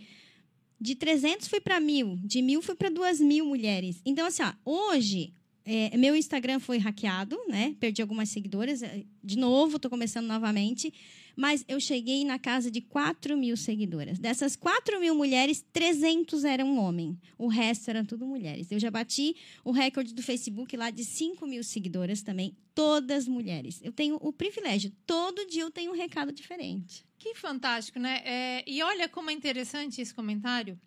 De 0.80 0.96
300 0.96 1.48
fui 1.48 1.60
para 1.60 1.80
mil, 1.80 2.18
de 2.24 2.42
mil 2.42 2.62
fui 2.62 2.76
para 2.76 2.90
duas 2.90 3.20
mil 3.20 3.46
mulheres. 3.46 4.02
Então, 4.06 4.28
assim, 4.28 4.44
ó, 4.44 4.54
hoje 4.64 5.34
é, 5.68 5.98
meu 5.98 6.16
Instagram 6.16 6.60
foi 6.60 6.78
hackeado, 6.78 7.38
né? 7.48 7.76
Perdi 7.80 8.02
algumas 8.02 8.30
seguidoras. 8.30 8.82
é, 8.82 9.04
De 9.22 9.38
novo, 9.38 9.76
estou 9.76 9.92
começando 9.92 10.26
novamente. 10.26 10.94
Mas 11.36 11.64
eu 11.68 11.80
cheguei 11.80 12.26
na 12.26 12.40
casa 12.40 12.72
de 12.72 12.82
4 12.82 13.38
mil 13.38 13.56
seguidoras. 13.56 14.18
Dessas 14.18 14.56
4 14.56 15.00
mil 15.00 15.14
mulheres, 15.14 15.64
300 15.72 16.44
eram 16.44 16.78
homem. 16.80 17.16
O 17.38 17.48
resto 17.48 17.90
eram 17.90 18.04
tudo 18.04 18.26
mulheres. 18.26 18.72
Eu 18.72 18.80
já 18.80 18.90
bati 18.90 19.36
o 19.64 19.72
recorde 19.72 20.16
do 20.16 20.24
Facebook 20.24 20.76
lá 20.76 20.90
de 20.90 21.04
5 21.04 21.46
mil 21.46 21.64
seguidoras 21.64 22.24
também, 22.24 22.56
todas 22.74 23.28
mulheres. 23.28 23.80
Eu 23.84 23.92
tenho 23.92 24.18
o 24.20 24.34
privilégio, 24.34 24.92
todo 25.06 25.46
dia 25.46 25.62
eu 25.62 25.70
tenho 25.70 25.92
um 25.92 25.96
recado 25.96 26.32
diferente. 26.32 27.06
Que 27.20 27.36
fantástico, 27.36 28.00
né? 28.00 28.22
É, 28.26 28.64
e 28.66 28.82
olha 28.82 29.08
como 29.08 29.30
é 29.30 29.34
interessante 29.34 30.02
esse 30.02 30.14
comentário, 30.14 30.80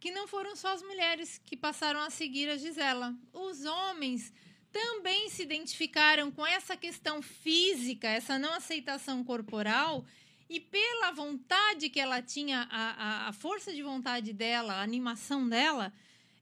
que 0.00 0.10
não 0.10 0.28
foram 0.28 0.54
só 0.54 0.68
as 0.68 0.82
mulheres 0.82 1.40
que 1.44 1.56
passaram 1.56 2.00
a 2.00 2.10
seguir 2.10 2.48
a 2.48 2.56
Gisela. 2.56 3.14
Os 3.32 3.64
homens 3.64 4.32
também 4.70 5.28
se 5.28 5.42
identificaram 5.42 6.30
com 6.30 6.46
essa 6.46 6.76
questão 6.76 7.20
física, 7.20 8.08
essa 8.08 8.38
não 8.38 8.52
aceitação 8.52 9.24
corporal, 9.24 10.04
e 10.48 10.60
pela 10.60 11.10
vontade 11.12 11.90
que 11.90 12.00
ela 12.00 12.22
tinha, 12.22 12.66
a, 12.70 13.26
a, 13.26 13.28
a 13.28 13.32
força 13.32 13.72
de 13.72 13.82
vontade 13.82 14.32
dela, 14.32 14.74
a 14.74 14.82
animação 14.82 15.48
dela, 15.48 15.92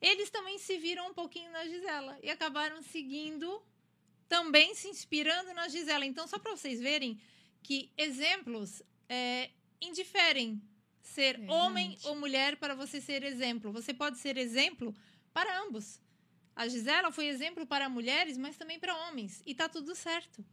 eles 0.01 0.31
também 0.31 0.59
se 0.59 0.77
viram 0.79 1.09
um 1.09 1.14
pouquinho 1.14 1.51
na 1.51 1.64
Gisela 1.64 2.19
e 2.23 2.31
acabaram 2.31 2.83
seguindo, 2.83 3.62
também 4.29 4.75
se 4.75 4.88
inspirando 4.88 5.53
na 5.55 5.69
Gisela. 5.69 6.05
Então, 6.05 6.27
só 6.29 6.38
para 6.38 6.55
vocês 6.55 6.81
verem 6.81 7.21
que 7.62 7.90
exemplos 7.97 8.83
é, 9.09 9.51
indiferem 9.81 10.62
ser 11.09 11.38
Verdade. 11.38 11.53
homem 11.53 11.99
ou 12.05 12.16
mulher 12.16 12.57
para 12.57 12.75
você 12.75 13.01
ser 13.01 13.23
exemplo. 13.23 13.73
Você 13.73 13.95
pode 13.95 14.19
ser 14.19 14.37
exemplo 14.37 14.95
para 15.33 15.62
ambos. 15.62 16.01
A 16.55 16.66
Gisela 16.66 17.12
foi 17.12 17.27
exemplo 17.27 17.66
para 17.66 17.88
mulheres, 17.88 18.38
mas 18.38 18.57
também 18.57 18.79
para 18.79 18.97
homens. 19.09 19.42
E 19.45 19.55
tá 19.55 19.69
tudo 19.69 19.95
certo. 19.95 20.45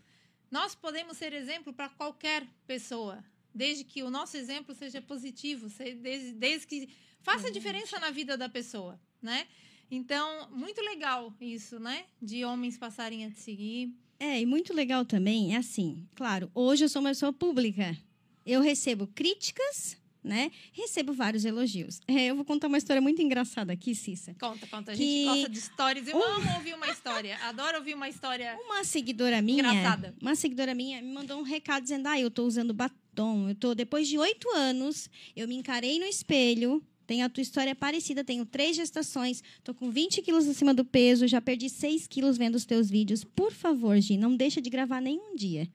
Nós 0.52 0.76
podemos 0.76 1.18
ser 1.18 1.34
exemplo 1.34 1.74
para 1.74 1.90
qualquer 1.90 2.46
pessoa, 2.68 3.24
desde 3.54 3.84
que 3.84 4.04
o 4.04 4.10
nosso 4.10 4.38
exemplo 4.38 4.76
seja 4.76 5.02
positivo, 5.02 5.68
desde, 6.00 6.34
desde 6.34 6.68
que 6.68 6.90
faça 7.22 7.50
diferença 7.50 8.00
na 8.00 8.12
vida 8.12 8.38
da 8.38 8.48
pessoa, 8.50 9.00
né? 9.22 9.48
Então, 9.90 10.50
muito 10.52 10.82
legal 10.82 11.34
isso, 11.40 11.80
né? 11.80 12.06
De 12.22 12.44
homens 12.44 12.78
passarem 12.78 13.26
a 13.26 13.32
te 13.32 13.40
seguir. 13.40 13.96
É, 14.20 14.40
e 14.42 14.46
muito 14.46 14.74
legal 14.74 15.06
também 15.06 15.56
é 15.56 15.58
assim, 15.58 16.08
claro, 16.16 16.52
hoje 16.54 16.86
eu 16.86 16.90
sou 16.90 17.02
uma 17.02 17.10
pessoa 17.10 17.34
pública. 17.34 17.98
Eu 18.46 18.62
recebo 18.62 19.08
críticas, 19.08 19.98
né? 20.24 20.52
Recebo 20.72 21.14
vários 21.14 21.46
elogios. 21.46 22.00
É, 22.08 22.26
eu 22.28 22.36
vou 22.36 22.46
contar 22.46 22.68
uma 22.68 22.78
história 22.78 23.02
muito 23.02 23.22
engraçada 23.22 23.74
aqui, 23.74 23.94
Cissa. 23.94 24.36
Conta, 24.40 24.66
conta. 24.68 24.92
A 24.92 24.96
gente 24.96 25.26
gosta 25.26 25.50
de 25.50 25.60
histórias. 25.60 26.08
Eu 26.08 26.24
amo 26.24 26.54
ouvir 26.56 26.74
uma 26.74 26.88
história. 26.90 27.38
Adoro 27.44 27.78
ouvir 27.78 27.94
uma 27.94 28.08
história. 28.08 28.58
Uma 28.66 28.84
seguidora 28.84 29.42
minha, 29.42 29.60
Engraçada. 29.64 30.16
uma 30.22 30.36
seguidora 30.36 30.74
minha 30.74 31.02
me 31.02 31.14
mandou 31.14 31.40
um 31.40 31.44
recado 31.44 31.84
dizendo: 31.84 32.08
"Ah, 32.08 32.20
eu 32.20 32.32
tô 32.32 32.46
usando 32.46 32.74
batom. 32.74 33.50
Eu 33.50 33.56
tô 33.56 33.76
depois 33.76 34.08
de 34.08 34.18
oito 34.18 34.50
anos, 34.56 35.10
eu 35.36 35.48
me 35.48 35.56
encarei 35.56 36.00
no 36.00 36.06
espelho. 36.06 36.82
Tem 37.06 37.22
a 37.22 37.30
tua 37.30 37.42
história 37.42 37.76
parecida, 37.76 38.24
tenho 38.24 38.46
três 38.46 38.78
gestações, 38.78 39.44
tô 39.62 39.74
com 39.74 39.92
20 39.92 40.22
quilos 40.22 40.48
acima 40.48 40.74
do 40.74 40.86
peso, 40.86 41.28
já 41.28 41.42
perdi 41.42 41.70
6 41.70 42.08
quilos 42.08 42.38
vendo 42.38 42.56
os 42.56 42.64
teus 42.66 42.90
vídeos. 42.90 43.26
Por 43.26 43.52
favor, 43.52 44.00
Gi, 44.00 44.16
não 44.16 44.34
deixa 44.38 44.62
de 44.62 44.70
gravar 44.70 45.02
nenhum 45.02 45.36
dia. 45.36 45.70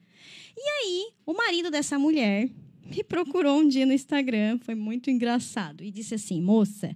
E 0.57 0.61
aí, 0.61 1.11
o 1.27 1.33
marido 1.33 1.69
dessa 1.69 1.99
mulher 1.99 2.49
me 2.89 3.03
procurou 3.03 3.59
um 3.59 3.67
dia 3.67 3.85
no 3.85 3.93
Instagram, 3.93 4.59
foi 4.59 4.75
muito 4.75 5.09
engraçado, 5.09 5.83
e 5.83 5.91
disse 5.91 6.15
assim: 6.15 6.41
moça, 6.41 6.95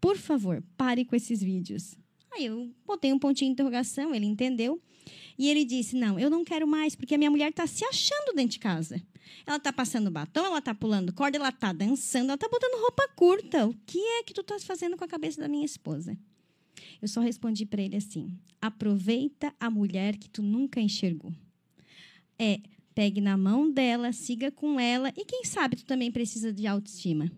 por 0.00 0.16
favor, 0.16 0.62
pare 0.76 1.04
com 1.04 1.16
esses 1.16 1.42
vídeos. 1.42 1.96
Aí 2.32 2.46
eu 2.46 2.70
botei 2.86 3.12
um 3.12 3.18
pontinho 3.18 3.48
de 3.48 3.52
interrogação, 3.54 4.14
ele 4.14 4.26
entendeu. 4.26 4.80
E 5.38 5.48
ele 5.48 5.64
disse: 5.64 5.96
Não, 5.96 6.18
eu 6.18 6.30
não 6.30 6.44
quero 6.44 6.66
mais, 6.66 6.94
porque 6.94 7.14
a 7.14 7.18
minha 7.18 7.30
mulher 7.30 7.50
está 7.50 7.66
se 7.66 7.84
achando 7.84 8.34
dentro 8.34 8.52
de 8.52 8.58
casa. 8.58 9.02
Ela 9.46 9.56
está 9.56 9.72
passando 9.72 10.10
batom, 10.10 10.44
ela 10.44 10.58
está 10.58 10.74
pulando 10.74 11.12
corda, 11.12 11.38
ela 11.38 11.48
está 11.48 11.72
dançando, 11.72 12.26
ela 12.26 12.34
está 12.34 12.48
botando 12.48 12.80
roupa 12.80 13.08
curta. 13.16 13.66
O 13.66 13.74
que 13.86 13.98
é 13.98 14.22
que 14.22 14.34
tu 14.34 14.42
estás 14.42 14.64
fazendo 14.64 14.96
com 14.96 15.04
a 15.04 15.08
cabeça 15.08 15.40
da 15.40 15.48
minha 15.48 15.64
esposa? 15.64 16.16
Eu 17.00 17.08
só 17.08 17.20
respondi 17.20 17.64
para 17.64 17.82
ele 17.82 17.96
assim: 17.96 18.36
aproveita 18.60 19.54
a 19.58 19.70
mulher 19.70 20.16
que 20.16 20.28
tu 20.28 20.42
nunca 20.42 20.80
enxergou. 20.80 21.32
É, 22.38 22.60
pegue 22.94 23.20
na 23.20 23.36
mão 23.36 23.70
dela, 23.70 24.12
siga 24.12 24.50
com 24.50 24.78
ela 24.78 25.12
e 25.16 25.24
quem 25.24 25.44
sabe 25.44 25.76
tu 25.76 25.84
também 25.84 26.10
precisa 26.10 26.52
de 26.52 26.66
autoestima. 26.66 27.30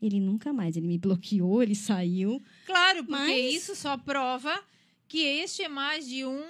Ele 0.00 0.20
nunca 0.20 0.52
mais, 0.52 0.76
ele 0.76 0.86
me 0.86 0.98
bloqueou, 0.98 1.62
ele 1.62 1.74
saiu. 1.74 2.42
Claro, 2.66 3.04
porque 3.04 3.12
Mas- 3.12 3.54
isso 3.54 3.74
só 3.74 3.96
prova 3.96 4.62
que 5.08 5.18
este 5.18 5.62
é 5.62 5.68
mais 5.68 6.06
de 6.06 6.24
um. 6.24 6.42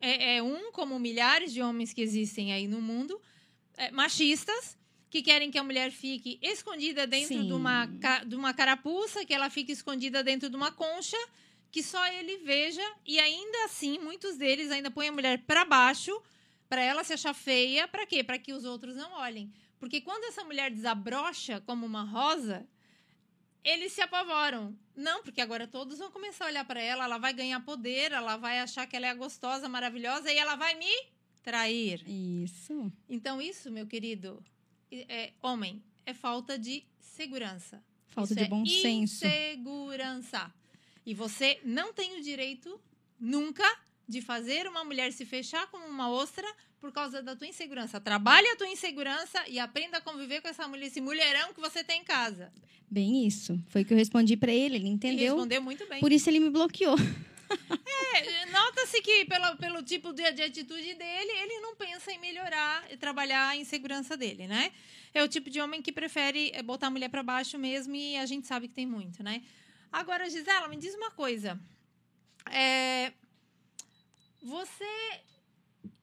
É, 0.00 0.36
é 0.36 0.42
um 0.42 0.72
como 0.72 0.98
milhares 0.98 1.52
de 1.52 1.60
homens 1.62 1.92
que 1.92 2.00
existem 2.00 2.52
aí 2.52 2.66
no 2.66 2.80
mundo, 2.80 3.20
é, 3.76 3.90
machistas, 3.90 4.76
que 5.10 5.20
querem 5.22 5.50
que 5.50 5.58
a 5.58 5.64
mulher 5.64 5.90
fique 5.90 6.38
escondida 6.40 7.06
dentro 7.06 7.36
Sim. 7.36 7.46
de 7.46 7.52
uma, 7.52 7.86
de 8.26 8.34
uma 8.34 8.54
carapuça, 8.54 9.24
que 9.26 9.34
ela 9.34 9.50
fique 9.50 9.72
escondida 9.72 10.22
dentro 10.22 10.48
de 10.48 10.56
uma 10.56 10.72
concha, 10.72 11.16
que 11.70 11.82
só 11.82 12.04
ele 12.14 12.38
veja, 12.38 12.82
e 13.06 13.18
ainda 13.18 13.64
assim, 13.64 13.98
muitos 13.98 14.36
deles 14.36 14.70
ainda 14.70 14.90
põem 14.90 15.08
a 15.08 15.12
mulher 15.12 15.38
para 15.46 15.64
baixo, 15.64 16.12
para 16.70 16.82
ela 16.82 17.02
se 17.02 17.12
achar 17.12 17.34
feia, 17.34 17.88
para 17.88 18.06
quê? 18.06 18.22
Para 18.22 18.38
que 18.38 18.52
os 18.52 18.64
outros 18.64 18.94
não 18.94 19.12
olhem. 19.14 19.52
Porque 19.80 20.00
quando 20.00 20.22
essa 20.24 20.44
mulher 20.44 20.70
desabrocha 20.70 21.60
como 21.62 21.84
uma 21.84 22.04
rosa, 22.04 22.64
eles 23.64 23.92
se 23.92 24.00
apavoram. 24.00 24.78
Não, 24.94 25.20
porque 25.24 25.40
agora 25.40 25.66
todos 25.66 25.98
vão 25.98 26.12
começar 26.12 26.44
a 26.44 26.48
olhar 26.48 26.64
para 26.64 26.80
ela, 26.80 27.04
ela 27.04 27.18
vai 27.18 27.32
ganhar 27.32 27.58
poder, 27.64 28.12
ela 28.12 28.36
vai 28.36 28.60
achar 28.60 28.86
que 28.86 28.94
ela 28.94 29.08
é 29.08 29.14
gostosa, 29.14 29.68
maravilhosa 29.68 30.32
e 30.32 30.36
ela 30.36 30.54
vai 30.54 30.76
me 30.76 30.92
trair. 31.42 32.04
Isso. 32.08 32.92
Então 33.08 33.42
isso, 33.42 33.68
meu 33.68 33.88
querido, 33.88 34.40
é, 34.92 35.32
homem, 35.42 35.82
é 36.06 36.14
falta 36.14 36.56
de 36.56 36.86
segurança. 37.00 37.82
Falta 38.06 38.32
Isso 38.32 38.38
de 38.38 38.44
é 38.44 38.48
bom 38.48 38.64
senso. 38.64 39.26
Insegurança. 39.26 40.54
E 41.04 41.14
você 41.14 41.60
não 41.64 41.92
tem 41.92 42.16
o 42.16 42.22
direito 42.22 42.80
nunca 43.18 43.64
de 44.10 44.20
fazer 44.20 44.66
uma 44.66 44.84
mulher 44.84 45.12
se 45.12 45.24
fechar 45.24 45.66
como 45.68 45.86
uma 45.86 46.10
ostra 46.10 46.46
por 46.80 46.92
causa 46.92 47.22
da 47.22 47.36
tua 47.36 47.46
insegurança. 47.46 48.00
Trabalhe 48.00 48.48
a 48.48 48.56
tua 48.56 48.68
insegurança 48.68 49.42
e 49.48 49.58
aprenda 49.58 49.98
a 49.98 50.00
conviver 50.00 50.40
com 50.42 50.48
essa 50.48 50.66
mulher, 50.66 50.86
esse 50.86 51.00
mulherão 51.00 51.54
que 51.54 51.60
você 51.60 51.84
tem 51.84 52.00
em 52.00 52.04
casa. 52.04 52.52
Bem 52.90 53.26
isso. 53.26 53.58
Foi 53.68 53.82
o 53.82 53.84
que 53.84 53.94
eu 53.94 53.98
respondi 53.98 54.36
pra 54.36 54.52
ele, 54.52 54.74
ele 54.74 54.88
entendeu. 54.88 55.34
respondeu 55.34 55.62
muito 55.62 55.86
bem. 55.88 56.00
Por 56.00 56.10
isso 56.10 56.28
ele 56.28 56.40
me 56.40 56.50
bloqueou. 56.50 56.96
É, 58.12 58.46
Nota-se 58.46 59.00
que, 59.02 59.24
pelo, 59.24 59.56
pelo 59.56 59.82
tipo 59.82 60.12
de, 60.12 60.30
de 60.32 60.42
atitude 60.42 60.94
dele, 60.94 61.32
ele 61.42 61.60
não 61.60 61.74
pensa 61.74 62.12
em 62.12 62.18
melhorar 62.18 62.84
e 62.90 62.96
trabalhar 62.96 63.48
a 63.48 63.56
insegurança 63.56 64.16
dele, 64.16 64.46
né? 64.46 64.70
É 65.12 65.22
o 65.22 65.28
tipo 65.28 65.50
de 65.50 65.60
homem 65.60 65.82
que 65.82 65.90
prefere 65.90 66.50
é, 66.54 66.62
botar 66.62 66.88
a 66.88 66.90
mulher 66.90 67.08
para 67.08 67.22
baixo 67.22 67.58
mesmo 67.58 67.94
e 67.94 68.16
a 68.16 68.26
gente 68.26 68.46
sabe 68.46 68.68
que 68.68 68.74
tem 68.74 68.86
muito, 68.86 69.22
né? 69.22 69.42
Agora, 69.92 70.30
Gisela, 70.30 70.68
me 70.68 70.76
diz 70.76 70.94
uma 70.94 71.10
coisa. 71.10 71.58
É, 72.50 73.12
você, 74.42 74.84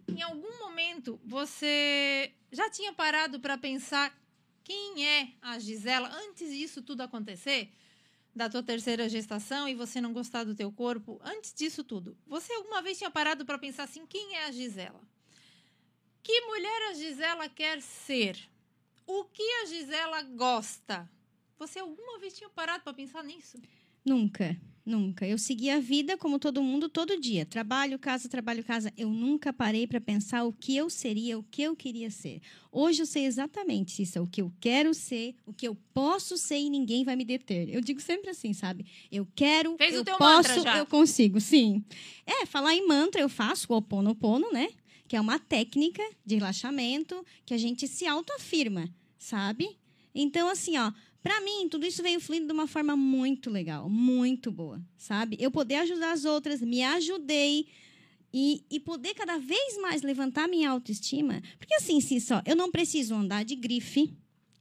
em 0.08 0.22
algum 0.22 0.60
momento, 0.60 1.20
você 1.24 2.34
já 2.52 2.70
tinha 2.70 2.94
parado 2.94 3.40
para 3.40 3.58
pensar 3.58 4.18
quem 4.64 5.06
é 5.06 5.34
a 5.42 5.60
Gisela 5.60 6.10
antes 6.10 6.50
disso 6.50 6.82
tudo 6.82 7.02
acontecer? 7.02 7.72
da 8.38 8.48
tua 8.48 8.62
terceira 8.62 9.10
gestação 9.10 9.68
e 9.68 9.74
você 9.74 10.00
não 10.00 10.14
gostar 10.14 10.44
do 10.44 10.54
teu 10.54 10.72
corpo, 10.72 11.20
antes 11.24 11.52
disso 11.52 11.84
tudo, 11.84 12.16
você 12.28 12.54
alguma 12.54 12.84
vez 12.84 12.96
tinha 13.00 13.10
parado 13.10 13.44
para 13.44 13.58
pensar 13.58 13.84
assim, 13.86 14.06
quem 14.06 14.36
é 14.36 14.46
a 14.46 14.52
Gisela? 14.52 15.02
Que 16.22 16.42
mulher 16.42 16.92
a 16.92 16.94
Gisela 16.94 17.50
quer 17.50 17.82
ser? 17.82 18.38
O 19.08 19.24
que 19.26 19.42
a 19.42 19.66
Gisela 19.66 20.22
gosta? 20.22 21.10
Você 21.58 21.80
alguma 21.80 22.20
vez 22.20 22.38
tinha 22.38 22.50
parado 22.50 22.84
para 22.84 22.94
pensar 22.94 23.24
nisso? 23.24 23.60
Nunca. 24.06 24.56
Nunca. 24.88 25.28
Eu 25.28 25.38
segui 25.38 25.70
a 25.70 25.82
vida 25.82 26.16
como 26.16 26.40
todo 26.40 26.64
mundo, 26.64 26.88
todo 26.88 27.20
dia. 27.20 27.46
Trabalho, 27.46 28.00
casa, 28.00 28.30
trabalho, 28.30 28.64
casa. 28.64 28.90
Eu 28.96 29.10
nunca 29.10 29.52
parei 29.52 29.86
para 29.86 30.00
pensar 30.00 30.46
o 30.46 30.54
que 30.54 30.78
eu 30.78 30.90
seria, 30.90 31.38
o 31.38 31.44
que 31.44 31.62
eu 31.62 31.76
queria 31.76 32.10
ser. 32.10 32.40
Hoje 32.72 33.02
eu 33.02 33.06
sei 33.06 33.26
exatamente 33.26 34.02
isso, 34.02 34.22
o 34.22 34.26
que 34.26 34.42
eu 34.42 34.50
quero 34.62 34.94
ser, 34.94 35.36
o 35.46 35.52
que 35.52 35.68
eu 35.68 35.76
posso 35.94 36.38
ser 36.38 36.60
e 36.60 36.70
ninguém 36.70 37.04
vai 37.04 37.18
me 37.18 37.26
deter. 37.26 37.68
Eu 37.68 37.82
digo 37.82 38.00
sempre 38.00 38.30
assim, 38.30 38.54
sabe? 38.54 38.86
Eu 39.12 39.28
quero, 39.36 39.76
Fez 39.76 39.94
o 39.94 39.98
eu 39.98 40.18
posso, 40.18 40.66
eu 40.66 40.86
consigo, 40.86 41.42
sim. 41.42 41.84
É, 42.26 42.46
falar 42.46 42.74
em 42.74 42.88
mantra 42.88 43.20
eu 43.20 43.28
faço 43.28 43.74
o 43.74 43.76
Oponopono, 43.76 44.54
né? 44.54 44.70
Que 45.06 45.18
é 45.18 45.22
uma 45.22 45.38
técnica 45.38 46.04
de 46.26 46.36
relaxamento 46.36 47.26
que 47.46 47.54
a 47.54 47.58
gente 47.58 47.90
se 47.90 48.08
autoafirma, 48.08 48.90
sabe? 49.20 49.78
Então, 50.16 50.50
assim, 50.50 50.78
ó, 50.78 50.92
Pra 51.28 51.42
mim, 51.42 51.68
tudo 51.68 51.86
isso 51.86 52.02
veio 52.02 52.22
fluindo 52.22 52.48
de 52.48 52.54
uma 52.54 52.68
forma 52.68 52.96
muito 52.96 53.50
legal, 53.50 53.90
muito 53.90 54.50
boa, 54.50 54.82
sabe? 54.98 55.36
Eu 55.42 55.52
poder 55.52 55.76
ajudar 55.76 56.14
as 56.14 56.24
outras, 56.24 56.62
me 56.62 56.82
ajudei 56.82 57.68
e, 58.34 58.64
e 58.72 58.80
poder 58.80 59.14
cada 59.14 59.38
vez 59.38 59.78
mais 59.82 60.02
levantar 60.04 60.48
minha 60.48 60.70
autoestima. 60.70 61.42
Porque 61.60 61.76
assim, 61.76 62.00
sim, 62.00 62.18
só, 62.22 62.42
eu 62.46 62.56
não 62.56 62.72
preciso 62.72 63.14
andar 63.14 63.44
de 63.44 63.58
grife, 63.58 64.16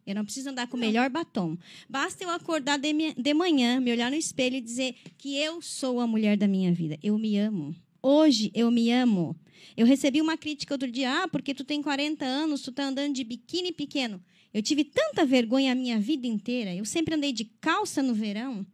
eu 0.05 0.17
não 0.17 0.25
preciso 0.25 0.51
andar 0.51 0.67
com 0.67 0.77
o 0.77 0.81
melhor 0.81 1.09
batom. 1.09 1.57
Basta 1.89 2.25
eu 2.25 2.31
acordar 2.31 2.81
de, 2.81 2.93
de 3.17 3.33
manhã, 3.33 3.79
me 3.79 3.93
olhar 3.93 4.11
no 4.11 4.17
espelho 4.17 4.57
e 4.57 4.61
dizer 4.61 4.97
que 5.17 5.37
eu 5.37 5.63
sou 5.63 6.01
a 6.01 6.07
mulher 6.07 6.37
da 6.37 6.49
minha 6.49 6.73
vida. 6.73 6.99
Eu 7.01 7.17
me 7.17 7.39
amo. 7.39 7.77
Hoje 8.03 8.51
eu 8.53 8.73
me 8.73 8.91
amo. 8.91 9.37
Eu 9.77 9.87
recebi 9.87 10.21
uma 10.21 10.37
crítica 10.37 10.75
outro 10.75 10.91
dia, 10.91 11.23
ah, 11.23 11.29
porque 11.29 11.55
tu 11.55 11.63
tem 11.63 11.81
40 11.81 12.25
anos, 12.25 12.63
tu 12.63 12.73
tá 12.73 12.89
andando 12.89 13.15
de 13.15 13.23
biquíni 13.23 13.71
pequeno. 13.71 14.21
Eu 14.57 14.63
tive 14.63 14.85
tanta 14.85 15.23
vergonha 15.27 15.73
a 15.73 15.75
minha 15.75 15.99
vida 16.01 16.27
inteira. 16.27 16.75
Eu 16.75 16.87
sempre 16.87 17.15
andei 17.15 17.31
de 17.31 17.45
calça 17.61 18.03
no 18.03 18.15
verão. 18.15 18.67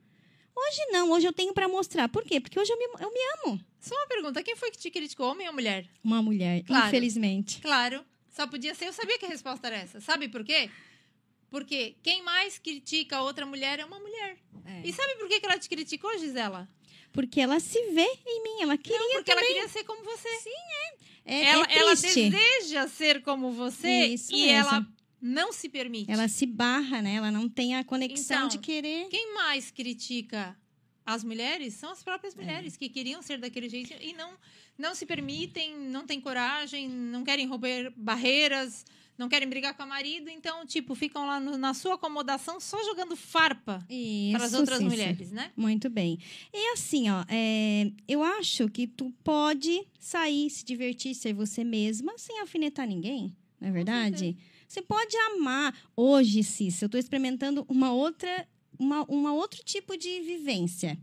Hoje 0.55 0.87
não, 0.93 1.11
hoje 1.11 1.27
eu 1.27 1.33
tenho 1.33 1.53
para 1.53 1.67
mostrar. 1.67 2.09
Por 2.09 2.23
quê? 2.23 2.39
Porque 2.41 2.57
hoje 2.57 2.73
eu 2.73 2.79
me, 2.79 2.85
eu 3.01 3.13
me 3.13 3.21
amo. 3.45 3.61
Só 3.81 3.93
uma 3.97 4.07
pergunta: 4.07 4.45
quem 4.45 4.55
foi 4.55 4.71
que 4.71 4.79
te 4.79 4.93
criticou, 4.93 5.29
homem 5.29 5.49
ou 5.49 5.53
mulher? 5.53 5.85
Uma 6.05 6.23
mulher, 6.23 6.63
Claro. 6.63 6.87
infelizmente. 6.87 7.61
Claro, 7.61 8.05
só 8.31 8.47
podia 8.47 8.77
ser. 8.77 8.87
Eu 8.87 8.93
sabia 8.93 9.19
que 9.19 9.27
a 9.27 9.29
resposta 9.29 9.67
era 9.67 9.77
essa. 9.77 10.01
Sabe 10.01 10.29
por 10.29 10.45
quê? 10.45 10.71
Porque 11.51 11.97
quem 12.01 12.23
mais 12.23 12.61
critica 12.61 13.17
a 13.17 13.23
outra 13.25 13.45
mulher 13.45 13.81
é 13.81 13.85
uma 13.85 13.99
mulher. 13.99 14.37
É. 14.65 14.83
E 14.87 14.93
sabe 14.93 15.17
por 15.17 15.27
que 15.27 15.41
que 15.41 15.47
ela 15.47 15.59
te 15.59 15.69
criticou, 15.69 16.17
Gisela? 16.17 16.69
Porque 17.13 17.41
ela 17.41 17.59
se 17.59 17.91
vê 17.91 18.09
em 18.25 18.43
mim, 18.45 18.63
ela 18.63 18.79
queria 18.79 19.01
Não, 19.01 19.11
porque 19.15 19.33
também. 19.33 19.45
ela 19.47 19.55
queria 19.55 19.69
ser 19.69 19.83
como 19.83 20.05
você. 20.05 20.29
É, 21.25 21.43
ela, 21.45 21.67
é 21.69 21.79
ela 21.79 21.95
deseja 21.97 22.87
ser 22.87 23.21
como 23.23 23.51
você 23.51 24.07
Isso 24.07 24.33
e 24.33 24.47
mesmo. 24.47 24.71
ela 24.71 24.87
não 25.23 25.53
se 25.53 25.69
permite. 25.69 26.11
Ela 26.11 26.27
se 26.27 26.45
barra, 26.45 27.01
né? 27.01 27.15
Ela 27.15 27.31
não 27.31 27.49
tem 27.49 27.77
a 27.77 27.85
conexão 27.85 28.37
Então, 28.39 28.49
de 28.49 28.59
querer. 28.59 29.09
Quem 29.09 29.33
mais 29.35 29.71
critica 29.71 30.57
as 31.07 31.23
mulheres 31.25 31.75
são 31.75 31.91
as 31.93 32.01
É. 32.01 32.05
próprias 32.05 32.35
mulheres 32.35 32.77
que 32.77 32.89
queriam 32.89 33.23
ser 33.23 33.39
daquele 33.39 33.69
jeito 33.69 33.93
e 34.01 34.13
não, 34.15 34.33
não 34.77 34.95
se 34.95 35.07
permitem, 35.07 35.79
não 35.79 36.05
têm 36.07 36.21
coragem, 36.21 36.89
não 36.89 37.23
querem 37.25 37.47
romper 37.47 37.93
barreiras, 37.97 38.85
não 39.19 39.29
querem 39.29 39.49
brigar 39.49 39.77
com 39.77 39.83
o 39.85 39.89
marido. 39.89 40.29
Então, 40.31 40.65
tipo, 40.67 40.95
ficam 40.95 41.27
lá 41.27 41.39
no- 41.39 41.57
na 41.59 41.75
sua 41.75 41.95
acomodação 41.95 42.59
só 42.61 42.83
jogando 42.85 43.15
farpa 43.17 43.85
Isso, 43.91 44.33
para 44.37 44.45
as 44.47 44.55
outras 44.55 44.79
Cissa. 44.79 44.91
mulheres, 44.91 45.31
né? 45.33 45.53
Muito 45.57 45.89
bem. 45.91 46.19
E 46.53 46.73
assim, 46.73 47.11
ó, 47.11 47.25
é, 47.29 47.91
eu 48.09 48.23
acho 48.23 48.69
que 48.69 48.87
tu 48.87 49.13
pode 49.23 49.87
sair, 50.01 50.49
se 50.51 50.65
divertir, 50.65 51.15
ser 51.15 51.33
você 51.33 51.63
mesma, 51.65 52.13
sem 52.17 52.41
alfinetar 52.41 52.87
ninguém, 52.89 53.37
não 53.61 53.69
é 53.69 53.73
verdade? 53.73 54.37
Você 54.73 54.81
pode 54.81 55.15
amar. 55.35 55.77
Hoje, 55.95 56.43
Cissa, 56.43 56.85
eu 56.85 56.87
estou 56.87 56.99
experimentando 56.99 57.63
uma 57.69 57.93
outra, 57.93 58.49
uma, 58.79 59.05
uma 59.05 59.35
outro 59.35 59.63
tipo 59.63 59.99
de 59.99 60.23
vivência. 60.23 60.99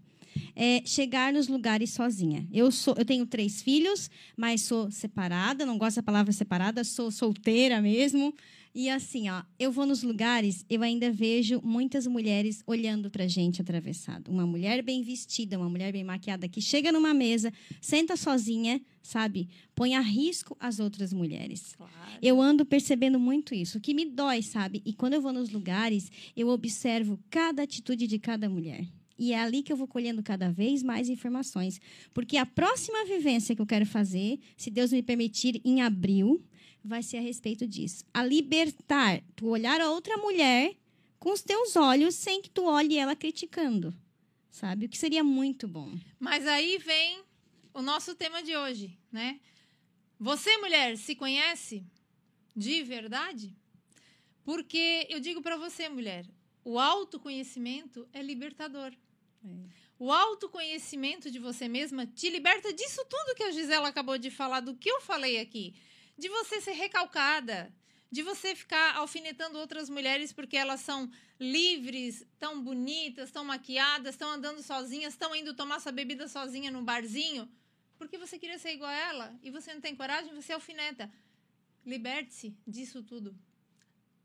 É 0.62 0.82
chegar 0.86 1.32
nos 1.32 1.48
lugares 1.48 1.92
sozinha. 1.92 2.46
Eu 2.52 2.70
sou, 2.70 2.94
eu 2.98 3.06
tenho 3.06 3.26
três 3.26 3.62
filhos, 3.62 4.12
mas 4.36 4.64
sou 4.64 4.92
separada, 4.92 5.66
não 5.66 5.78
gosto 5.78 5.96
da 5.96 6.04
palavra 6.04 6.34
separada, 6.34 6.84
sou 6.84 7.10
solteira 7.10 7.82
mesmo. 7.82 8.36
E 8.76 8.90
assim, 8.90 9.30
ó, 9.30 9.42
eu 9.58 9.72
vou 9.72 9.86
nos 9.86 10.04
lugares, 10.04 10.66
eu 10.70 10.84
ainda 10.84 11.10
vejo 11.10 11.62
muitas 11.64 12.06
mulheres 12.06 12.62
olhando 12.68 13.10
pra 13.10 13.26
gente 13.26 13.62
atravessado. 13.62 14.30
Uma 14.30 14.46
mulher 14.46 14.84
bem 14.84 15.02
vestida, 15.02 15.58
uma 15.58 15.70
mulher 15.70 15.94
bem 15.94 16.04
maquiada 16.04 16.46
que 16.50 16.62
chega 16.62 16.92
numa 16.92 17.14
mesa, 17.14 17.54
senta 17.80 18.18
sozinha, 18.18 18.82
sabe? 19.02 19.48
Põe 19.74 19.96
a 19.96 20.02
risco 20.02 20.58
as 20.60 20.82
outras 20.82 21.14
mulheres. 21.14 21.74
Claro. 21.78 21.94
Eu 22.22 22.42
ando 22.42 22.66
percebendo 22.66 23.18
muito 23.18 23.56
isso, 23.56 23.78
o 23.78 23.82
que 23.82 23.94
me 23.94 24.04
dói, 24.04 24.42
sabe? 24.42 24.82
E 24.86 24.94
quando 24.94 25.14
eu 25.14 25.22
vou 25.22 25.32
nos 25.32 25.52
lugares, 25.52 26.12
eu 26.36 26.50
observo 26.50 27.18
cada 27.30 27.64
atitude 27.64 28.06
de 28.08 28.20
cada 28.20 28.50
mulher. 28.50 28.86
E 29.20 29.34
é 29.34 29.40
ali 29.40 29.62
que 29.62 29.72
eu 29.72 29.76
vou 29.76 29.88
colhendo 29.88 30.24
cada 30.24 30.50
vez 30.50 30.82
mais 30.82 31.10
informações. 31.10 31.82
Porque 32.14 32.38
a 32.38 32.46
próxima 32.46 33.04
vivência 33.04 33.54
que 33.54 33.62
eu 33.62 33.66
quero 33.66 33.86
fazer, 33.86 34.40
se 34.56 34.72
Deus 34.72 34.94
me 34.94 35.04
permitir, 35.04 35.62
em 35.66 35.82
abril, 35.82 36.42
vai 36.82 37.04
ser 37.04 37.18
a 37.18 37.22
respeito 37.22 37.68
disso. 37.68 38.06
A 38.14 38.24
libertar, 38.24 39.22
tu 39.36 39.48
olhar 39.48 39.82
a 39.82 39.92
outra 39.92 40.18
mulher 40.18 40.74
com 41.20 41.34
os 41.34 41.42
teus 41.42 41.76
olhos 41.76 42.16
sem 42.16 42.42
que 42.42 42.50
tu 42.50 42.64
olhe 42.64 42.98
ela 42.98 43.14
criticando. 43.14 43.94
Sabe? 44.50 44.86
O 44.86 44.90
que 44.90 44.98
seria 44.98 45.24
muito 45.24 45.68
bom. 45.68 45.94
Mas 46.18 46.48
aí 46.48 46.78
vem 46.78 47.22
o 47.74 47.82
nosso 47.82 48.16
tema 48.16 48.42
de 48.42 48.56
hoje, 48.56 48.98
né? 49.12 49.40
Você, 50.18 50.58
mulher, 50.58 50.98
se 50.98 51.14
conhece 51.14 51.86
de 52.56 52.84
verdade? 52.84 53.56
Porque 54.44 55.06
eu 55.10 55.20
digo 55.20 55.42
para 55.42 55.58
você, 55.58 55.88
mulher, 55.88 56.26
o 56.64 56.80
autoconhecimento 56.80 58.08
é 58.14 58.22
libertador. 58.22 58.94
O 59.98 60.14
autoconhecimento 60.14 61.30
de 61.30 61.40
você 61.40 61.68
mesma 61.68 62.08
te 62.08 62.30
liberta 62.30 62.72
disso 62.74 63.06
tudo 63.10 63.36
que 63.36 63.44
a 63.44 63.52
Gisela 63.52 63.90
acabou 63.90 64.18
de 64.18 64.32
falar, 64.32 64.62
do 64.62 64.76
que 64.76 64.90
eu 64.90 65.02
falei 65.02 65.40
aqui. 65.40 65.76
De 66.18 66.30
você 66.30 66.62
ser 66.62 66.72
recalcada, 66.72 67.74
de 68.12 68.24
você 68.24 68.56
ficar 68.56 68.96
alfinetando 68.96 69.60
outras 69.60 69.90
mulheres 69.90 70.32
porque 70.32 70.56
elas 70.56 70.80
são 70.80 71.12
livres, 71.40 72.26
tão 72.40 72.62
bonitas, 72.62 73.32
tão 73.32 73.44
maquiadas, 73.44 74.16
estão 74.16 74.30
andando 74.32 74.64
sozinhas, 74.64 75.14
estão 75.14 75.36
indo 75.36 75.54
tomar 75.54 75.80
sua 75.80 75.92
bebida 75.92 76.28
sozinha 76.28 76.72
no 76.72 76.82
barzinho, 76.82 77.50
porque 77.98 78.18
você 78.18 78.40
queria 78.40 78.58
ser 78.58 78.74
igual 78.74 78.90
a 78.90 78.98
ela 78.98 79.40
e 79.44 79.52
você 79.52 79.74
não 79.74 79.82
tem 79.82 79.96
coragem, 79.96 80.34
você 80.34 80.54
alfineta. 80.54 81.12
Liberte-se 81.86 82.56
disso 82.66 83.04
tudo. 83.04 83.38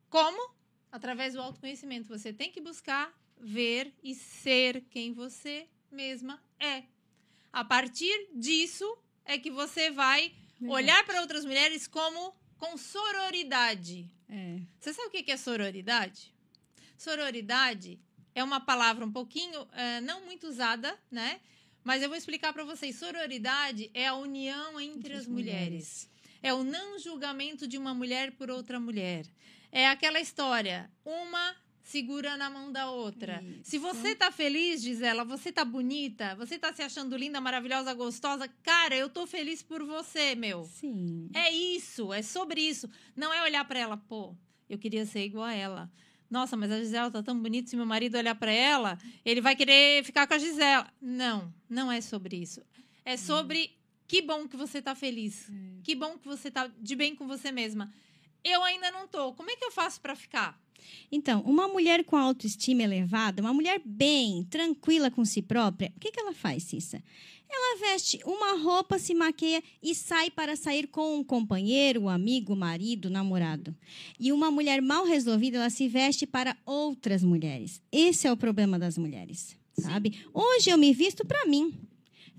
Como? 0.08 0.54
Através 0.90 1.34
do 1.34 1.40
autoconhecimento. 1.40 2.08
Você 2.08 2.32
tem 2.32 2.52
que 2.52 2.60
buscar 2.60 3.12
ver 3.40 3.92
e 4.02 4.14
ser 4.14 4.82
quem 4.90 5.12
você 5.12 5.68
mesma 5.90 6.42
é. 6.58 6.84
A 7.52 7.64
partir 7.64 8.28
disso 8.34 8.98
é 9.24 9.38
que 9.38 9.50
você 9.50 9.90
vai 9.90 10.32
olhar 10.68 11.04
para 11.04 11.20
outras 11.20 11.44
mulheres 11.44 11.86
como 11.86 12.34
com 12.56 12.76
sororidade. 12.76 14.10
É. 14.28 14.60
Você 14.80 14.92
sabe 14.92 15.08
o 15.08 15.10
que 15.10 15.30
é 15.30 15.36
sororidade? 15.36 16.34
Sororidade 16.96 18.00
é 18.34 18.42
uma 18.42 18.60
palavra 18.60 19.04
um 19.04 19.12
pouquinho 19.12 19.66
eh, 19.72 20.00
não 20.00 20.24
muito 20.24 20.46
usada, 20.48 20.98
né? 21.10 21.40
Mas 21.84 22.02
eu 22.02 22.08
vou 22.08 22.16
explicar 22.16 22.52
para 22.52 22.64
vocês. 22.64 22.96
Sororidade 22.96 23.90
é 23.92 24.06
a 24.06 24.14
união 24.14 24.80
entre, 24.80 25.12
as 25.14 25.26
mulheres. 25.26 26.10
É 26.42 26.52
o 26.52 26.64
não 26.64 26.98
julgamento 26.98 27.68
de 27.68 27.76
uma 27.76 27.94
mulher 27.94 28.32
por 28.32 28.50
outra 28.50 28.80
mulher. 28.80 29.26
É 29.70 29.88
aquela 29.88 30.20
história, 30.20 30.90
uma 31.04 31.54
segura 31.84 32.36
na 32.36 32.50
mão 32.50 32.72
da 32.72 32.90
outra. 32.90 33.44
Se 33.62 33.78
você 33.78 34.16
tá 34.16 34.32
feliz, 34.32 34.82
Gisela, 34.82 35.24
você 35.24 35.52
tá 35.52 35.64
bonita, 35.64 36.34
você 36.34 36.58
tá 36.58 36.72
se 36.72 36.82
achando 36.82 37.16
linda, 37.16 37.40
maravilhosa, 37.40 37.92
gostosa, 37.94 38.48
cara, 38.62 38.96
eu 38.96 39.08
tô 39.08 39.26
feliz 39.26 39.62
por 39.62 39.84
você, 39.84 40.34
meu. 40.34 40.64
Sim. 40.64 41.28
É 41.34 41.52
isso, 41.52 42.12
é 42.12 42.22
sobre 42.22 42.60
isso. 42.62 42.88
Não 43.14 43.32
é 43.32 43.42
olhar 43.42 43.64
pra 43.66 43.78
ela, 43.78 43.96
pô, 43.96 44.34
eu 44.68 44.78
queria 44.78 45.04
ser 45.04 45.24
igual 45.24 45.44
a 45.44 45.54
ela. 45.54 45.92
Nossa, 46.30 46.56
mas 46.56 46.72
a 46.72 46.78
Gisela 46.78 47.10
tá 47.10 47.22
tão 47.22 47.38
bonita, 47.38 47.68
se 47.68 47.76
meu 47.76 47.86
marido 47.86 48.16
olhar 48.16 48.34
pra 48.34 48.50
ela, 48.50 48.98
ele 49.24 49.42
vai 49.42 49.54
querer 49.54 50.02
ficar 50.04 50.26
com 50.26 50.34
a 50.34 50.38
Gisela. 50.38 50.90
Não, 51.00 51.52
não 51.68 51.92
é 51.92 52.00
sobre 52.00 52.36
isso. 52.36 52.62
É 53.04 53.16
sobre 53.18 53.70
que 54.08 54.22
bom 54.22 54.48
que 54.48 54.56
você 54.56 54.80
tá 54.80 54.94
feliz. 54.94 55.50
Que 55.82 55.94
bom 55.94 56.18
que 56.18 56.26
você 56.26 56.50
tá 56.50 56.66
de 56.80 56.96
bem 56.96 57.14
com 57.14 57.26
você 57.26 57.52
mesma. 57.52 57.92
Eu 58.44 58.62
ainda 58.62 58.90
não 58.90 59.08
tô. 59.08 59.32
Como 59.32 59.50
é 59.50 59.56
que 59.56 59.64
eu 59.64 59.72
faço 59.72 60.00
pra 60.00 60.14
ficar? 60.14 60.58
Então, 61.10 61.40
uma 61.42 61.66
mulher 61.66 62.04
com 62.04 62.16
autoestima 62.16 62.82
elevada, 62.82 63.40
uma 63.40 63.54
mulher 63.54 63.80
bem, 63.84 64.44
tranquila 64.44 65.10
com 65.10 65.24
si 65.24 65.40
própria, 65.40 65.92
o 65.96 66.00
que, 66.00 66.12
que 66.12 66.20
ela 66.20 66.34
faz, 66.34 66.64
Cissa? 66.64 67.02
Ela 67.48 67.78
veste 67.78 68.20
uma 68.24 68.60
roupa, 68.60 68.98
se 68.98 69.14
maqueia 69.14 69.62
e 69.82 69.94
sai 69.94 70.30
para 70.30 70.56
sair 70.56 70.88
com 70.88 71.16
um 71.18 71.24
companheiro, 71.24 72.02
um 72.02 72.08
amigo, 72.08 72.56
marido, 72.56 73.08
namorado. 73.08 73.74
E 74.18 74.32
uma 74.32 74.50
mulher 74.50 74.82
mal 74.82 75.04
resolvida, 75.04 75.58
ela 75.58 75.70
se 75.70 75.88
veste 75.88 76.26
para 76.26 76.56
outras 76.66 77.22
mulheres. 77.22 77.80
Esse 77.92 78.26
é 78.26 78.32
o 78.32 78.36
problema 78.36 78.78
das 78.78 78.98
mulheres, 78.98 79.56
sabe? 79.78 80.26
Hoje 80.32 80.70
eu 80.70 80.76
me 80.76 80.92
visto 80.92 81.24
para 81.24 81.46
mim. 81.46 81.72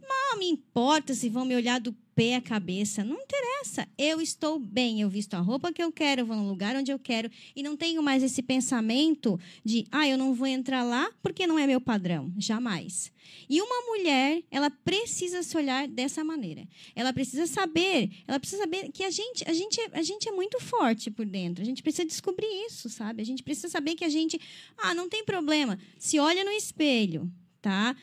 Mal 0.08 0.39
me 0.39 0.50
importa 0.50 1.13
se 1.13 1.30
vão 1.30 1.46
me 1.46 1.56
olhar 1.56 1.80
do 1.80 1.94
pé 2.15 2.36
à 2.36 2.41
cabeça. 2.41 3.04
Não 3.04 3.15
interessa. 3.20 3.56
essa. 3.65 3.88
Eu 3.98 4.22
estou 4.22 4.60
bem, 4.60 5.02
eu 5.02 5.10
visto 5.10 5.34
a 5.34 5.39
roupa 5.39 5.74
que 5.74 5.84
eu 5.84 5.91
quero, 5.91 6.22
eu 6.22 6.26
vou 6.26 6.36
no 6.36 6.48
lugar 6.48 6.76
onde 6.76 6.91
eu 6.91 7.00
quero 7.00 7.30
e 7.56 7.63
não 7.63 7.76
tenho 7.76 8.02
mais 8.02 8.24
esse 8.24 8.41
pensamento 8.41 9.39
de, 9.63 9.86
ah, 9.91 10.08
eu 10.08 10.18
não 10.18 10.34
vou 10.34 10.48
entrar 10.48 10.84
lá 10.84 11.12
porque 11.22 11.48
não 11.48 11.58
é 11.58 11.65
meu 11.68 11.82
padrão. 11.82 12.32
Jamais. 12.38 13.12
E 13.50 13.60
uma 13.62 13.82
mulher, 13.88 14.44
ela 14.52 14.70
precisa 14.70 15.41
se 15.41 15.58
olhar 15.58 15.88
dessa 15.88 16.24
maneira. 16.24 16.68
Ela 16.96 17.12
precisa 17.12 17.48
saber, 17.48 18.12
ela 18.28 18.39
precisa 18.39 18.62
saber 18.62 18.91
que 18.91 19.04
a 19.04 19.10
gente, 19.10 19.44
a 19.48 19.54
gente, 19.54 19.82
a 19.91 20.02
gente 20.04 20.30
é 20.30 20.32
muito 20.32 20.60
forte 20.60 21.10
por 21.10 21.26
dentro. 21.26 21.62
A 21.63 21.65
gente 21.65 21.82
precisa 21.82 22.06
descobrir 22.06 22.48
isso, 22.68 22.89
sabe? 22.89 23.22
A 23.22 23.26
gente 23.26 23.44
precisa 23.44 23.68
saber 23.68 23.96
que 23.96 24.06
a 24.06 24.10
gente, 24.10 24.39
ah, 24.78 24.94
não 24.94 25.10
tem 25.10 25.26
problema. 25.26 25.78
Se 25.98 26.20
olha 26.20 26.44
no 26.44 26.52
espelho, 26.52 27.32
tá? 27.62 27.96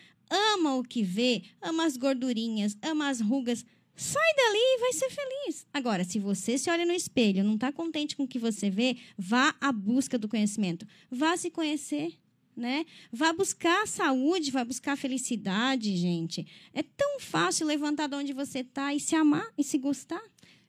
Ama 0.55 0.77
o 0.77 0.83
que 0.83 1.03
vê, 1.03 1.43
ama 1.61 1.85
as 1.85 1.97
gordurinhas, 1.97 2.77
ama 2.83 3.09
as 3.09 3.21
rugas. 3.21 3.65
Sai 3.95 4.35
dali 4.35 4.59
e 4.59 4.79
vai 4.79 4.93
ser 4.95 5.11
feliz. 5.11 5.67
Agora, 5.73 6.05
se 6.05 6.19
você 6.19 6.57
se 6.57 6.71
olha 6.71 6.87
no 6.87 6.93
espelho, 6.93 7.45
não 7.45 7.55
está 7.55 7.71
contente 7.71 8.17
com 8.17 8.23
o 8.23 8.29
que 8.29 8.39
você 8.39 8.71
vê, 8.71 8.97
vá 9.19 9.55
à 9.61 9.71
busca 9.71 10.19
do 10.19 10.29
conhecimento. 10.29 10.87
Vá 11.11 11.37
se 11.37 11.51
conhecer 11.51 12.19
né? 12.57 12.85
Vá 13.11 13.33
buscar 13.33 13.87
saúde, 13.87 14.51
vá 14.51 14.65
buscar 14.65 14.97
felicidade, 14.97 15.97
gente. 15.97 16.47
É 16.75 16.83
tão 16.83 17.19
fácil 17.19 17.67
levantar 17.67 18.09
de 18.09 18.15
onde 18.15 18.33
você 18.33 18.61
está 18.61 18.95
e 18.95 19.01
se 19.01 19.15
amar 19.15 19.49
e 19.57 19.65
se 19.65 19.79
gostar. 19.79 20.23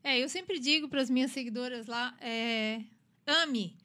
É, 0.03 0.21
eu 0.21 0.27
sempre 0.27 0.59
digo 0.59 0.87
para 0.87 1.01
as 1.01 1.09
minhas 1.09 1.31
seguidoras 1.31 1.87
lá, 1.87 2.15
é, 2.19 2.81
ame 3.25 3.75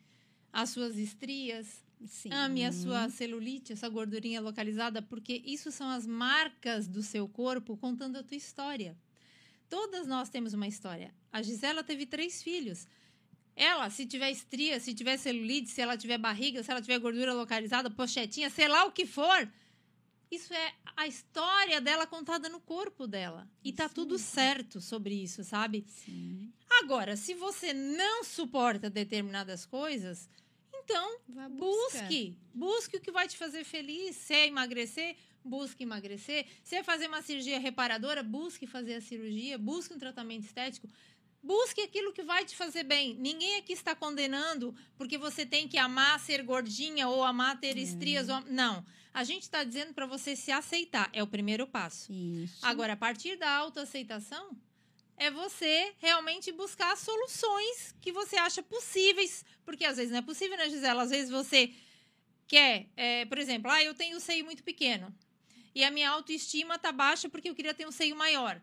as 0.52 0.70
suas 0.70 0.96
estrias, 0.96 1.84
Sim. 2.06 2.32
ame 2.32 2.64
a 2.64 2.72
sua 2.72 3.08
celulite, 3.08 3.72
essa 3.72 3.88
gordurinha 3.88 4.40
localizada, 4.40 5.02
porque 5.02 5.42
isso 5.44 5.70
são 5.72 5.88
as 5.88 6.06
marcas 6.06 6.86
do 6.86 7.02
seu 7.02 7.28
corpo 7.28 7.76
contando 7.76 8.16
a 8.16 8.22
tua 8.22 8.36
história. 8.36 8.96
Todas 9.68 10.06
nós 10.06 10.28
temos 10.28 10.54
uma 10.54 10.66
história. 10.66 11.14
A 11.32 11.42
Gisela 11.42 11.84
teve 11.84 12.06
três 12.06 12.42
filhos. 12.42 12.86
Ela, 13.54 13.90
se 13.90 14.06
tiver 14.06 14.30
estria, 14.30 14.78
se 14.80 14.94
tiver 14.94 15.16
celulite, 15.16 15.70
se 15.70 15.80
ela 15.80 15.96
tiver 15.96 16.16
barriga, 16.16 16.62
se 16.62 16.70
ela 16.70 16.80
tiver 16.80 16.98
gordura 16.98 17.34
localizada, 17.34 17.90
pochetinha, 17.90 18.48
sei 18.48 18.68
lá 18.68 18.84
o 18.84 18.92
que 18.92 19.04
for, 19.04 19.50
isso 20.30 20.52
é 20.54 20.74
a 20.96 21.06
história 21.06 21.80
dela 21.80 22.06
contada 22.06 22.48
no 22.48 22.60
corpo 22.60 23.06
dela. 23.06 23.48
E 23.64 23.72
tá 23.72 23.88
tudo 23.88 24.18
certo 24.18 24.80
sobre 24.80 25.14
isso, 25.14 25.42
sabe? 25.42 25.84
Sim. 25.88 26.52
Agora, 26.82 27.16
se 27.16 27.34
você 27.34 27.72
não 27.72 28.22
suporta 28.22 28.88
determinadas 28.88 29.66
coisas, 29.66 30.28
então 30.88 31.48
busque. 31.50 32.36
Busque 32.54 32.96
o 32.96 33.00
que 33.00 33.12
vai 33.12 33.28
te 33.28 33.36
fazer 33.36 33.64
feliz. 33.64 34.16
Se 34.16 34.32
é 34.32 34.46
emagrecer, 34.46 35.16
busque 35.44 35.82
emagrecer. 35.82 36.46
Se 36.64 36.76
é 36.76 36.82
fazer 36.82 37.06
uma 37.08 37.20
cirurgia 37.20 37.58
reparadora, 37.58 38.22
busque 38.22 38.66
fazer 38.66 38.94
a 38.94 39.00
cirurgia, 39.00 39.58
busque 39.58 39.92
um 39.92 39.98
tratamento 39.98 40.44
estético. 40.44 40.88
Busque 41.42 41.82
aquilo 41.82 42.12
que 42.12 42.22
vai 42.22 42.44
te 42.44 42.56
fazer 42.56 42.82
bem. 42.82 43.14
Ninguém 43.14 43.56
aqui 43.56 43.72
está 43.72 43.94
condenando 43.94 44.74
porque 44.96 45.16
você 45.16 45.46
tem 45.46 45.68
que 45.68 45.78
amar 45.78 46.18
ser 46.18 46.42
gordinha 46.42 47.06
ou 47.06 47.22
amar 47.22 47.60
ter 47.60 47.76
estrias. 47.76 48.28
Ou... 48.28 48.40
Não. 48.48 48.84
A 49.14 49.24
gente 49.24 49.42
está 49.42 49.62
dizendo 49.62 49.94
para 49.94 50.06
você 50.06 50.34
se 50.34 50.50
aceitar. 50.50 51.08
É 51.12 51.22
o 51.22 51.26
primeiro 51.26 51.66
passo. 51.66 52.12
Isso. 52.12 52.64
Agora, 52.64 52.94
a 52.94 52.96
partir 52.96 53.36
da 53.36 53.50
autoaceitação, 53.50 54.56
é 55.18 55.30
você 55.30 55.94
realmente 55.98 56.50
buscar 56.52 56.96
soluções 56.96 57.94
que 58.00 58.12
você 58.12 58.36
acha 58.36 58.62
possíveis. 58.62 59.44
Porque 59.64 59.84
às 59.84 59.96
vezes 59.96 60.12
não 60.12 60.18
é 60.18 60.22
possível, 60.22 60.56
né, 60.56 60.68
Gisela? 60.70 61.02
Às 61.02 61.10
vezes 61.10 61.30
você 61.30 61.72
quer, 62.46 62.86
é, 62.96 63.24
por 63.26 63.38
exemplo, 63.38 63.70
ah, 63.70 63.82
eu 63.82 63.94
tenho 63.94 64.16
o 64.16 64.20
seio 64.20 64.44
muito 64.44 64.62
pequeno. 64.62 65.14
E 65.74 65.84
a 65.84 65.90
minha 65.90 66.10
autoestima 66.10 66.76
está 66.76 66.90
baixa 66.90 67.28
porque 67.28 67.48
eu 67.48 67.54
queria 67.54 67.74
ter 67.74 67.86
um 67.86 67.92
seio 67.92 68.16
maior 68.16 68.60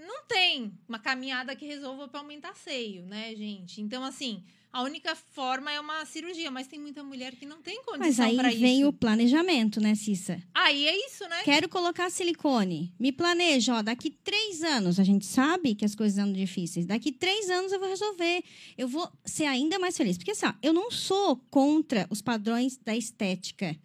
não 0.00 0.24
tem 0.26 0.72
uma 0.88 0.98
caminhada 0.98 1.54
que 1.54 1.66
resolva 1.66 2.08
para 2.08 2.20
aumentar 2.20 2.54
seio, 2.54 3.04
né, 3.04 3.34
gente? 3.34 3.80
Então, 3.80 4.02
assim, 4.02 4.42
a 4.72 4.82
única 4.82 5.16
forma 5.16 5.70
é 5.72 5.80
uma 5.80 6.04
cirurgia, 6.06 6.50
mas 6.50 6.68
tem 6.68 6.78
muita 6.78 7.02
mulher 7.02 7.34
que 7.34 7.44
não 7.44 7.60
tem 7.60 7.82
condição 7.82 8.14
para 8.14 8.28
isso. 8.28 8.36
Mas 8.36 8.46
aí 8.54 8.60
vem 8.60 8.84
o 8.84 8.92
planejamento, 8.92 9.80
né, 9.80 9.94
Cissa? 9.96 10.40
Aí 10.54 10.86
é 10.86 11.06
isso, 11.06 11.28
né? 11.28 11.42
Quero 11.42 11.68
colocar 11.68 12.08
silicone. 12.08 12.94
Me 12.98 13.10
planejo, 13.10 13.72
ó, 13.72 13.82
daqui 13.82 14.10
três 14.10 14.62
anos, 14.62 15.00
a 15.00 15.04
gente 15.04 15.26
sabe 15.26 15.74
que 15.74 15.84
as 15.84 15.94
coisas 15.94 16.18
andam 16.18 16.34
difíceis. 16.34 16.86
Daqui 16.86 17.10
três 17.10 17.50
anos 17.50 17.72
eu 17.72 17.80
vou 17.80 17.88
resolver. 17.88 18.44
Eu 18.78 18.86
vou 18.86 19.10
ser 19.24 19.46
ainda 19.46 19.78
mais 19.78 19.96
feliz. 19.96 20.16
Porque, 20.16 20.30
assim, 20.30 20.46
ó, 20.46 20.52
eu 20.62 20.72
não 20.72 20.90
sou 20.90 21.36
contra 21.50 22.06
os 22.08 22.22
padrões 22.22 22.76
da 22.76 22.96
estética 22.96 23.76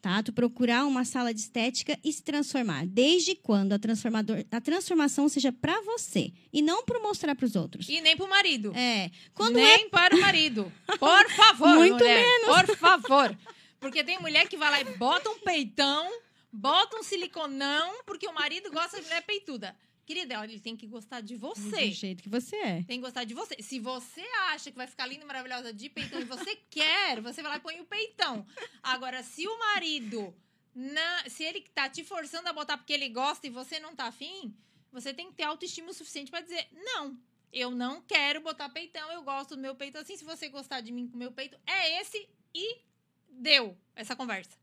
tá? 0.00 0.22
Tu 0.22 0.32
procurar 0.32 0.84
uma 0.86 1.04
sala 1.04 1.32
de 1.32 1.40
estética 1.40 1.98
e 2.02 2.12
se 2.12 2.22
transformar. 2.22 2.86
Desde 2.86 3.34
quando 3.34 3.72
a, 3.72 3.78
transformador, 3.78 4.44
a 4.50 4.60
transformação 4.60 5.28
seja 5.28 5.52
para 5.52 5.80
você 5.82 6.32
e 6.52 6.62
não 6.62 6.84
para 6.84 7.00
mostrar 7.00 7.34
para 7.34 7.46
os 7.46 7.54
outros. 7.56 7.88
E 7.88 8.00
nem 8.00 8.16
para 8.16 8.26
o 8.26 8.30
marido. 8.30 8.72
É. 8.74 9.10
Quando 9.34 9.56
nem 9.56 9.84
é... 9.84 9.88
para 9.88 10.16
o 10.16 10.20
marido. 10.20 10.72
Por 10.98 11.30
favor, 11.30 11.76
Muito 11.76 11.98
mulher. 11.98 12.22
menos. 12.22 12.66
Por 12.66 12.76
favor. 12.76 13.38
Porque 13.78 14.04
tem 14.04 14.18
mulher 14.20 14.48
que 14.48 14.56
vai 14.56 14.70
lá 14.70 14.80
e 14.80 14.96
bota 14.96 15.30
um 15.30 15.38
peitão, 15.38 16.10
bota 16.52 16.98
um 16.98 17.02
siliconão, 17.02 18.02
porque 18.04 18.26
o 18.26 18.34
marido 18.34 18.70
gosta 18.70 18.98
de 18.98 19.04
mulher 19.04 19.22
peituda. 19.22 19.74
Querida, 20.10 20.42
ele 20.42 20.58
tem 20.58 20.76
que 20.76 20.88
gostar 20.88 21.20
de 21.20 21.36
você. 21.36 21.86
Do 21.86 21.92
jeito 21.92 22.20
que 22.20 22.28
você 22.28 22.56
é. 22.56 22.82
Tem 22.82 22.98
que 22.98 23.06
gostar 23.06 23.22
de 23.22 23.32
você. 23.32 23.54
Se 23.62 23.78
você 23.78 24.22
acha 24.48 24.68
que 24.68 24.76
vai 24.76 24.88
ficar 24.88 25.06
linda 25.06 25.22
e 25.22 25.24
maravilhosa 25.24 25.72
de 25.72 25.88
peitão 25.88 26.20
e 26.20 26.24
você 26.24 26.56
quer, 26.68 27.20
você 27.20 27.40
vai 27.40 27.52
lá 27.52 27.58
e 27.58 27.60
põe 27.60 27.80
o 27.80 27.84
peitão. 27.84 28.44
Agora, 28.82 29.22
se 29.22 29.46
o 29.46 29.58
marido, 29.60 30.34
na, 30.74 31.28
se 31.28 31.44
ele 31.44 31.60
tá 31.72 31.88
te 31.88 32.02
forçando 32.02 32.48
a 32.48 32.52
botar 32.52 32.76
porque 32.76 32.92
ele 32.92 33.08
gosta 33.08 33.46
e 33.46 33.50
você 33.50 33.78
não 33.78 33.94
tá 33.94 34.06
afim, 34.06 34.52
você 34.90 35.14
tem 35.14 35.28
que 35.28 35.36
ter 35.36 35.44
autoestima 35.44 35.90
o 35.90 35.94
suficiente 35.94 36.28
para 36.28 36.40
dizer: 36.40 36.66
não, 36.72 37.16
eu 37.52 37.70
não 37.70 38.02
quero 38.02 38.40
botar 38.40 38.68
peitão, 38.68 39.12
eu 39.12 39.22
gosto 39.22 39.54
do 39.54 39.62
meu 39.62 39.76
peito 39.76 39.96
assim. 39.96 40.16
Se 40.16 40.24
você 40.24 40.48
gostar 40.48 40.80
de 40.80 40.90
mim 40.90 41.06
com 41.06 41.14
o 41.14 41.20
meu 41.20 41.30
peito, 41.30 41.56
é 41.64 42.00
esse 42.00 42.28
e 42.52 42.80
deu 43.28 43.78
essa 43.94 44.16
conversa. 44.16 44.58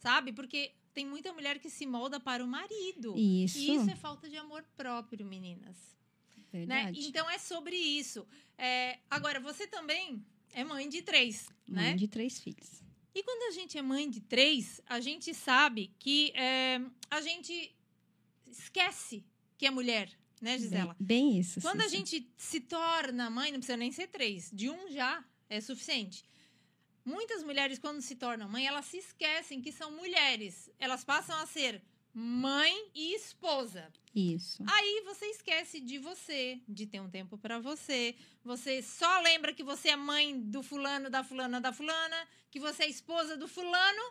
Sabe? 0.00 0.34
Porque 0.34 0.74
tem 0.92 1.06
muita 1.06 1.32
mulher 1.32 1.58
que 1.58 1.70
se 1.70 1.86
molda 1.86 2.20
para 2.20 2.44
o 2.44 2.46
marido. 2.46 3.14
Isso. 3.16 3.58
E 3.58 3.74
isso 3.74 3.90
é 3.90 3.96
falta 3.96 4.28
de 4.28 4.36
amor 4.36 4.64
próprio, 4.76 5.24
meninas. 5.24 5.76
Né? 6.36 6.44
Verdade. 6.52 7.00
Né? 7.00 7.06
Então 7.06 7.28
é 7.30 7.38
sobre 7.38 7.76
isso. 7.76 8.26
É, 8.58 8.98
agora, 9.10 9.40
você 9.40 9.66
também 9.66 10.24
é 10.52 10.64
mãe 10.64 10.88
de 10.88 11.02
três, 11.02 11.48
mãe 11.66 11.84
né? 11.84 11.94
de 11.94 12.06
três 12.08 12.38
filhos. 12.40 12.82
E 13.14 13.22
quando 13.22 13.48
a 13.48 13.50
gente 13.50 13.76
é 13.76 13.82
mãe 13.82 14.08
de 14.08 14.20
três, 14.20 14.80
a 14.86 15.00
gente 15.00 15.34
sabe 15.34 15.94
que 15.98 16.32
é, 16.34 16.80
a 17.10 17.20
gente 17.20 17.74
esquece 18.50 19.24
que 19.58 19.66
é 19.66 19.70
mulher, 19.70 20.10
né, 20.40 20.58
Gisela? 20.58 20.96
Bem, 20.98 21.30
bem 21.30 21.40
isso. 21.40 21.60
Quando 21.60 21.82
a 21.82 21.88
gente 21.88 22.26
se 22.36 22.60
torna 22.60 23.28
mãe, 23.28 23.52
não 23.52 23.58
precisa 23.58 23.76
nem 23.76 23.92
ser 23.92 24.08
três, 24.08 24.50
de 24.52 24.70
um 24.70 24.90
já 24.90 25.22
é 25.48 25.60
suficiente. 25.60 26.24
Muitas 27.04 27.42
mulheres, 27.42 27.78
quando 27.78 28.00
se 28.00 28.14
tornam 28.14 28.48
mãe, 28.48 28.66
elas 28.66 28.86
se 28.86 28.98
esquecem 28.98 29.60
que 29.60 29.72
são 29.72 29.90
mulheres. 29.90 30.70
Elas 30.78 31.04
passam 31.04 31.36
a 31.36 31.46
ser 31.46 31.82
mãe 32.14 32.90
e 32.94 33.14
esposa. 33.14 33.90
Isso. 34.14 34.62
Aí 34.66 35.02
você 35.04 35.26
esquece 35.26 35.80
de 35.80 35.98
você, 35.98 36.60
de 36.68 36.86
ter 36.86 37.00
um 37.00 37.10
tempo 37.10 37.38
para 37.38 37.58
você. 37.58 38.14
Você 38.44 38.82
só 38.82 39.20
lembra 39.20 39.52
que 39.52 39.64
você 39.64 39.88
é 39.88 39.96
mãe 39.96 40.38
do 40.38 40.62
fulano, 40.62 41.08
da 41.08 41.24
fulana, 41.24 41.60
da 41.60 41.72
fulana, 41.72 42.16
que 42.50 42.60
você 42.60 42.84
é 42.84 42.88
esposa 42.88 43.36
do 43.36 43.48
fulano. 43.48 44.02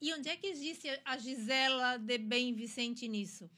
E 0.00 0.12
onde 0.12 0.28
é 0.28 0.36
que 0.36 0.46
existe 0.46 0.88
a 1.04 1.16
Gisela 1.18 1.98
de 1.98 2.18
Bem 2.18 2.52
Vicente 2.54 3.06
nisso? 3.06 3.48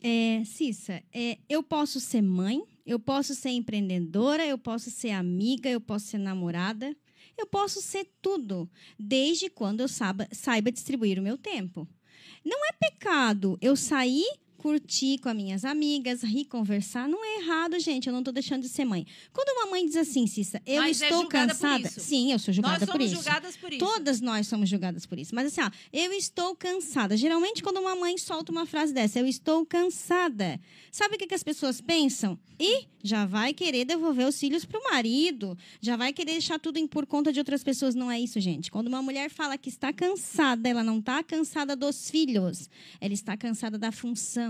É, 0.00 0.42
Cissa, 0.44 1.02
é, 1.12 1.38
eu 1.48 1.62
posso 1.62 1.98
ser 1.98 2.22
mãe, 2.22 2.62
eu 2.86 3.00
posso 3.00 3.34
ser 3.34 3.50
empreendedora, 3.50 4.46
eu 4.46 4.56
posso 4.56 4.90
ser 4.90 5.10
amiga, 5.10 5.68
eu 5.68 5.80
posso 5.80 6.06
ser 6.06 6.18
namorada. 6.18 6.96
Eu 7.38 7.46
posso 7.46 7.80
ser 7.80 8.10
tudo, 8.20 8.68
desde 8.98 9.48
quando 9.48 9.80
eu 9.80 9.88
saiba, 9.88 10.28
saiba 10.32 10.72
distribuir 10.72 11.20
o 11.20 11.22
meu 11.22 11.38
tempo. 11.38 11.88
Não 12.44 12.58
é 12.66 12.72
pecado 12.72 13.56
eu 13.60 13.76
sair 13.76 14.26
curtir 14.58 15.18
com 15.18 15.28
as 15.28 15.36
minhas 15.36 15.64
amigas, 15.64 16.22
rir, 16.22 16.44
conversar, 16.44 17.08
não 17.08 17.24
é 17.24 17.38
errado, 17.38 17.78
gente. 17.78 18.08
Eu 18.08 18.12
não 18.12 18.20
estou 18.20 18.34
deixando 18.34 18.62
de 18.62 18.68
ser 18.68 18.84
mãe. 18.84 19.06
Quando 19.32 19.48
uma 19.56 19.70
mãe 19.70 19.86
diz 19.86 19.96
assim, 19.96 20.26
Cissa, 20.26 20.60
eu 20.66 20.82
Mas 20.82 21.00
é 21.00 21.06
estou 21.06 21.22
é 21.22 21.26
cansada. 21.28 21.88
Sim, 21.88 22.32
eu 22.32 22.38
sou 22.38 22.52
julgada 22.52 22.86
por 22.86 23.00
isso. 23.00 23.14
Nós 23.14 23.24
somos 23.24 23.24
julgadas 23.24 23.56
por 23.56 23.72
isso. 23.72 23.78
Todas 23.78 24.20
nós 24.20 24.46
somos 24.48 24.68
julgadas 24.68 25.06
por 25.06 25.18
isso. 25.18 25.34
Mas 25.34 25.46
assim, 25.46 25.62
ó, 25.62 25.70
eu 25.92 26.12
estou 26.12 26.54
cansada. 26.56 27.16
Geralmente, 27.16 27.62
quando 27.62 27.78
uma 27.78 27.94
mãe 27.94 28.18
solta 28.18 28.50
uma 28.50 28.66
frase 28.66 28.92
dessa, 28.92 29.20
eu 29.20 29.26
estou 29.26 29.64
cansada. 29.64 30.60
Sabe 30.90 31.14
o 31.14 31.18
que, 31.18 31.28
que 31.28 31.34
as 31.34 31.44
pessoas 31.44 31.80
pensam? 31.80 32.36
E 32.58 32.86
já 33.02 33.24
vai 33.24 33.54
querer 33.54 33.84
devolver 33.84 34.26
os 34.26 34.38
filhos 34.38 34.64
para 34.64 34.80
o 34.80 34.84
marido, 34.90 35.56
já 35.80 35.96
vai 35.96 36.12
querer 36.12 36.32
deixar 36.32 36.58
tudo 36.58 36.78
por 36.88 37.06
conta 37.06 37.32
de 37.32 37.38
outras 37.38 37.62
pessoas. 37.62 37.94
Não 37.94 38.10
é 38.10 38.20
isso, 38.20 38.40
gente. 38.40 38.70
Quando 38.70 38.88
uma 38.88 39.00
mulher 39.00 39.30
fala 39.30 39.56
que 39.56 39.68
está 39.68 39.92
cansada, 39.92 40.68
ela 40.68 40.82
não 40.82 40.98
está 40.98 41.22
cansada 41.22 41.76
dos 41.76 42.10
filhos, 42.10 42.68
ela 43.00 43.14
está 43.14 43.36
cansada 43.36 43.78
da 43.78 43.92
função 43.92 44.47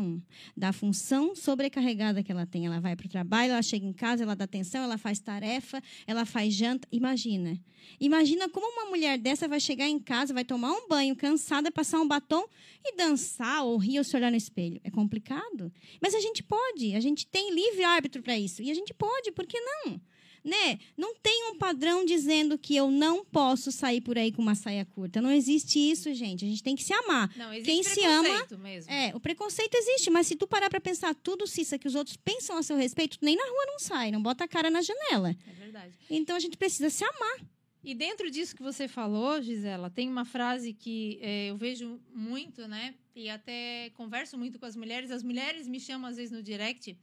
da 0.57 0.73
função 0.73 1.35
sobrecarregada 1.35 2.23
que 2.23 2.33
ela 2.33 2.47
tem. 2.47 2.67
Ela 2.67 2.81
vai 2.81 2.97
para 2.97 3.07
o 3.07 3.09
trabalho, 3.09 3.53
ela 3.53 3.63
chega 3.63 3.87
em 3.87 3.93
casa, 3.93 4.23
ela 4.23 4.35
dá 4.35 4.45
atenção, 4.45 4.83
ela 4.83 4.99
faz 4.99 5.19
tarefa, 5.19 5.83
ela 6.07 6.25
faz 6.25 6.55
janta. 6.55 6.87
Imagina. 6.91 7.59
Imagina 8.01 8.49
como 8.49 8.67
uma 8.67 8.91
mulher 8.91 9.19
dessa 9.19 9.49
vai 9.49 9.61
chegar 9.61 9.89
em 9.89 9.99
casa, 9.99 10.35
vai 10.35 10.45
tomar 10.45 10.73
um 10.73 10.89
banho, 10.89 11.17
cansada, 11.17 11.71
passar 11.71 12.01
um 12.01 12.09
batom 12.09 12.47
e 12.85 12.97
dançar 12.97 13.65
ou 13.65 13.77
rir 13.77 13.99
ou 13.99 14.05
se 14.05 14.17
olhar 14.17 14.31
no 14.31 14.37
espelho. 14.37 14.81
É 14.85 14.91
complicado. 14.91 15.73
Mas 16.01 16.15
a 16.15 16.21
gente 16.21 16.43
pode, 16.43 16.95
a 16.95 17.01
gente 17.01 17.27
tem 17.27 17.55
livre 17.55 17.85
árbitro 17.85 18.23
para 18.23 18.39
isso. 18.39 18.63
E 18.63 18.71
a 18.71 18.75
gente 18.75 18.93
pode, 18.95 19.33
por 19.33 19.47
que 19.47 19.59
não? 19.61 20.01
Né? 20.49 20.79
Não 20.97 21.15
tem 21.15 21.51
um 21.51 21.57
padrão 21.57 22.05
dizendo 22.05 22.59
que 22.59 22.75
eu 22.75 22.91
não 22.91 23.25
posso 23.25 23.71
sair 23.71 24.01
por 24.01 24.19
aí 24.19 24.33
com 24.33 24.43
uma 24.43 24.55
saia 24.55 24.85
curta. 24.85 25.21
Não 25.21 25.31
existe 25.31 25.79
isso, 25.79 26.13
gente. 26.15 26.45
A 26.45 26.49
gente 26.49 26.63
tem 26.63 26.75
que 26.75 26.83
se 26.83 26.93
amar. 26.93 27.31
Não, 27.37 27.53
existe 27.53 27.71
Quem 27.71 27.83
se 27.83 28.05
ama. 28.05 28.47
Mesmo. 28.59 28.91
É, 28.91 29.13
o 29.15 29.21
preconceito 29.21 29.75
existe, 29.75 30.11
mas 30.11 30.27
se 30.27 30.35
tu 30.35 30.47
parar 30.47 30.69
para 30.69 30.81
pensar 30.81 31.15
tudo, 31.15 31.47
Cissa, 31.47 31.79
que 31.79 31.87
os 31.87 31.95
outros 31.95 32.17
pensam 32.17 32.57
a 32.57 32.63
seu 32.63 32.77
respeito, 32.77 33.19
nem 33.23 33.37
na 33.37 33.45
rua 33.45 33.67
não 33.67 33.79
sai, 33.79 34.11
não 34.11 34.23
bota 34.23 34.45
a 34.45 34.49
cara 34.49 34.71
na 34.71 34.83
janela. 34.83 35.37
É 35.47 35.53
verdade. 35.53 35.95
Então 36.11 36.35
a 36.35 36.41
gente 36.41 36.57
precisa 36.57 36.91
se 36.91 37.05
amar. 37.05 37.41
E 37.83 37.95
dentro 37.95 38.31
disso 38.31 38.57
que 38.57 38.63
você 38.63 38.89
falou, 38.89 39.41
Gisela, 39.41 39.89
tem 39.89 40.09
uma 40.09 40.25
frase 40.25 40.73
que 40.73 41.19
é, 41.23 41.51
eu 41.51 41.57
vejo 41.57 42.01
muito, 42.13 42.67
né? 42.67 42.95
E 43.15 43.31
até 43.31 43.91
converso 43.95 44.37
muito 44.37 44.59
com 44.59 44.67
as 44.67 44.77
mulheres. 44.77 45.11
As 45.11 45.23
mulheres 45.23 45.69
me 45.69 45.79
chamam 45.79 46.11
às 46.11 46.17
vezes 46.17 46.33
no 46.33 46.43
direct 46.43 46.99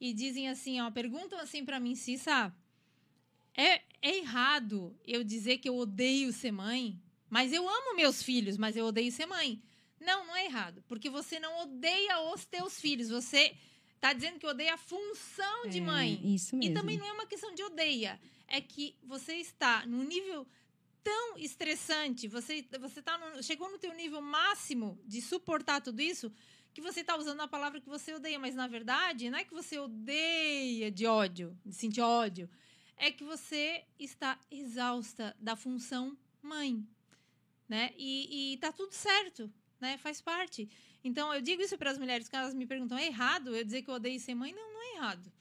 e 0.00 0.12
dizem 0.12 0.48
assim, 0.48 0.80
ó, 0.80 0.90
perguntam 0.90 1.38
assim 1.38 1.64
para 1.64 1.80
mim, 1.80 1.94
Cissa, 1.94 2.54
é, 3.56 3.82
é 4.02 4.18
errado 4.18 4.96
eu 5.06 5.22
dizer 5.24 5.58
que 5.58 5.68
eu 5.68 5.76
odeio 5.76 6.32
ser 6.32 6.52
mãe, 6.52 7.00
mas 7.30 7.52
eu 7.52 7.68
amo 7.68 7.96
meus 7.96 8.22
filhos, 8.22 8.56
mas 8.56 8.76
eu 8.76 8.86
odeio 8.86 9.10
ser 9.10 9.26
mãe. 9.26 9.62
Não, 10.00 10.26
não 10.26 10.36
é 10.36 10.44
errado, 10.44 10.82
porque 10.86 11.08
você 11.08 11.38
não 11.38 11.62
odeia 11.62 12.20
os 12.32 12.44
teus 12.44 12.78
filhos, 12.78 13.08
você 13.08 13.56
está 13.94 14.12
dizendo 14.12 14.38
que 14.38 14.46
odeia 14.46 14.74
a 14.74 14.78
função 14.78 15.66
de 15.68 15.78
É, 15.78 15.80
mãe. 15.80 16.20
isso 16.34 16.54
mesmo. 16.56 16.72
E 16.72 16.74
também 16.74 16.98
não 16.98 17.06
é 17.06 17.12
uma 17.12 17.26
questão 17.26 17.54
de 17.54 17.62
odeia, 17.62 18.20
é 18.46 18.60
que 18.60 18.96
você 19.02 19.36
está 19.36 19.86
num 19.86 20.04
nível 20.04 20.46
tão 21.02 21.38
estressante, 21.38 22.28
você 22.28 22.66
você 22.80 23.00
tá 23.02 23.16
no, 23.18 23.42
chegou 23.42 23.70
no 23.70 23.78
teu 23.78 23.94
nível 23.94 24.20
máximo 24.20 24.98
de 25.06 25.20
suportar 25.22 25.80
tudo 25.80 26.00
isso, 26.00 26.30
que 26.72 26.80
você 26.80 27.00
está 27.00 27.16
usando 27.16 27.40
a 27.40 27.48
palavra 27.48 27.80
que 27.80 27.88
você 27.88 28.12
odeia, 28.12 28.38
mas 28.38 28.54
na 28.54 28.66
verdade 28.66 29.30
não 29.30 29.38
é 29.38 29.44
que 29.44 29.54
você 29.54 29.78
odeia 29.78 30.90
de 30.90 31.06
ódio, 31.06 31.56
de 31.64 31.74
sentir 31.74 32.00
ódio, 32.00 32.48
é 32.96 33.10
que 33.10 33.24
você 33.24 33.84
está 33.98 34.38
exausta 34.50 35.36
da 35.40 35.56
função 35.56 36.16
mãe, 36.42 36.86
né? 37.68 37.92
E, 37.96 38.54
e 38.54 38.56
tá 38.58 38.72
tudo 38.72 38.92
certo, 38.92 39.52
né? 39.80 39.98
Faz 39.98 40.20
parte. 40.20 40.68
Então 41.02 41.32
eu 41.34 41.40
digo 41.40 41.62
isso 41.62 41.76
para 41.76 41.90
as 41.90 41.98
mulheres 41.98 42.28
que 42.28 42.36
elas 42.36 42.54
me 42.54 42.66
perguntam, 42.66 42.96
é 42.96 43.06
errado 43.06 43.54
eu 43.54 43.64
dizer 43.64 43.82
que 43.82 43.90
eu 43.90 43.94
odeio 43.94 44.18
ser 44.20 44.34
mãe? 44.34 44.52
Não, 44.52 44.72
não 44.72 44.82
é 44.82 44.96
errado. 44.96 45.32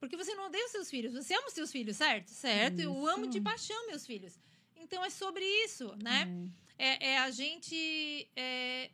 Porque 0.00 0.16
você 0.16 0.34
não 0.34 0.46
odeia 0.46 0.64
os 0.66 0.72
seus 0.72 0.90
filhos, 0.90 1.14
você 1.14 1.34
ama 1.34 1.46
os 1.46 1.54
seus 1.54 1.72
filhos, 1.72 1.96
certo? 1.96 2.28
Certo, 2.28 2.80
eu 2.80 2.92
Isso. 2.92 3.06
amo 3.06 3.26
de 3.26 3.40
paixão 3.40 3.86
meus 3.86 4.04
filhos. 4.04 4.38
Então 4.76 5.02
é 5.04 5.08
sobre 5.08 5.44
isso, 5.64 5.94
né? 6.02 6.50
É, 6.76 7.12
é 7.12 7.18
a 7.18 7.30
gente 7.30 8.28
é, 8.36 8.90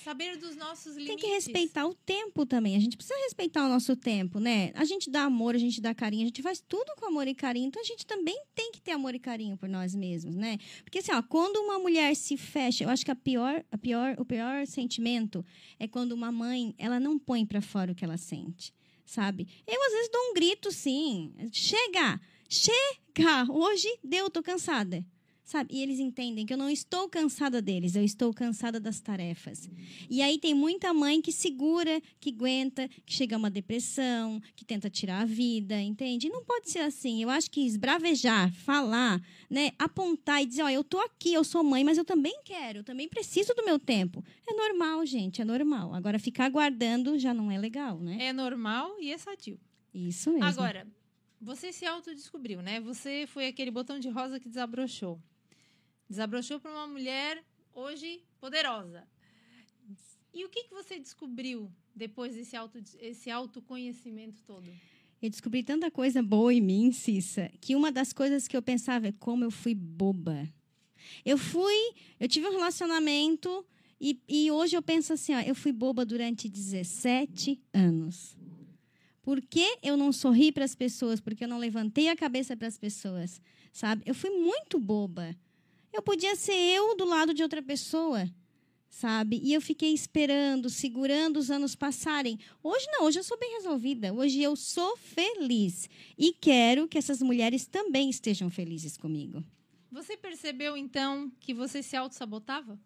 saber 0.00 0.36
dos 0.36 0.56
nossos 0.56 0.94
Tem 0.94 1.04
limites. 1.04 1.24
que 1.24 1.30
respeitar 1.30 1.86
o 1.86 1.94
tempo 1.94 2.46
também. 2.46 2.76
A 2.76 2.80
gente 2.80 2.96
precisa 2.96 3.18
respeitar 3.20 3.66
o 3.66 3.68
nosso 3.68 3.94
tempo, 3.94 4.38
né? 4.38 4.72
A 4.74 4.84
gente 4.84 5.10
dá 5.10 5.22
amor, 5.22 5.54
a 5.54 5.58
gente 5.58 5.80
dá 5.80 5.94
carinho, 5.94 6.22
a 6.22 6.26
gente 6.26 6.42
faz 6.42 6.62
tudo 6.66 6.92
com 6.98 7.06
amor 7.06 7.28
e 7.28 7.34
carinho. 7.34 7.68
Então 7.68 7.80
a 7.82 7.84
gente 7.84 8.06
também 8.06 8.40
tem 8.54 8.72
que 8.72 8.80
ter 8.80 8.92
amor 8.92 9.14
e 9.14 9.18
carinho 9.18 9.56
por 9.56 9.68
nós 9.68 9.94
mesmos, 9.94 10.34
né? 10.34 10.58
Porque 10.84 10.98
assim, 10.98 11.12
ó, 11.12 11.22
quando 11.22 11.56
uma 11.58 11.78
mulher 11.78 12.14
se 12.16 12.36
fecha, 12.36 12.84
eu 12.84 12.88
acho 12.88 13.04
que 13.04 13.10
a 13.10 13.16
pior, 13.16 13.64
a 13.70 13.78
pior, 13.78 14.16
o 14.18 14.24
pior 14.24 14.66
sentimento 14.66 15.44
é 15.78 15.86
quando 15.86 16.12
uma 16.12 16.32
mãe, 16.32 16.74
ela 16.78 16.98
não 16.98 17.18
põe 17.18 17.44
pra 17.44 17.60
fora 17.60 17.92
o 17.92 17.94
que 17.94 18.04
ela 18.04 18.16
sente, 18.16 18.72
sabe? 19.04 19.46
Eu 19.66 19.82
às 19.82 19.92
vezes 19.92 20.10
dou 20.10 20.30
um 20.30 20.34
grito, 20.34 20.72
sim. 20.72 21.32
Chega! 21.52 22.20
Chega! 22.48 23.46
Hoje 23.50 23.88
deu, 24.02 24.28
tô 24.30 24.42
cansada. 24.42 25.04
Sabe? 25.50 25.74
E 25.74 25.82
eles 25.82 25.98
entendem 25.98 26.46
que 26.46 26.52
eu 26.52 26.56
não 26.56 26.70
estou 26.70 27.08
cansada 27.08 27.60
deles, 27.60 27.96
eu 27.96 28.04
estou 28.04 28.32
cansada 28.32 28.78
das 28.78 29.00
tarefas. 29.00 29.68
E 30.08 30.22
aí 30.22 30.38
tem 30.38 30.54
muita 30.54 30.94
mãe 30.94 31.20
que 31.20 31.32
segura, 31.32 32.00
que 32.20 32.30
aguenta, 32.30 32.88
que 33.04 33.12
chega 33.12 33.34
a 33.34 33.38
uma 33.38 33.50
depressão, 33.50 34.40
que 34.54 34.64
tenta 34.64 34.88
tirar 34.88 35.22
a 35.22 35.24
vida, 35.24 35.82
entende? 35.82 36.28
E 36.28 36.30
não 36.30 36.44
pode 36.44 36.70
ser 36.70 36.78
assim. 36.78 37.20
Eu 37.20 37.28
acho 37.28 37.50
que 37.50 37.66
esbravejar, 37.66 38.52
falar, 38.52 39.20
né, 39.50 39.72
apontar 39.76 40.40
e 40.40 40.46
dizer, 40.46 40.62
ó, 40.62 40.70
eu 40.70 40.84
tô 40.84 41.00
aqui, 41.00 41.34
eu 41.34 41.42
sou 41.42 41.64
mãe, 41.64 41.82
mas 41.82 41.98
eu 41.98 42.04
também 42.04 42.38
quero, 42.44 42.78
eu 42.78 42.84
também 42.84 43.08
preciso 43.08 43.52
do 43.52 43.64
meu 43.64 43.76
tempo. 43.80 44.24
É 44.48 44.54
normal, 44.54 45.04
gente, 45.04 45.42
é 45.42 45.44
normal. 45.44 45.92
Agora 45.92 46.20
ficar 46.20 46.44
aguardando 46.44 47.18
já 47.18 47.34
não 47.34 47.50
é 47.50 47.58
legal, 47.58 47.98
né? 47.98 48.18
É 48.20 48.32
normal 48.32 48.94
e 49.00 49.10
é 49.10 49.18
sadio. 49.18 49.58
Isso 49.92 50.30
mesmo. 50.30 50.44
Agora, 50.44 50.86
você 51.40 51.72
se 51.72 51.84
autodescobriu, 51.84 52.62
né? 52.62 52.80
Você 52.82 53.26
foi 53.26 53.48
aquele 53.48 53.72
botão 53.72 53.98
de 53.98 54.08
rosa 54.08 54.38
que 54.38 54.48
desabrochou. 54.48 55.20
Desabrochou 56.10 56.58
para 56.58 56.72
uma 56.72 56.88
mulher 56.88 57.40
hoje 57.72 58.20
poderosa. 58.40 59.06
E 60.34 60.44
o 60.44 60.48
que, 60.48 60.64
que 60.64 60.74
você 60.74 60.98
descobriu 60.98 61.70
depois 61.94 62.34
desse 62.34 62.56
auto, 62.56 62.82
esse 62.98 63.30
autoconhecimento 63.30 64.42
todo? 64.42 64.68
Eu 65.22 65.30
descobri 65.30 65.62
tanta 65.62 65.88
coisa 65.88 66.20
boa 66.20 66.52
em 66.52 66.60
mim, 66.60 66.90
Cissa, 66.90 67.48
que 67.60 67.76
uma 67.76 67.92
das 67.92 68.12
coisas 68.12 68.48
que 68.48 68.56
eu 68.56 68.62
pensava 68.62 69.06
é 69.06 69.12
como 69.12 69.44
eu 69.44 69.52
fui 69.52 69.72
boba. 69.72 70.52
Eu 71.24 71.38
fui, 71.38 71.94
eu 72.18 72.26
tive 72.26 72.48
um 72.48 72.56
relacionamento 72.56 73.64
e, 74.00 74.20
e 74.28 74.50
hoje 74.50 74.76
eu 74.76 74.82
penso 74.82 75.12
assim, 75.12 75.32
ó, 75.32 75.40
eu 75.40 75.54
fui 75.54 75.70
boba 75.70 76.04
durante 76.04 76.48
17 76.48 77.62
anos. 77.72 78.36
Por 79.22 79.40
que 79.40 79.78
eu 79.80 79.96
não 79.96 80.12
sorri 80.12 80.50
para 80.50 80.64
as 80.64 80.74
pessoas? 80.74 81.20
Porque 81.20 81.44
eu 81.44 81.48
não 81.48 81.58
levantei 81.58 82.08
a 82.08 82.16
cabeça 82.16 82.56
para 82.56 82.66
as 82.66 82.78
pessoas, 82.78 83.40
sabe? 83.72 84.02
Eu 84.04 84.14
fui 84.14 84.30
muito 84.30 84.76
boba. 84.76 85.36
Eu 85.92 86.02
podia 86.02 86.36
ser 86.36 86.52
eu 86.54 86.96
do 86.96 87.04
lado 87.04 87.34
de 87.34 87.42
outra 87.42 87.62
pessoa, 87.62 88.28
sabe? 88.88 89.40
E 89.42 89.52
eu 89.52 89.60
fiquei 89.60 89.92
esperando, 89.92 90.70
segurando 90.70 91.38
os 91.38 91.50
anos 91.50 91.74
passarem. 91.74 92.38
Hoje 92.62 92.86
não, 92.92 93.04
hoje 93.06 93.18
eu 93.18 93.24
sou 93.24 93.38
bem 93.38 93.52
resolvida. 93.56 94.12
Hoje 94.14 94.40
eu 94.40 94.54
sou 94.56 94.96
feliz 94.96 95.88
e 96.16 96.32
quero 96.32 96.86
que 96.86 96.96
essas 96.98 97.20
mulheres 97.20 97.66
também 97.66 98.08
estejam 98.08 98.48
felizes 98.50 98.96
comigo. 98.96 99.42
Você 99.90 100.16
percebeu, 100.16 100.76
então, 100.76 101.30
que 101.40 101.52
você 101.52 101.82
se 101.82 101.96
auto-sabotava? 101.96 102.78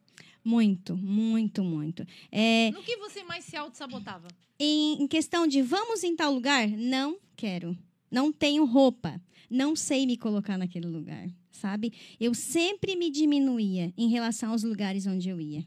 Muito, 0.42 0.96
muito, 0.96 1.62
muito. 1.62 2.06
É, 2.32 2.70
No 2.70 2.82
que 2.82 2.96
você 2.96 3.22
mais 3.24 3.44
se 3.44 3.56
auto-sabotava? 3.56 4.28
em, 4.58 5.02
em 5.02 5.06
questão 5.06 5.46
de 5.46 5.60
vamos 5.60 6.02
em 6.02 6.16
tal 6.16 6.32
lugar, 6.32 6.66
não 6.68 7.18
quero. 7.36 7.76
Não 8.10 8.32
tenho 8.32 8.64
roupa. 8.64 9.20
Não 9.50 9.76
sei 9.76 10.06
me 10.06 10.16
colocar 10.16 10.56
naquele 10.56 10.86
lugar, 10.86 11.28
sabe? 11.54 11.92
Eu 12.20 12.34
sempre 12.34 12.96
me 12.96 13.10
diminuía 13.10 13.92
em 13.96 14.08
relação 14.08 14.50
aos 14.50 14.62
lugares 14.62 15.06
onde 15.06 15.28
eu 15.28 15.40
ia. 15.40 15.64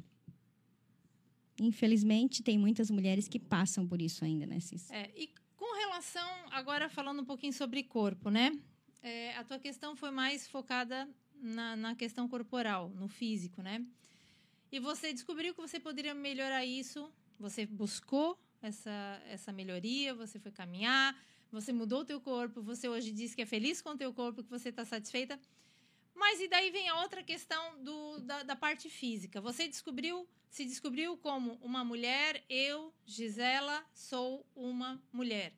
Infelizmente, 1.59 2.43
tem 2.43 2.57
muitas 2.57 2.91
mulheres 2.91 3.27
que 3.27 3.39
passam 3.39 3.87
por 3.87 4.01
isso 4.01 4.23
ainda, 4.23 4.45
né, 4.45 4.59
Cis? 4.59 4.91
É, 4.91 5.09
e 5.15 5.29
com 5.55 5.75
relação, 5.77 6.29
agora 6.51 6.87
falando 6.87 7.21
um 7.21 7.25
pouquinho 7.25 7.53
sobre 7.53 7.81
corpo, 7.83 8.29
né? 8.29 8.51
É, 9.01 9.35
a 9.35 9.43
tua 9.43 9.57
questão 9.57 9.95
foi 9.95 10.11
mais 10.11 10.47
focada 10.47 11.09
na, 11.33 11.75
na 11.75 11.95
questão 11.95 12.27
corporal, 12.27 12.89
no 12.89 13.07
físico, 13.07 13.61
né? 13.61 13.83
E 14.71 14.79
você 14.79 15.13
descobriu 15.13 15.55
que 15.55 15.61
você 15.61 15.79
poderia 15.79 16.13
melhorar 16.13 16.65
isso, 16.65 17.11
você 17.39 17.65
buscou 17.65 18.37
essa, 18.61 19.21
essa 19.27 19.51
melhoria, 19.51 20.13
você 20.13 20.39
foi 20.39 20.51
caminhar, 20.51 21.15
você 21.51 21.71
mudou 21.71 22.01
o 22.01 22.05
teu 22.05 22.19
corpo, 22.19 22.61
você 22.61 22.89
hoje 22.89 23.11
diz 23.11 23.33
que 23.33 23.41
é 23.41 23.45
feliz 23.45 23.81
com 23.81 23.91
o 23.91 23.97
teu 23.97 24.13
corpo, 24.13 24.43
que 24.43 24.49
você 24.49 24.69
está 24.69 24.83
satisfeita. 24.83 25.39
Mas 26.17 26.41
e 26.41 26.47
daí 26.47 26.71
vem 26.71 26.89
a 26.89 26.99
outra 26.99 27.21
questão 27.21 27.83
do, 27.83 28.19
da, 28.21 28.41
da 28.41 28.55
parte 28.55 28.89
física. 28.89 29.39
Você 29.39 29.67
descobriu, 29.67 30.27
se 30.49 30.65
descobriu 30.65 31.15
como 31.15 31.59
uma 31.61 31.85
mulher, 31.85 32.43
eu, 32.49 32.91
Gisela, 33.05 33.85
sou 33.93 34.43
uma 34.55 34.99
mulher. 35.13 35.53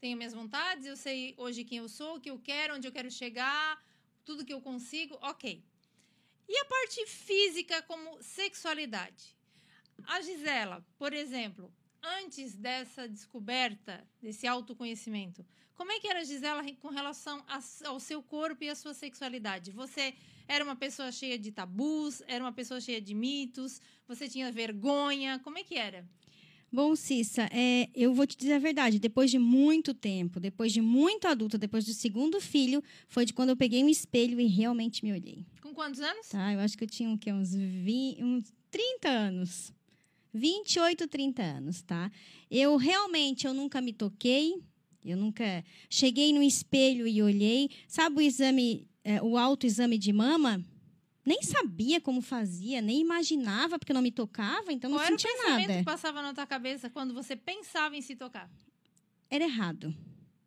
Tenho 0.00 0.16
minhas 0.16 0.32
vontades, 0.32 0.86
eu 0.86 0.96
sei 0.96 1.34
hoje 1.36 1.64
quem 1.64 1.78
eu 1.78 1.88
sou, 1.88 2.16
o 2.16 2.20
que 2.20 2.30
eu 2.30 2.38
quero, 2.38 2.76
onde 2.76 2.88
eu 2.88 2.92
quero 2.92 3.10
chegar, 3.10 3.78
tudo 4.24 4.42
que 4.42 4.54
eu 4.54 4.62
consigo, 4.62 5.18
ok. 5.20 5.62
E 6.48 6.56
a 6.56 6.64
parte 6.64 7.06
física 7.06 7.82
como 7.82 8.22
sexualidade? 8.22 9.36
A 10.04 10.22
Gisela, 10.22 10.82
por 10.96 11.12
exemplo, 11.12 11.70
antes 12.02 12.56
dessa 12.56 13.06
descoberta, 13.06 14.08
desse 14.18 14.46
autoconhecimento, 14.46 15.44
como 15.74 15.92
é 15.92 15.98
que 16.00 16.06
era 16.08 16.20
a 16.20 16.24
Gisela 16.24 16.62
com 16.80 16.88
relação 16.88 17.42
a- 17.48 17.60
ao 17.86 17.98
seu 18.00 18.22
corpo 18.22 18.62
e 18.64 18.68
à 18.68 18.74
sua 18.74 18.94
sexualidade? 18.94 19.70
Você 19.72 20.14
era 20.46 20.64
uma 20.64 20.76
pessoa 20.76 21.10
cheia 21.10 21.38
de 21.38 21.50
tabus? 21.52 22.22
Era 22.26 22.42
uma 22.44 22.52
pessoa 22.52 22.80
cheia 22.80 23.00
de 23.00 23.14
mitos? 23.14 23.80
Você 24.06 24.28
tinha 24.28 24.50
vergonha? 24.52 25.38
Como 25.42 25.58
é 25.58 25.64
que 25.64 25.76
era? 25.76 26.06
Bom, 26.72 26.94
Cissa, 26.94 27.48
é, 27.52 27.88
eu 27.96 28.14
vou 28.14 28.24
te 28.26 28.36
dizer 28.36 28.52
a 28.52 28.58
verdade. 28.58 29.00
Depois 29.00 29.28
de 29.30 29.38
muito 29.40 29.92
tempo, 29.92 30.38
depois 30.38 30.72
de 30.72 30.80
muito 30.80 31.26
adulta, 31.26 31.58
depois 31.58 31.84
do 31.84 31.92
segundo 31.92 32.40
filho, 32.40 32.80
foi 33.08 33.24
de 33.24 33.32
quando 33.32 33.48
eu 33.48 33.56
peguei 33.56 33.82
um 33.82 33.88
espelho 33.88 34.38
e 34.40 34.46
realmente 34.46 35.04
me 35.04 35.12
olhei. 35.12 35.44
Com 35.60 35.74
quantos 35.74 36.00
anos? 36.00 36.28
Tá? 36.28 36.52
Eu 36.52 36.60
acho 36.60 36.78
que 36.78 36.84
eu 36.84 36.88
tinha 36.88 37.10
o 37.10 37.18
quê? 37.18 37.32
uns, 37.32 37.52
20, 37.54 38.22
uns 38.22 38.52
30 38.70 39.08
anos. 39.08 39.72
28, 40.32 41.08
30 41.08 41.42
anos, 41.42 41.82
tá? 41.82 42.08
Eu 42.48 42.76
realmente 42.76 43.48
eu 43.48 43.52
nunca 43.52 43.80
me 43.80 43.92
toquei, 43.92 44.62
eu 45.04 45.16
nunca 45.16 45.64
cheguei 45.88 46.32
no 46.32 46.42
espelho 46.42 47.06
e 47.06 47.22
olhei. 47.22 47.70
Sabe 47.88 48.16
o 48.16 48.20
exame, 48.20 48.86
é, 49.04 49.22
o 49.22 49.36
autoexame 49.38 49.96
de 49.98 50.12
mama? 50.12 50.64
Nem 51.24 51.42
sabia 51.42 52.00
como 52.00 52.20
fazia, 52.20 52.80
nem 52.80 53.00
imaginava, 53.00 53.78
porque 53.78 53.92
não 53.92 54.02
me 54.02 54.10
tocava, 54.10 54.72
então 54.72 54.90
Qual 54.90 54.98
não 54.98 55.06
era 55.06 55.14
o 55.14 55.18
sentia 55.18 55.36
pensamento 55.36 55.68
nada. 55.68 55.78
que 55.80 55.84
passava 55.84 56.22
na 56.22 56.32
tua 56.34 56.46
cabeça 56.46 56.88
quando 56.90 57.12
você 57.14 57.36
pensava 57.36 57.96
em 57.96 58.00
se 58.00 58.16
tocar? 58.16 58.50
Era 59.28 59.44
errado. 59.44 59.94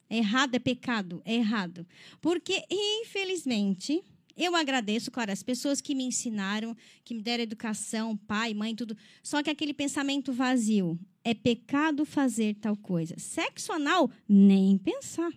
É 0.09 0.17
errado, 0.17 0.55
é 0.55 0.59
pecado, 0.59 1.21
é 1.25 1.35
errado. 1.35 1.87
Porque, 2.21 2.63
infelizmente, 2.69 4.03
eu 4.35 4.55
agradeço, 4.55 5.11
claro, 5.11 5.31
as 5.31 5.43
pessoas 5.43 5.79
que 5.81 5.93
me 5.95 6.03
ensinaram, 6.03 6.75
que 7.03 7.13
me 7.13 7.21
deram 7.21 7.43
educação, 7.43 8.15
pai, 8.17 8.53
mãe, 8.53 8.75
tudo. 8.75 8.95
Só 9.21 9.41
que 9.43 9.49
aquele 9.49 9.73
pensamento 9.73 10.31
vazio. 10.33 10.99
É 11.23 11.33
pecado 11.33 12.03
fazer 12.05 12.55
tal 12.55 12.75
coisa. 12.75 13.15
Sexo 13.17 13.71
anal, 13.71 14.11
nem 14.27 14.77
pensar. 14.77 15.31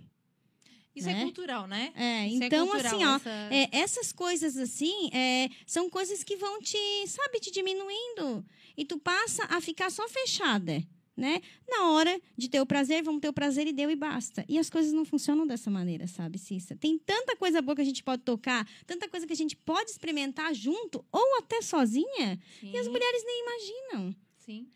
Isso 0.95 1.09
é 1.11 1.13
Né? 1.15 1.23
cultural, 1.25 1.67
né? 1.69 1.93
É, 1.95 2.27
Isso 2.27 2.43
é 2.43 2.47
então, 2.47 2.67
cultural, 2.67 2.95
assim, 2.97 3.05
ó, 3.05 3.17
essa- 3.17 3.31
é, 3.55 3.69
essas 3.71 4.13
coisas 4.13 4.57
assim 4.57 5.11
é, 5.13 5.49
são 5.67 5.91
coisas 5.91 6.25
que 6.25 6.37
vão 6.37 6.59
te, 6.61 6.79
sabe, 7.07 7.39
te 7.39 7.51
diminuindo. 7.51 8.45
E 8.77 8.85
tu 8.85 8.99
passa 8.99 9.45
a 9.45 9.61
ficar 9.61 9.91
só 9.91 10.09
fechada, 10.09 10.83
né? 11.17 11.41
Na 11.69 11.91
hora 11.91 12.21
de 12.37 12.49
ter 12.49 12.61
o 12.61 12.67
prazer, 12.67 13.03
vamos 13.03 13.21
ter 13.21 13.29
o 13.29 13.33
prazer 13.33 13.67
e 13.67 13.73
deu 13.73 13.91
e 13.91 13.97
basta. 13.97 14.45
E 14.49 14.59
as 14.59 14.69
coisas 14.69 14.93
não 14.93 15.05
funcionam 15.05 15.47
dessa 15.47 15.71
maneira, 15.71 16.07
sabe, 16.07 16.39
Cissa? 16.39 16.77
Tem 16.77 16.99
tanta 16.99 17.37
coisa 17.37 17.63
boa 17.63 17.75
que 17.75 17.83
a 17.83 17.85
gente 17.85 18.03
pode 18.03 18.23
tocar, 18.23 18.69
tanta 18.87 19.09
coisa 19.09 19.27
que 19.27 19.33
a 19.33 19.37
gente 19.37 19.57
pode 19.57 19.91
experimentar 19.91 20.55
junto 20.55 21.05
ou 21.11 21.39
até 21.39 21.63
sozinha, 21.63 22.39
e 22.63 22.77
as 22.77 22.85
Sim, 22.85 22.93
mulheres 22.93 23.25
nem 23.25 23.43
imaginam 23.43 24.17
Sim. 24.39 24.67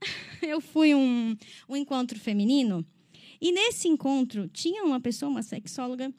eu 0.42 0.60
fui 0.60 0.94
um, 0.94 1.36
um 1.68 1.76
encontro 1.76 2.18
feminino 2.18 2.86
e 3.40 3.52
nesse 3.52 3.88
encontro 3.88 4.48
tinha 4.48 4.84
uma 4.84 5.00
pessoa, 5.00 5.30
uma 5.30 5.42
sexóloga, 5.42 6.12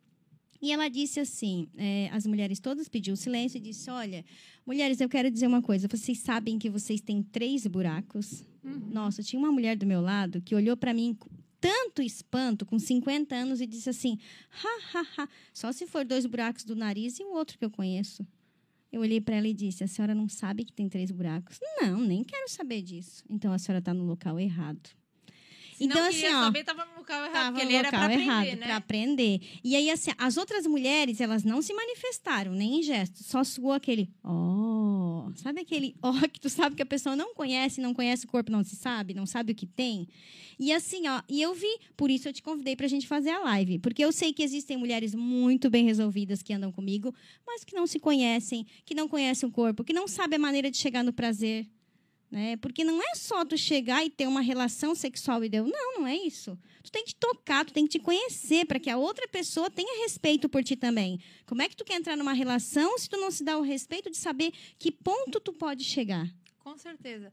e 0.61 0.71
ela 0.71 0.87
disse 0.87 1.19
assim: 1.19 1.67
é, 1.77 2.09
as 2.11 2.25
mulheres 2.25 2.59
todas 2.59 2.89
pediu 2.89 3.15
silêncio 3.15 3.57
e 3.57 3.61
disse: 3.61 3.89
Olha, 3.89 4.25
mulheres, 4.67 4.99
eu 4.99 5.07
quero 5.07 5.31
dizer 5.31 5.47
uma 5.47 5.61
coisa. 5.61 5.87
Vocês 5.87 6.19
sabem 6.19 6.59
que 6.59 6.69
vocês 6.69 6.99
têm 6.99 7.23
três 7.23 7.65
buracos? 7.65 8.43
Uhum. 8.63 8.89
Nossa, 8.91 9.23
tinha 9.23 9.39
uma 9.39 9.51
mulher 9.51 9.77
do 9.77 9.85
meu 9.85 10.01
lado 10.01 10.41
que 10.41 10.53
olhou 10.53 10.75
para 10.75 10.93
mim 10.93 11.15
com 11.17 11.29
tanto 11.59 12.01
espanto, 12.01 12.65
com 12.65 12.77
50 12.77 13.33
anos, 13.33 13.61
e 13.61 13.65
disse 13.65 13.89
assim: 13.89 14.19
ha, 14.51 14.99
ha, 14.99 15.23
ha, 15.23 15.29
só 15.53 15.71
se 15.71 15.87
for 15.87 16.05
dois 16.05 16.25
buracos 16.25 16.65
do 16.65 16.75
nariz 16.75 17.17
e 17.17 17.23
um 17.23 17.33
outro 17.33 17.57
que 17.57 17.65
eu 17.65 17.71
conheço. 17.71 18.27
Eu 18.91 19.01
olhei 19.01 19.21
para 19.21 19.35
ela 19.35 19.47
e 19.47 19.53
disse: 19.53 19.83
A 19.83 19.87
senhora 19.87 20.13
não 20.13 20.27
sabe 20.27 20.65
que 20.65 20.73
tem 20.73 20.89
três 20.89 21.11
buracos? 21.11 21.59
Não, 21.81 22.01
nem 22.01 22.23
quero 22.23 22.49
saber 22.49 22.81
disso. 22.81 23.23
Então 23.29 23.53
a 23.53 23.57
senhora 23.57 23.79
está 23.79 23.93
no 23.93 24.03
local 24.03 24.39
errado. 24.39 24.89
Se 25.77 25.83
Então, 25.83 26.01
não 26.01 26.09
assim, 26.09 26.25
ó, 26.25 26.45
saber, 26.45 26.63
tava 26.63 26.85
no 26.85 26.97
local 26.97 27.23
errado, 27.23 27.33
Tava 27.33 27.51
porque 27.51 27.67
ele 27.67 27.75
era 27.75 27.89
pra 27.89 28.05
aprender, 28.05 28.23
errado, 28.23 28.45
né? 28.47 28.65
pra 28.65 28.75
aprender. 28.77 29.41
E 29.63 29.75
aí, 29.75 29.91
assim, 29.91 30.09
as 30.17 30.35
outras 30.35 30.65
mulheres, 30.65 31.21
elas 31.21 31.43
não 31.43 31.61
se 31.61 31.71
manifestaram, 31.71 32.51
nem 32.51 32.79
em 32.79 32.83
gesto. 32.83 33.23
Só 33.23 33.43
suou 33.43 33.73
aquele, 33.73 34.09
ó. 34.23 35.29
Sabe 35.35 35.61
aquele 35.61 35.95
ó 36.01 36.13
que 36.33 36.39
tu 36.39 36.49
sabe 36.49 36.75
que 36.75 36.81
a 36.81 36.85
pessoa 36.85 37.15
não 37.15 37.35
conhece, 37.35 37.79
não 37.79 37.93
conhece 37.93 38.25
o 38.25 38.27
corpo, 38.27 38.51
não 38.51 38.63
se 38.63 38.75
sabe, 38.75 39.13
não 39.13 39.27
sabe 39.27 39.51
o 39.51 39.55
que 39.55 39.67
tem? 39.67 40.07
E 40.57 40.73
assim, 40.73 41.07
ó, 41.07 41.21
e 41.29 41.43
eu 41.43 41.53
vi, 41.53 41.77
por 41.95 42.09
isso 42.09 42.27
eu 42.27 42.33
te 42.33 42.41
convidei 42.41 42.75
pra 42.75 42.87
gente 42.87 43.05
fazer 43.05 43.29
a 43.29 43.39
live. 43.41 43.77
Porque 43.77 44.03
eu 44.03 44.11
sei 44.11 44.33
que 44.33 44.41
existem 44.41 44.77
mulheres 44.77 45.13
muito 45.13 45.69
bem 45.69 45.85
resolvidas 45.85 46.41
que 46.41 46.53
andam 46.53 46.71
comigo, 46.71 47.13
mas 47.45 47.63
que 47.63 47.75
não 47.75 47.85
se 47.85 47.99
conhecem, 47.99 48.65
que 48.83 48.95
não 48.95 49.07
conhecem 49.07 49.47
o 49.47 49.51
corpo, 49.51 49.83
que 49.83 49.93
não 49.93 50.07
sabem 50.07 50.37
a 50.37 50.41
maneira 50.41 50.71
de 50.71 50.77
chegar 50.77 51.03
no 51.03 51.13
prazer. 51.13 51.67
Né? 52.29 52.57
Porque 52.57 52.83
não 52.83 53.01
é 53.01 53.15
só 53.15 53.45
tu 53.45 53.57
chegar 53.57 54.03
e 54.05 54.09
ter 54.09 54.27
uma 54.27 54.41
relação 54.41 54.93
sexual 54.93 55.43
e 55.43 55.49
deu. 55.49 55.65
Não, 55.65 55.99
não 55.99 56.07
é 56.07 56.15
isso. 56.15 56.57
Tu 56.83 56.91
tem 56.91 57.05
que 57.05 57.15
tocar, 57.15 57.65
tu 57.65 57.73
tem 57.73 57.85
que 57.85 57.97
te 57.97 57.99
conhecer 57.99 58.65
para 58.65 58.79
que 58.79 58.89
a 58.89 58.97
outra 58.97 59.27
pessoa 59.27 59.69
tenha 59.69 60.03
respeito 60.03 60.49
por 60.49 60.63
ti 60.63 60.75
também. 60.75 61.19
Como 61.45 61.61
é 61.61 61.69
que 61.69 61.75
tu 61.75 61.85
quer 61.85 61.95
entrar 61.95 62.17
numa 62.17 62.33
relação 62.33 62.97
se 62.97 63.09
tu 63.09 63.17
não 63.17 63.31
se 63.31 63.43
dá 63.43 63.57
o 63.57 63.61
respeito 63.61 64.09
de 64.09 64.17
saber 64.17 64.51
que 64.77 64.91
ponto 64.91 65.39
tu 65.39 65.53
pode 65.53 65.85
chegar? 65.85 66.27
Com 66.59 66.77
certeza. 66.77 67.31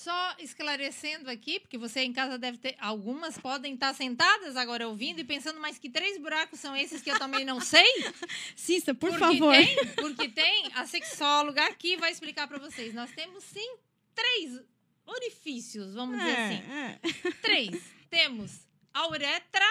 Só 0.00 0.34
esclarecendo 0.38 1.28
aqui, 1.28 1.60
porque 1.60 1.76
você 1.76 2.00
em 2.00 2.12
casa 2.12 2.38
deve 2.38 2.56
ter. 2.56 2.74
Algumas 2.78 3.36
podem 3.36 3.74
estar 3.74 3.92
sentadas 3.94 4.56
agora 4.56 4.88
ouvindo 4.88 5.20
e 5.20 5.24
pensando, 5.24 5.60
mas 5.60 5.78
que 5.78 5.90
três 5.90 6.16
buracos 6.18 6.58
são 6.58 6.74
esses 6.74 7.02
que 7.02 7.10
eu 7.10 7.18
também 7.18 7.44
não 7.44 7.60
sei? 7.60 7.84
Cissa, 8.56 8.94
por 8.94 9.10
porque 9.10 9.18
favor. 9.18 9.54
Tem, 9.54 9.94
porque 9.96 10.28
tem 10.28 10.70
a 10.74 10.86
sexóloga 10.86 11.66
aqui 11.66 11.96
vai 11.96 12.10
explicar 12.10 12.48
para 12.48 12.58
vocês. 12.58 12.94
Nós 12.94 13.10
temos 13.10 13.44
sim 13.44 13.76
três 14.20 14.60
orifícios, 15.06 15.94
vamos 15.94 16.18
dizer 16.18 16.36
assim. 16.36 16.72
É, 16.72 17.00
é. 17.02 17.32
Três. 17.42 17.82
Temos 18.08 18.66
a 18.92 19.08
uretra, 19.08 19.66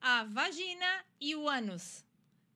a 0.00 0.24
vagina 0.24 1.04
e 1.20 1.34
o 1.34 1.48
ânus. 1.48 2.04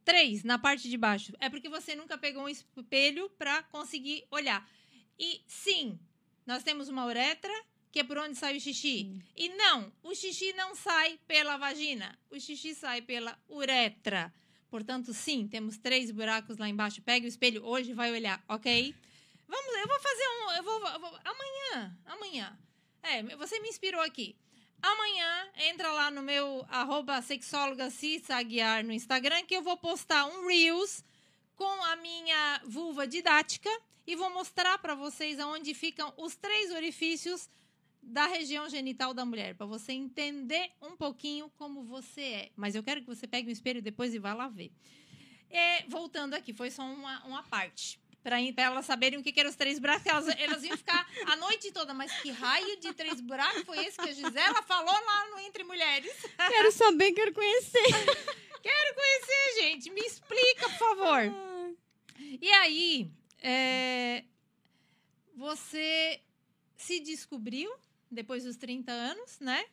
Três 0.05 0.45
na 0.45 0.59
parte 0.59 0.89
de 0.89 0.97
baixo. 0.97 1.33
É 1.41 1.49
porque 1.49 1.69
você 1.69 1.95
nunca 1.95 2.17
pegou 2.19 2.45
um 2.45 2.49
espelho 2.49 3.29
para 3.31 3.63
conseguir 3.65 4.25
olhar. 4.31 4.69
E 5.19 5.43
sim, 5.47 5.99
nós 6.47 6.63
temos 6.63 6.89
uma 6.89 7.07
uretra, 7.07 7.53
que 7.91 8.01
é 8.01 8.05
por 8.05 8.19
onde 8.19 8.37
sai 8.37 8.57
o 8.57 8.61
xixi. 8.61 8.99
Sim. 8.99 9.23
E 9.35 9.49
não, 9.49 9.93
o 10.03 10.15
xixi 10.15 10.53
não 10.53 10.75
sai 10.75 11.19
pela 11.27 11.57
vagina. 11.57 12.17
O 12.31 12.39
xixi 12.39 12.75
sai 12.75 13.03
pela 13.03 13.37
uretra. 13.49 14.33
Portanto, 14.69 15.13
sim, 15.15 15.49
temos 15.49 15.79
três 15.79 16.11
buracos 16.11 16.59
lá 16.59 16.69
embaixo. 16.69 17.01
Pega 17.03 17.25
o 17.25 17.29
espelho, 17.29 17.65
hoje 17.65 17.93
vai 17.93 18.13
olhar, 18.13 18.45
ok? 18.49 18.95
Vamos, 19.49 19.75
eu 19.77 19.87
vou 19.89 20.01
fazer 20.01 20.29
um. 20.29 20.51
Eu 20.53 20.63
vou, 20.63 20.89
eu 20.89 21.01
vou- 21.01 21.21
amanhã, 21.25 21.99
amanhã. 22.07 22.59
É, 23.03 23.23
você 23.37 23.61
me 23.61 23.69
inspirou 23.69 24.01
aqui. 24.01 24.37
Amanhã, 24.83 25.49
entra 25.57 25.91
lá 25.93 26.11
no 26.11 26.23
meu 26.23 26.65
arroba 26.69 27.21
sexóloga 27.23 27.91
Cissa 27.91 28.37
Aguiar 28.37 28.85
no 28.85 28.93
Instagram, 28.93 29.45
que 29.45 29.57
eu 29.57 29.63
vou 29.63 29.77
postar 29.77 30.27
um 30.27 30.47
Reels 30.47 31.03
com 31.57 31.83
a 31.85 31.97
minha 31.97 32.61
vulva 32.65 33.07
didática 33.07 33.71
e 34.07 34.15
vou 34.15 34.31
mostrar 34.31 34.79
para 34.79 34.95
vocês 34.95 35.41
aonde 35.41 35.73
ficam 35.75 36.13
os 36.17 36.37
três 36.37 36.71
orifícios 36.71 37.49
da 38.03 38.27
região 38.27 38.69
genital 38.69 39.13
da 39.13 39.25
mulher, 39.25 39.57
para 39.57 39.67
você 39.67 39.93
entender 39.93 40.71
um 40.81 40.97
pouquinho 40.97 41.51
como 41.57 41.83
você 41.83 42.21
é. 42.21 42.53
Mas 42.55 42.75
eu 42.75 42.83
quero 42.83 43.01
que 43.01 43.07
você 43.07 43.27
pegue 43.27 43.49
um 43.49 43.53
espelho 43.53 43.83
depois 43.83 44.15
e 44.15 44.19
vá 44.19 44.33
lá 44.35 44.47
ver. 44.47 44.71
É, 45.51 45.83
voltando 45.89 46.35
aqui, 46.35 46.53
foi 46.53 46.71
só 46.71 46.83
uma, 46.83 47.25
uma 47.25 47.43
parte. 47.43 47.99
Para 48.27 48.41
elas 48.41 48.85
saberem 48.85 49.21
o 49.21 49.23
que, 49.23 49.31
que 49.31 49.39
eram 49.39 49.51
os 49.51 49.55
três 49.55 49.79
buracos, 49.79 50.05
elas, 50.05 50.27
elas 50.37 50.65
iam 50.65 50.77
ficar 50.77 51.09
a 51.27 51.37
noite 51.37 51.71
toda. 51.71 51.95
Mas 51.95 52.11
que 52.23 52.33
raio 52.33 52.77
de 52.81 52.93
três 52.93 53.21
buracos 53.21 53.63
foi 53.63 53.79
esse 53.87 53.97
que 53.97 54.09
a 54.09 54.13
Gisela 54.13 54.65
falou 54.65 54.93
lá 54.93 55.31
no 55.31 55.39
Entre 55.39 55.63
Mulheres? 55.63 56.13
Quero 56.37 56.73
saber, 56.73 57.13
quero 57.13 57.33
conhecer. 57.33 57.87
Quero 58.61 58.95
conhecer, 58.97 59.61
gente. 59.61 59.91
Me 59.91 60.01
explica, 60.01 60.69
por 60.71 60.79
favor. 60.79 61.21
E 62.19 62.51
aí, 62.51 63.09
é, 63.41 64.25
você 65.37 66.21
se 66.77 66.99
descobriu 66.99 67.73
depois 68.11 68.43
dos 68.43 68.57
30 68.57 68.91
anos, 68.91 69.39
né? 69.39 69.65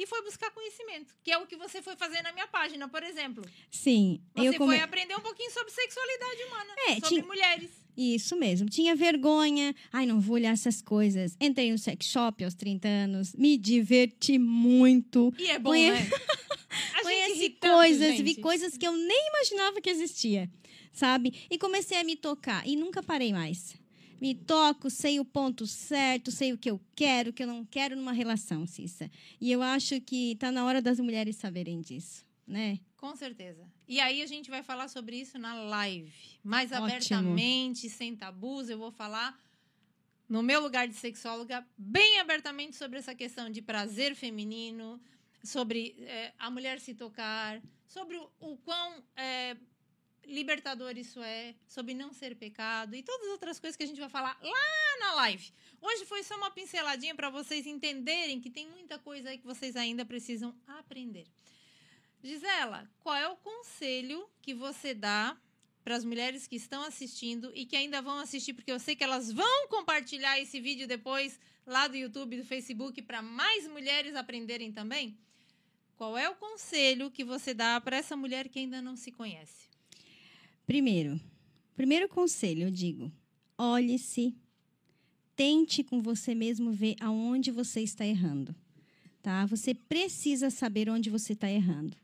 E 0.00 0.06
foi 0.06 0.22
buscar 0.22 0.50
conhecimento, 0.52 1.12
que 1.24 1.30
é 1.32 1.36
o 1.38 1.46
que 1.46 1.56
você 1.56 1.82
foi 1.82 1.96
fazer 1.96 2.22
na 2.22 2.32
minha 2.32 2.46
página, 2.46 2.88
por 2.88 3.02
exemplo. 3.02 3.44
Sim, 3.70 4.20
Você 4.36 4.48
eu 4.48 4.52
foi 4.52 4.58
come... 4.58 4.80
aprender 4.80 5.16
um 5.16 5.20
pouquinho 5.20 5.50
sobre 5.50 5.72
sexualidade 5.72 6.42
humana, 6.44 6.72
É, 6.86 6.92
sobre 6.94 7.08
tinha- 7.08 7.24
mulheres. 7.26 7.70
Isso 7.96 8.36
mesmo. 8.36 8.68
Tinha 8.70 8.94
vergonha. 8.94 9.74
Ai, 9.92 10.06
não 10.06 10.20
vou 10.20 10.36
olhar 10.36 10.52
essas 10.52 10.80
coisas. 10.80 11.36
Entrei 11.40 11.72
no 11.72 11.78
sex 11.78 12.06
shop 12.06 12.44
aos 12.44 12.54
30 12.54 12.86
anos. 12.86 13.34
Me 13.34 13.58
diverti 13.58 14.38
muito. 14.38 15.34
E 15.36 15.48
é 15.50 15.58
bom, 15.58 15.70
Conhe- 15.70 15.90
né? 15.90 16.08
Conheci 17.02 17.50
coisas, 17.50 18.08
gente. 18.16 18.22
vi 18.22 18.34
coisas 18.36 18.76
que 18.76 18.86
eu 18.86 18.92
nem 18.92 19.28
imaginava 19.28 19.80
que 19.80 19.90
existia, 19.90 20.48
sabe? 20.92 21.46
E 21.50 21.58
comecei 21.58 21.98
a 21.98 22.04
me 22.04 22.14
tocar 22.14 22.64
e 22.68 22.76
nunca 22.76 23.02
parei 23.02 23.32
mais. 23.32 23.74
Me 24.20 24.34
toco, 24.34 24.90
sei 24.90 25.20
o 25.20 25.24
ponto 25.24 25.66
certo, 25.66 26.30
sei 26.30 26.52
o 26.52 26.58
que 26.58 26.70
eu 26.70 26.80
quero, 26.94 27.30
o 27.30 27.32
que 27.32 27.42
eu 27.42 27.46
não 27.46 27.64
quero 27.64 27.94
numa 27.94 28.12
relação, 28.12 28.66
Cissa. 28.66 29.10
E 29.40 29.50
eu 29.52 29.62
acho 29.62 30.00
que 30.00 30.36
tá 30.36 30.50
na 30.50 30.64
hora 30.64 30.82
das 30.82 30.98
mulheres 30.98 31.36
saberem 31.36 31.80
disso, 31.80 32.24
né? 32.46 32.80
Com 32.96 33.14
certeza. 33.14 33.64
E 33.86 34.00
aí 34.00 34.22
a 34.22 34.26
gente 34.26 34.50
vai 34.50 34.62
falar 34.62 34.88
sobre 34.88 35.16
isso 35.20 35.38
na 35.38 35.54
live. 35.54 36.12
Mais 36.42 36.72
Ótimo. 36.72 36.86
abertamente, 36.86 37.88
sem 37.88 38.16
tabus. 38.16 38.68
Eu 38.68 38.78
vou 38.78 38.90
falar 38.90 39.38
no 40.28 40.42
meu 40.42 40.60
lugar 40.60 40.88
de 40.88 40.94
sexóloga 40.94 41.64
bem 41.76 42.18
abertamente 42.18 42.76
sobre 42.76 42.98
essa 42.98 43.14
questão 43.14 43.48
de 43.48 43.62
prazer 43.62 44.16
feminino, 44.16 45.00
sobre 45.42 45.94
eh, 46.00 46.32
a 46.38 46.50
mulher 46.50 46.80
se 46.80 46.92
tocar, 46.92 47.62
sobre 47.86 48.16
o, 48.16 48.28
o 48.40 48.56
quão 48.58 49.02
eh, 49.16 49.56
libertador 50.28 50.96
isso 50.96 51.20
é, 51.22 51.54
sobre 51.66 51.94
não 51.94 52.12
ser 52.12 52.36
pecado 52.36 52.94
e 52.94 53.02
todas 53.02 53.26
as 53.26 53.32
outras 53.32 53.58
coisas 53.58 53.76
que 53.76 53.82
a 53.82 53.86
gente 53.86 53.98
vai 53.98 54.08
falar 54.08 54.38
lá 54.42 54.98
na 55.00 55.14
live. 55.14 55.50
Hoje 55.80 56.04
foi 56.04 56.22
só 56.22 56.36
uma 56.36 56.50
pinceladinha 56.50 57.14
para 57.14 57.30
vocês 57.30 57.66
entenderem 57.66 58.40
que 58.40 58.50
tem 58.50 58.68
muita 58.68 58.98
coisa 58.98 59.30
aí 59.30 59.38
que 59.38 59.46
vocês 59.46 59.74
ainda 59.74 60.04
precisam 60.04 60.54
aprender. 60.66 61.26
Gisela, 62.22 62.90
qual 63.00 63.16
é 63.16 63.26
o 63.28 63.36
conselho 63.36 64.28
que 64.42 64.52
você 64.52 64.92
dá 64.92 65.36
para 65.82 65.96
as 65.96 66.04
mulheres 66.04 66.46
que 66.46 66.56
estão 66.56 66.82
assistindo 66.82 67.50
e 67.54 67.64
que 67.64 67.74
ainda 67.74 68.02
vão 68.02 68.18
assistir, 68.18 68.52
porque 68.52 68.70
eu 68.70 68.78
sei 68.78 68.94
que 68.94 69.02
elas 69.02 69.32
vão 69.32 69.68
compartilhar 69.68 70.38
esse 70.38 70.60
vídeo 70.60 70.86
depois 70.86 71.40
lá 71.66 71.88
do 71.88 71.96
YouTube, 71.96 72.36
do 72.36 72.44
Facebook, 72.44 73.00
para 73.02 73.22
mais 73.22 73.66
mulheres 73.66 74.14
aprenderem 74.14 74.70
também? 74.70 75.16
Qual 75.96 76.18
é 76.18 76.28
o 76.28 76.34
conselho 76.34 77.10
que 77.10 77.24
você 77.24 77.54
dá 77.54 77.80
para 77.80 77.96
essa 77.96 78.16
mulher 78.16 78.48
que 78.48 78.58
ainda 78.58 78.82
não 78.82 78.96
se 78.96 79.10
conhece? 79.10 79.68
Primeiro, 80.68 81.18
primeiro 81.74 82.10
conselho, 82.10 82.64
eu 82.64 82.70
digo: 82.70 83.10
olhe-se, 83.56 84.34
tente 85.34 85.82
com 85.82 86.02
você 86.02 86.34
mesmo 86.34 86.70
ver 86.72 86.94
aonde 87.00 87.50
você 87.50 87.80
está 87.80 88.06
errando. 88.06 88.54
Tá? 89.22 89.46
Você 89.46 89.72
precisa 89.72 90.50
saber 90.50 90.90
onde 90.90 91.08
você 91.08 91.32
está 91.32 91.50
errando. 91.50 91.96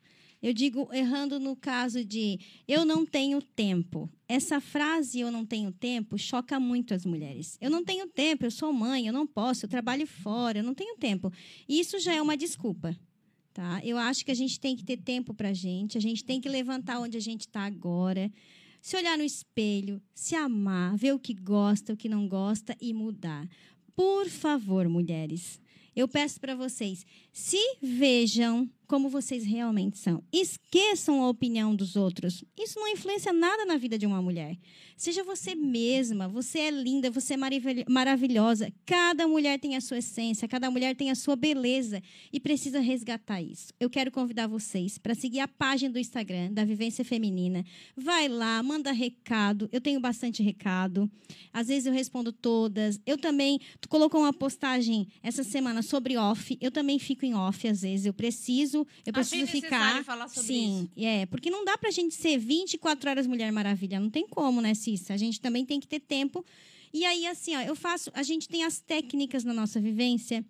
Eu 0.43 0.55
digo 0.55 0.89
errando 0.95 1.39
no 1.39 1.55
caso 1.55 2.03
de 2.03 2.41
eu 2.67 2.87
não 2.87 3.05
tenho 3.05 3.43
tempo. 3.43 4.09
Essa 4.27 4.63
frase 4.63 5.21
eu 5.21 5.31
não 5.31 5.45
tenho 5.45 5.71
tempo 5.71 6.17
choca 6.17 6.59
muito 6.59 6.95
as 6.95 7.05
mulheres. 7.05 7.59
Eu 7.61 7.69
não 7.69 7.85
tenho 7.85 8.07
tempo, 8.07 8.47
eu 8.47 8.51
sou 8.51 8.73
mãe, 8.73 9.07
eu 9.07 9.13
não 9.13 9.27
posso, 9.27 9.67
eu 9.67 9.69
trabalho 9.69 10.07
fora, 10.07 10.61
eu 10.61 10.65
não 10.65 10.73
tenho 10.73 10.97
tempo. 10.97 11.31
Isso 11.69 11.99
já 11.99 12.15
é 12.15 12.23
uma 12.23 12.35
desculpa. 12.35 12.99
Tá? 13.55 13.81
Eu 13.85 13.97
acho 13.97 14.25
que 14.25 14.33
a 14.33 14.35
gente 14.35 14.59
tem 14.59 14.75
que 14.75 14.83
ter 14.83 14.97
tempo 14.97 15.33
para 15.33 15.51
a 15.51 15.55
gente, 15.55 15.97
a 15.97 16.01
gente 16.01 16.25
tem 16.25 16.41
que 16.41 16.49
levantar 16.49 16.99
onde 16.99 17.17
a 17.17 17.21
gente 17.21 17.43
está 17.43 17.61
agora, 17.61 18.29
se 18.83 18.97
olhar 18.97 19.17
no 19.17 19.23
espelho, 19.23 20.03
se 20.13 20.35
amar, 20.35 20.97
ver 20.97 21.15
o 21.15 21.21
que 21.21 21.33
gosta, 21.33 21.93
o 21.93 21.97
que 21.97 22.09
não 22.09 22.27
gosta 22.29 22.77
e 22.81 22.93
mudar. 22.93 23.49
Por 23.95 24.29
favor, 24.29 24.89
mulheres, 24.89 25.61
eu 25.95 26.09
peço 26.09 26.41
para 26.41 26.57
vocês, 26.57 27.07
se 27.33 27.57
vejam 27.81 28.69
como 28.87 29.09
vocês 29.09 29.45
realmente 29.45 29.99
são. 29.99 30.23
Esqueçam 30.33 31.23
a 31.23 31.29
opinião 31.29 31.75
dos 31.75 31.97
outros. 31.97 32.45
Isso 32.59 32.79
não 32.79 32.89
influencia 32.89 33.33
nada 33.33 33.65
na 33.65 33.77
vida 33.77 33.99
de 33.99 34.07
uma 34.07 34.21
mulher. 34.21 34.59
Seja 34.97 35.25
você 35.25 35.55
mesma, 35.55 36.29
você 36.29 36.61
é 36.61 36.71
linda, 36.71 37.11
você 37.11 37.35
é 37.35 37.87
maravilhosa. 37.89 38.73
Cada 38.87 39.27
mulher 39.27 39.59
tem 39.59 39.77
a 39.77 39.81
sua 39.81 39.99
essência, 39.99 40.47
cada 40.47 40.71
mulher 40.71 40.95
tem 40.95 41.11
a 41.11 41.15
sua 41.15 41.35
beleza 41.35 42.01
e 42.33 42.39
precisa 42.39 42.79
resgatar 42.79 43.43
isso. 43.43 43.73
Eu 43.81 43.91
quero 43.91 44.11
convidar 44.13 44.47
vocês 44.47 44.97
para 44.97 45.15
seguir 45.15 45.41
a 45.41 45.49
página 45.49 45.93
do 45.93 45.99
Instagram 45.99 46.53
da 46.53 46.65
Vivência 46.65 47.05
Feminina. 47.05 47.65
Vai 47.97 48.29
lá, 48.29 48.63
manda 48.63 48.93
recado. 48.93 49.69
Eu 49.73 49.81
tenho 49.81 50.01
bastante 50.01 50.43
recado. 50.43 51.11
Às 51.53 51.69
vezes 51.69 51.87
eu 51.87 51.93
respondo 51.93 52.33
todas. 52.33 53.01
Eu 53.05 53.19
também, 53.19 53.59
tu 53.81 53.89
colocou 53.89 54.21
uma 54.21 54.33
postagem 54.33 55.09
essa 55.23 55.43
semana 55.43 55.83
sobre 55.83 56.17
off. 56.17 56.57
Eu 56.61 56.71
também 56.71 56.99
fico 56.99 57.25
em 57.25 57.35
off 57.35 57.67
às 57.67 57.83
vezes. 57.83 58.07
Eu 58.07 58.15
preciso, 58.15 58.74
eu 59.07 59.13
preciso 59.13 59.47
ficar. 59.47 60.05
Falar 60.05 60.29
sobre 60.29 60.47
Sim, 60.49 60.89
isso. 60.97 61.07
é, 61.07 61.27
porque 61.27 61.51
não 61.51 61.65
dá 61.65 61.79
pra 61.79 61.91
gente 61.91 62.15
ser 62.15 62.39
24 62.39 63.11
horas 63.11 63.27
Mulher 63.27 63.51
Maravilha, 63.53 64.01
não 64.01 64.11
tem 64.11 64.27
como, 64.27 64.61
né, 64.61 64.75
Cissa? 64.75 65.15
A 65.15 65.17
gente 65.17 65.41
também 65.41 65.65
tem 65.65 65.79
que 65.79 65.87
ter 65.87 66.01
tempo. 66.01 66.45
E 66.93 67.05
aí 67.05 67.27
assim, 67.27 67.57
ó, 67.57 67.61
eu 67.61 67.75
faço, 67.75 68.11
a 68.15 68.23
gente 68.23 68.49
tem 68.49 68.65
as 68.65 68.81
técnicas 68.81 69.45
na 69.45 69.53
nossa 69.53 69.81
vivência, 69.81 70.45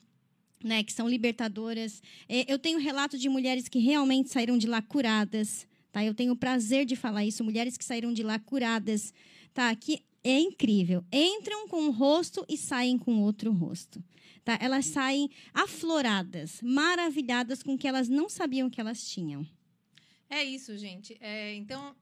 né, 0.62 0.82
que 0.82 0.92
são 0.92 1.08
libertadoras. 1.08 2.02
É, 2.28 2.50
eu 2.52 2.58
tenho 2.58 2.78
relato 2.78 3.18
de 3.18 3.28
mulheres 3.28 3.68
que 3.68 3.78
realmente 3.78 4.30
saíram 4.30 4.56
de 4.56 4.66
lá 4.66 4.80
curadas, 4.80 5.66
tá? 5.92 6.04
Eu 6.04 6.14
tenho 6.14 6.32
o 6.32 6.36
prazer 6.36 6.84
de 6.86 6.96
falar 6.96 7.24
isso, 7.24 7.44
mulheres 7.44 7.76
que 7.76 7.84
saíram 7.84 8.12
de 8.12 8.22
lá 8.22 8.38
curadas, 8.38 9.12
tá? 9.52 9.74
Que 9.76 10.00
é 10.24 10.40
incrível. 10.40 11.04
Entram 11.12 11.68
com 11.68 11.82
um 11.82 11.90
rosto 11.90 12.44
e 12.48 12.56
saem 12.56 12.98
com 12.98 13.22
outro 13.22 13.52
rosto. 13.52 14.02
Tá? 14.42 14.58
Elas 14.60 14.86
saem 14.86 15.30
afloradas, 15.52 16.60
maravilhadas 16.62 17.62
com 17.62 17.74
o 17.74 17.78
que 17.78 17.86
elas 17.86 18.08
não 18.08 18.28
sabiam 18.28 18.68
que 18.68 18.80
elas 18.80 19.06
tinham. 19.06 19.46
É 20.28 20.42
isso, 20.42 20.76
gente. 20.76 21.16
É, 21.20 21.54
então, 21.54 21.94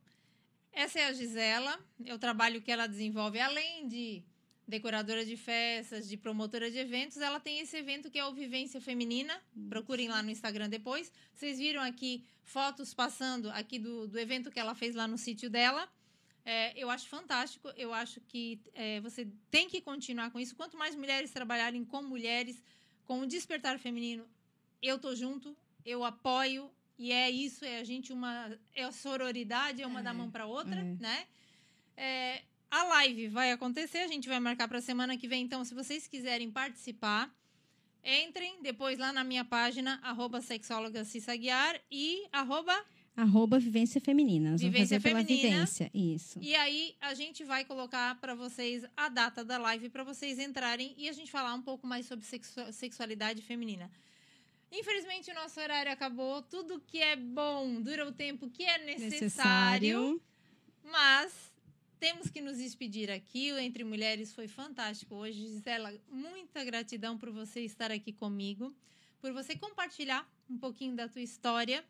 essa 0.72 1.00
é 1.00 1.06
a 1.06 1.12
Gisela. 1.12 1.78
É 2.04 2.14
o 2.14 2.18
trabalho 2.18 2.62
que 2.62 2.70
ela 2.70 2.86
desenvolve, 2.86 3.38
além 3.38 3.86
de 3.88 4.24
decoradora 4.66 5.24
de 5.24 5.36
festas, 5.36 6.08
de 6.08 6.16
promotora 6.16 6.70
de 6.70 6.78
eventos, 6.78 7.18
ela 7.18 7.40
tem 7.40 7.60
esse 7.60 7.76
evento 7.76 8.10
que 8.10 8.18
é 8.18 8.24
o 8.24 8.32
Vivência 8.32 8.80
Feminina. 8.80 9.38
Procurem 9.68 10.08
lá 10.08 10.22
no 10.22 10.30
Instagram 10.30 10.68
depois. 10.68 11.12
Vocês 11.34 11.58
viram 11.58 11.82
aqui 11.82 12.24
fotos 12.42 12.94
passando 12.94 13.50
aqui 13.50 13.78
do, 13.78 14.06
do 14.08 14.18
evento 14.18 14.50
que 14.50 14.58
ela 14.58 14.74
fez 14.74 14.94
lá 14.94 15.06
no 15.06 15.18
sítio 15.18 15.50
dela. 15.50 15.88
É, 16.45 16.76
eu 16.76 16.90
acho 16.90 17.09
fantástico. 17.09 17.68
Eu 17.76 17.93
acho 17.93 18.20
que 18.20 18.61
é, 18.74 19.01
você 19.01 19.28
tem 19.51 19.68
que 19.68 19.80
continuar 19.80 20.30
com 20.30 20.40
isso. 20.40 20.57
Quanto 20.57 20.76
mais 20.76 20.95
mulheres 20.95 21.30
trabalharem 21.30 21.84
com 21.84 22.03
mulheres, 22.03 22.62
com 23.05 23.20
o 23.20 23.26
despertar 23.26 23.78
feminino, 23.78 24.26
eu 24.80 24.99
tô 24.99 25.14
junto, 25.14 25.57
eu 25.84 26.05
apoio. 26.05 26.70
E 26.99 27.11
é 27.11 27.30
isso, 27.30 27.64
é 27.64 27.78
a 27.78 27.84
gente 27.84 28.12
uma. 28.12 28.57
É 28.74 28.84
a 28.84 28.93
sororidade, 28.93 29.82
é 29.82 29.86
uma 29.86 30.01
É, 30.01 30.03
da 30.03 30.14
mão 30.14 30.30
para 30.30 30.47
outra, 30.47 30.80
é. 30.80 30.84
né? 31.01 31.26
É, 31.97 32.43
a 32.70 32.84
live 32.84 33.28
vai 33.28 33.53
acontecer, 33.53 33.99
a 33.99 34.09
gente 34.09 34.28
vai 34.28 34.40
marcar 34.40 34.68
para 34.68 34.80
semana 34.80 35.16
que 35.16 35.28
vem. 35.28 35.45
Então, 35.45 35.64
se 35.64 35.74
vocês 35.74 36.07
quiserem 36.07 36.51
participar, 36.51 37.30
entrem 38.03 38.62
depois 38.62 38.99
lá 38.99 39.12
na 39.12 39.22
minha 39.22 39.45
página, 39.45 40.01
arroba 40.03 40.40
sexóloga 40.40 41.05
Cissa 41.05 41.36
Guiar 41.36 41.80
e 41.90 42.26
arroba 42.32 42.74
Arroba 43.14 43.58
Vivência 43.58 44.00
Feminina. 44.00 44.52
Nós 44.52 44.60
vamos 44.62 44.72
Vivência 44.74 44.98
fazer 45.00 45.08
pela 45.14 45.24
Feminina. 45.24 45.50
vivência. 45.56 45.90
Isso. 45.92 46.38
E 46.40 46.54
aí 46.54 46.94
a 47.00 47.12
gente 47.14 47.44
vai 47.44 47.64
colocar 47.64 48.14
para 48.20 48.34
vocês 48.34 48.84
a 48.96 49.08
data 49.08 49.44
da 49.44 49.58
live 49.58 49.90
para 49.90 50.02
vocês 50.02 50.38
entrarem 50.38 50.94
e 50.96 51.08
a 51.08 51.12
gente 51.12 51.30
falar 51.30 51.52
um 51.54 51.60
pouco 51.62 51.86
mais 51.86 52.06
sobre 52.06 52.24
sexu- 52.24 52.72
sexualidade 52.72 53.42
feminina. 53.42 53.90
Infelizmente 54.70 55.30
o 55.30 55.34
nosso 55.34 55.60
horário 55.60 55.92
acabou. 55.92 56.40
Tudo 56.42 56.80
que 56.86 56.98
é 56.98 57.14
bom 57.14 57.80
dura 57.82 58.08
o 58.08 58.12
tempo 58.12 58.48
que 58.48 58.64
é 58.64 58.78
necessário, 58.86 60.20
mas 60.82 61.52
temos 62.00 62.30
que 62.30 62.40
nos 62.40 62.56
despedir 62.56 63.10
aqui. 63.10 63.52
O 63.52 63.58
Entre 63.58 63.84
Mulheres 63.84 64.32
foi 64.34 64.48
fantástico 64.48 65.14
hoje. 65.16 65.46
Gisela, 65.46 65.92
muita 66.10 66.64
gratidão 66.64 67.18
por 67.18 67.30
você 67.30 67.60
estar 67.60 67.92
aqui 67.92 68.10
comigo, 68.12 68.74
por 69.20 69.32
você 69.34 69.54
compartilhar 69.54 70.26
um 70.48 70.56
pouquinho 70.56 70.96
da 70.96 71.06
tua 71.08 71.20
história, 71.22 71.84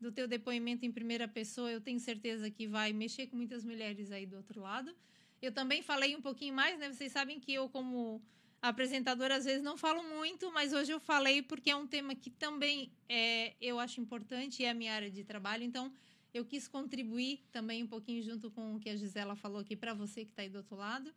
do 0.00 0.12
teu 0.12 0.28
depoimento 0.28 0.84
em 0.84 0.92
primeira 0.92 1.26
pessoa. 1.26 1.70
Eu 1.70 1.80
tenho 1.80 1.98
certeza 1.98 2.50
que 2.50 2.66
vai 2.66 2.92
mexer 2.92 3.26
com 3.26 3.36
muitas 3.36 3.64
mulheres 3.64 4.10
aí 4.10 4.26
do 4.26 4.36
outro 4.36 4.60
lado. 4.60 4.94
Eu 5.40 5.52
também 5.52 5.82
falei 5.82 6.16
um 6.16 6.22
pouquinho 6.22 6.54
mais, 6.54 6.78
né? 6.78 6.92
Vocês 6.92 7.12
sabem 7.12 7.38
que 7.38 7.52
eu, 7.52 7.68
como 7.68 8.22
apresentadora, 8.60 9.36
às 9.36 9.44
vezes 9.44 9.62
não 9.62 9.76
falo 9.76 10.02
muito, 10.02 10.50
mas 10.52 10.72
hoje 10.72 10.92
eu 10.92 10.98
falei 10.98 11.42
porque 11.42 11.70
é 11.70 11.76
um 11.76 11.86
tema 11.86 12.14
que 12.14 12.30
também 12.30 12.90
é, 13.08 13.54
eu 13.60 13.78
acho 13.78 14.00
importante 14.00 14.62
e 14.62 14.64
é 14.64 14.70
a 14.70 14.74
minha 14.74 14.92
área 14.92 15.10
de 15.10 15.22
trabalho. 15.22 15.62
Então, 15.62 15.92
eu 16.34 16.44
quis 16.44 16.68
contribuir 16.68 17.44
também 17.52 17.82
um 17.82 17.86
pouquinho 17.86 18.22
junto 18.22 18.50
com 18.50 18.76
o 18.76 18.80
que 18.80 18.90
a 18.90 18.96
Gisela 18.96 19.36
falou 19.36 19.60
aqui 19.60 19.76
para 19.76 19.94
você 19.94 20.24
que 20.24 20.32
está 20.32 20.42
aí 20.42 20.48
do 20.48 20.58
outro 20.58 20.76
lado. 20.76 21.14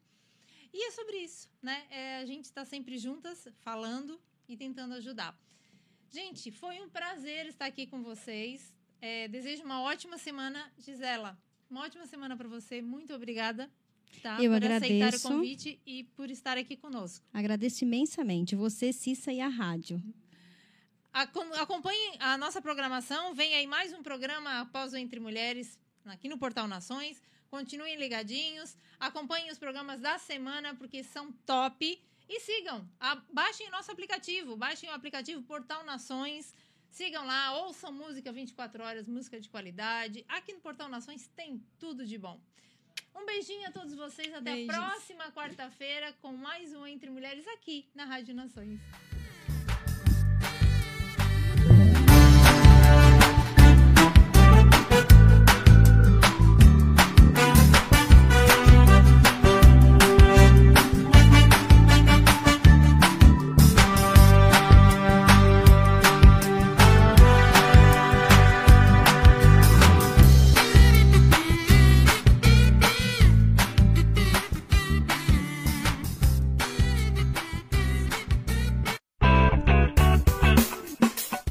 E 0.73 0.87
é 0.87 0.91
sobre 0.91 1.17
isso, 1.17 1.49
né? 1.61 1.85
É, 1.89 2.17
a 2.17 2.25
gente 2.25 2.45
está 2.45 2.63
sempre 2.63 2.97
juntas, 2.97 3.47
falando 3.59 4.19
e 4.47 4.55
tentando 4.55 4.93
ajudar. 4.93 5.37
Gente, 6.11 6.51
foi 6.51 6.81
um 6.81 6.89
prazer 6.89 7.45
estar 7.47 7.65
aqui 7.65 7.87
com 7.87 8.03
vocês. 8.03 8.73
É, 9.01 9.27
desejo 9.27 9.63
uma 9.63 9.81
ótima 9.81 10.17
semana. 10.17 10.71
Gisela, 10.77 11.37
uma 11.69 11.81
ótima 11.81 12.05
semana 12.05 12.35
para 12.35 12.47
você. 12.47 12.81
Muito 12.81 13.13
obrigada 13.13 13.69
tá, 14.21 14.41
Eu 14.43 14.51
por 14.51 14.63
aceitar 14.63 14.73
o 14.73 14.97
agradeço. 15.07 15.27
convite 15.29 15.79
e 15.85 16.03
por 16.03 16.29
estar 16.29 16.57
aqui 16.57 16.75
conosco. 16.75 17.25
Agradeço 17.33 17.83
imensamente. 17.85 18.55
Você, 18.55 18.91
Cissa 18.91 19.31
e 19.31 19.39
a 19.39 19.47
rádio. 19.47 20.01
Acom- 21.13 21.53
Acompanhem 21.55 22.15
a 22.19 22.37
nossa 22.37 22.61
programação. 22.61 23.33
Vem 23.33 23.53
aí 23.55 23.65
mais 23.67 23.93
um 23.93 24.03
programa 24.03 24.59
após 24.61 24.93
o 24.93 24.97
Entre 24.97 25.19
Mulheres 25.19 25.79
aqui 26.05 26.27
no 26.27 26.37
Portal 26.37 26.67
Nações. 26.67 27.21
Continuem 27.49 27.95
ligadinhos. 27.97 28.75
Acompanhem 28.99 29.49
os 29.51 29.57
programas 29.57 29.99
da 30.01 30.17
semana 30.17 30.75
porque 30.75 31.03
são 31.03 31.31
top. 31.45 32.01
E 32.33 32.39
sigam. 32.39 32.87
A- 32.99 33.21
baixem 33.33 33.67
o 33.67 33.71
nosso 33.71 33.91
aplicativo. 33.91 34.55
Baixem 34.55 34.89
o 34.89 34.93
aplicativo 34.93 35.41
Portal 35.43 35.83
Nações. 35.83 36.55
Sigam 36.89 37.25
lá, 37.25 37.53
ouçam 37.63 37.91
música 37.91 38.31
24 38.31 38.83
horas, 38.83 39.07
música 39.07 39.39
de 39.39 39.49
qualidade. 39.49 40.23
Aqui 40.29 40.53
no 40.53 40.61
Portal 40.61 40.87
Nações 40.89 41.27
tem 41.35 41.61
tudo 41.77 42.05
de 42.05 42.17
bom. 42.17 42.39
Um 43.13 43.25
beijinho 43.25 43.67
a 43.67 43.71
todos 43.71 43.93
vocês. 43.93 44.29
Até 44.33 44.53
Beijos. 44.53 44.73
a 44.73 44.81
próxima 44.89 45.31
quarta-feira 45.31 46.13
com 46.21 46.31
mais 46.31 46.73
um 46.73 46.87
Entre 46.87 47.09
Mulheres 47.09 47.45
aqui 47.49 47.89
na 47.93 48.05
Rádio 48.05 48.33
Nações. 48.33 48.79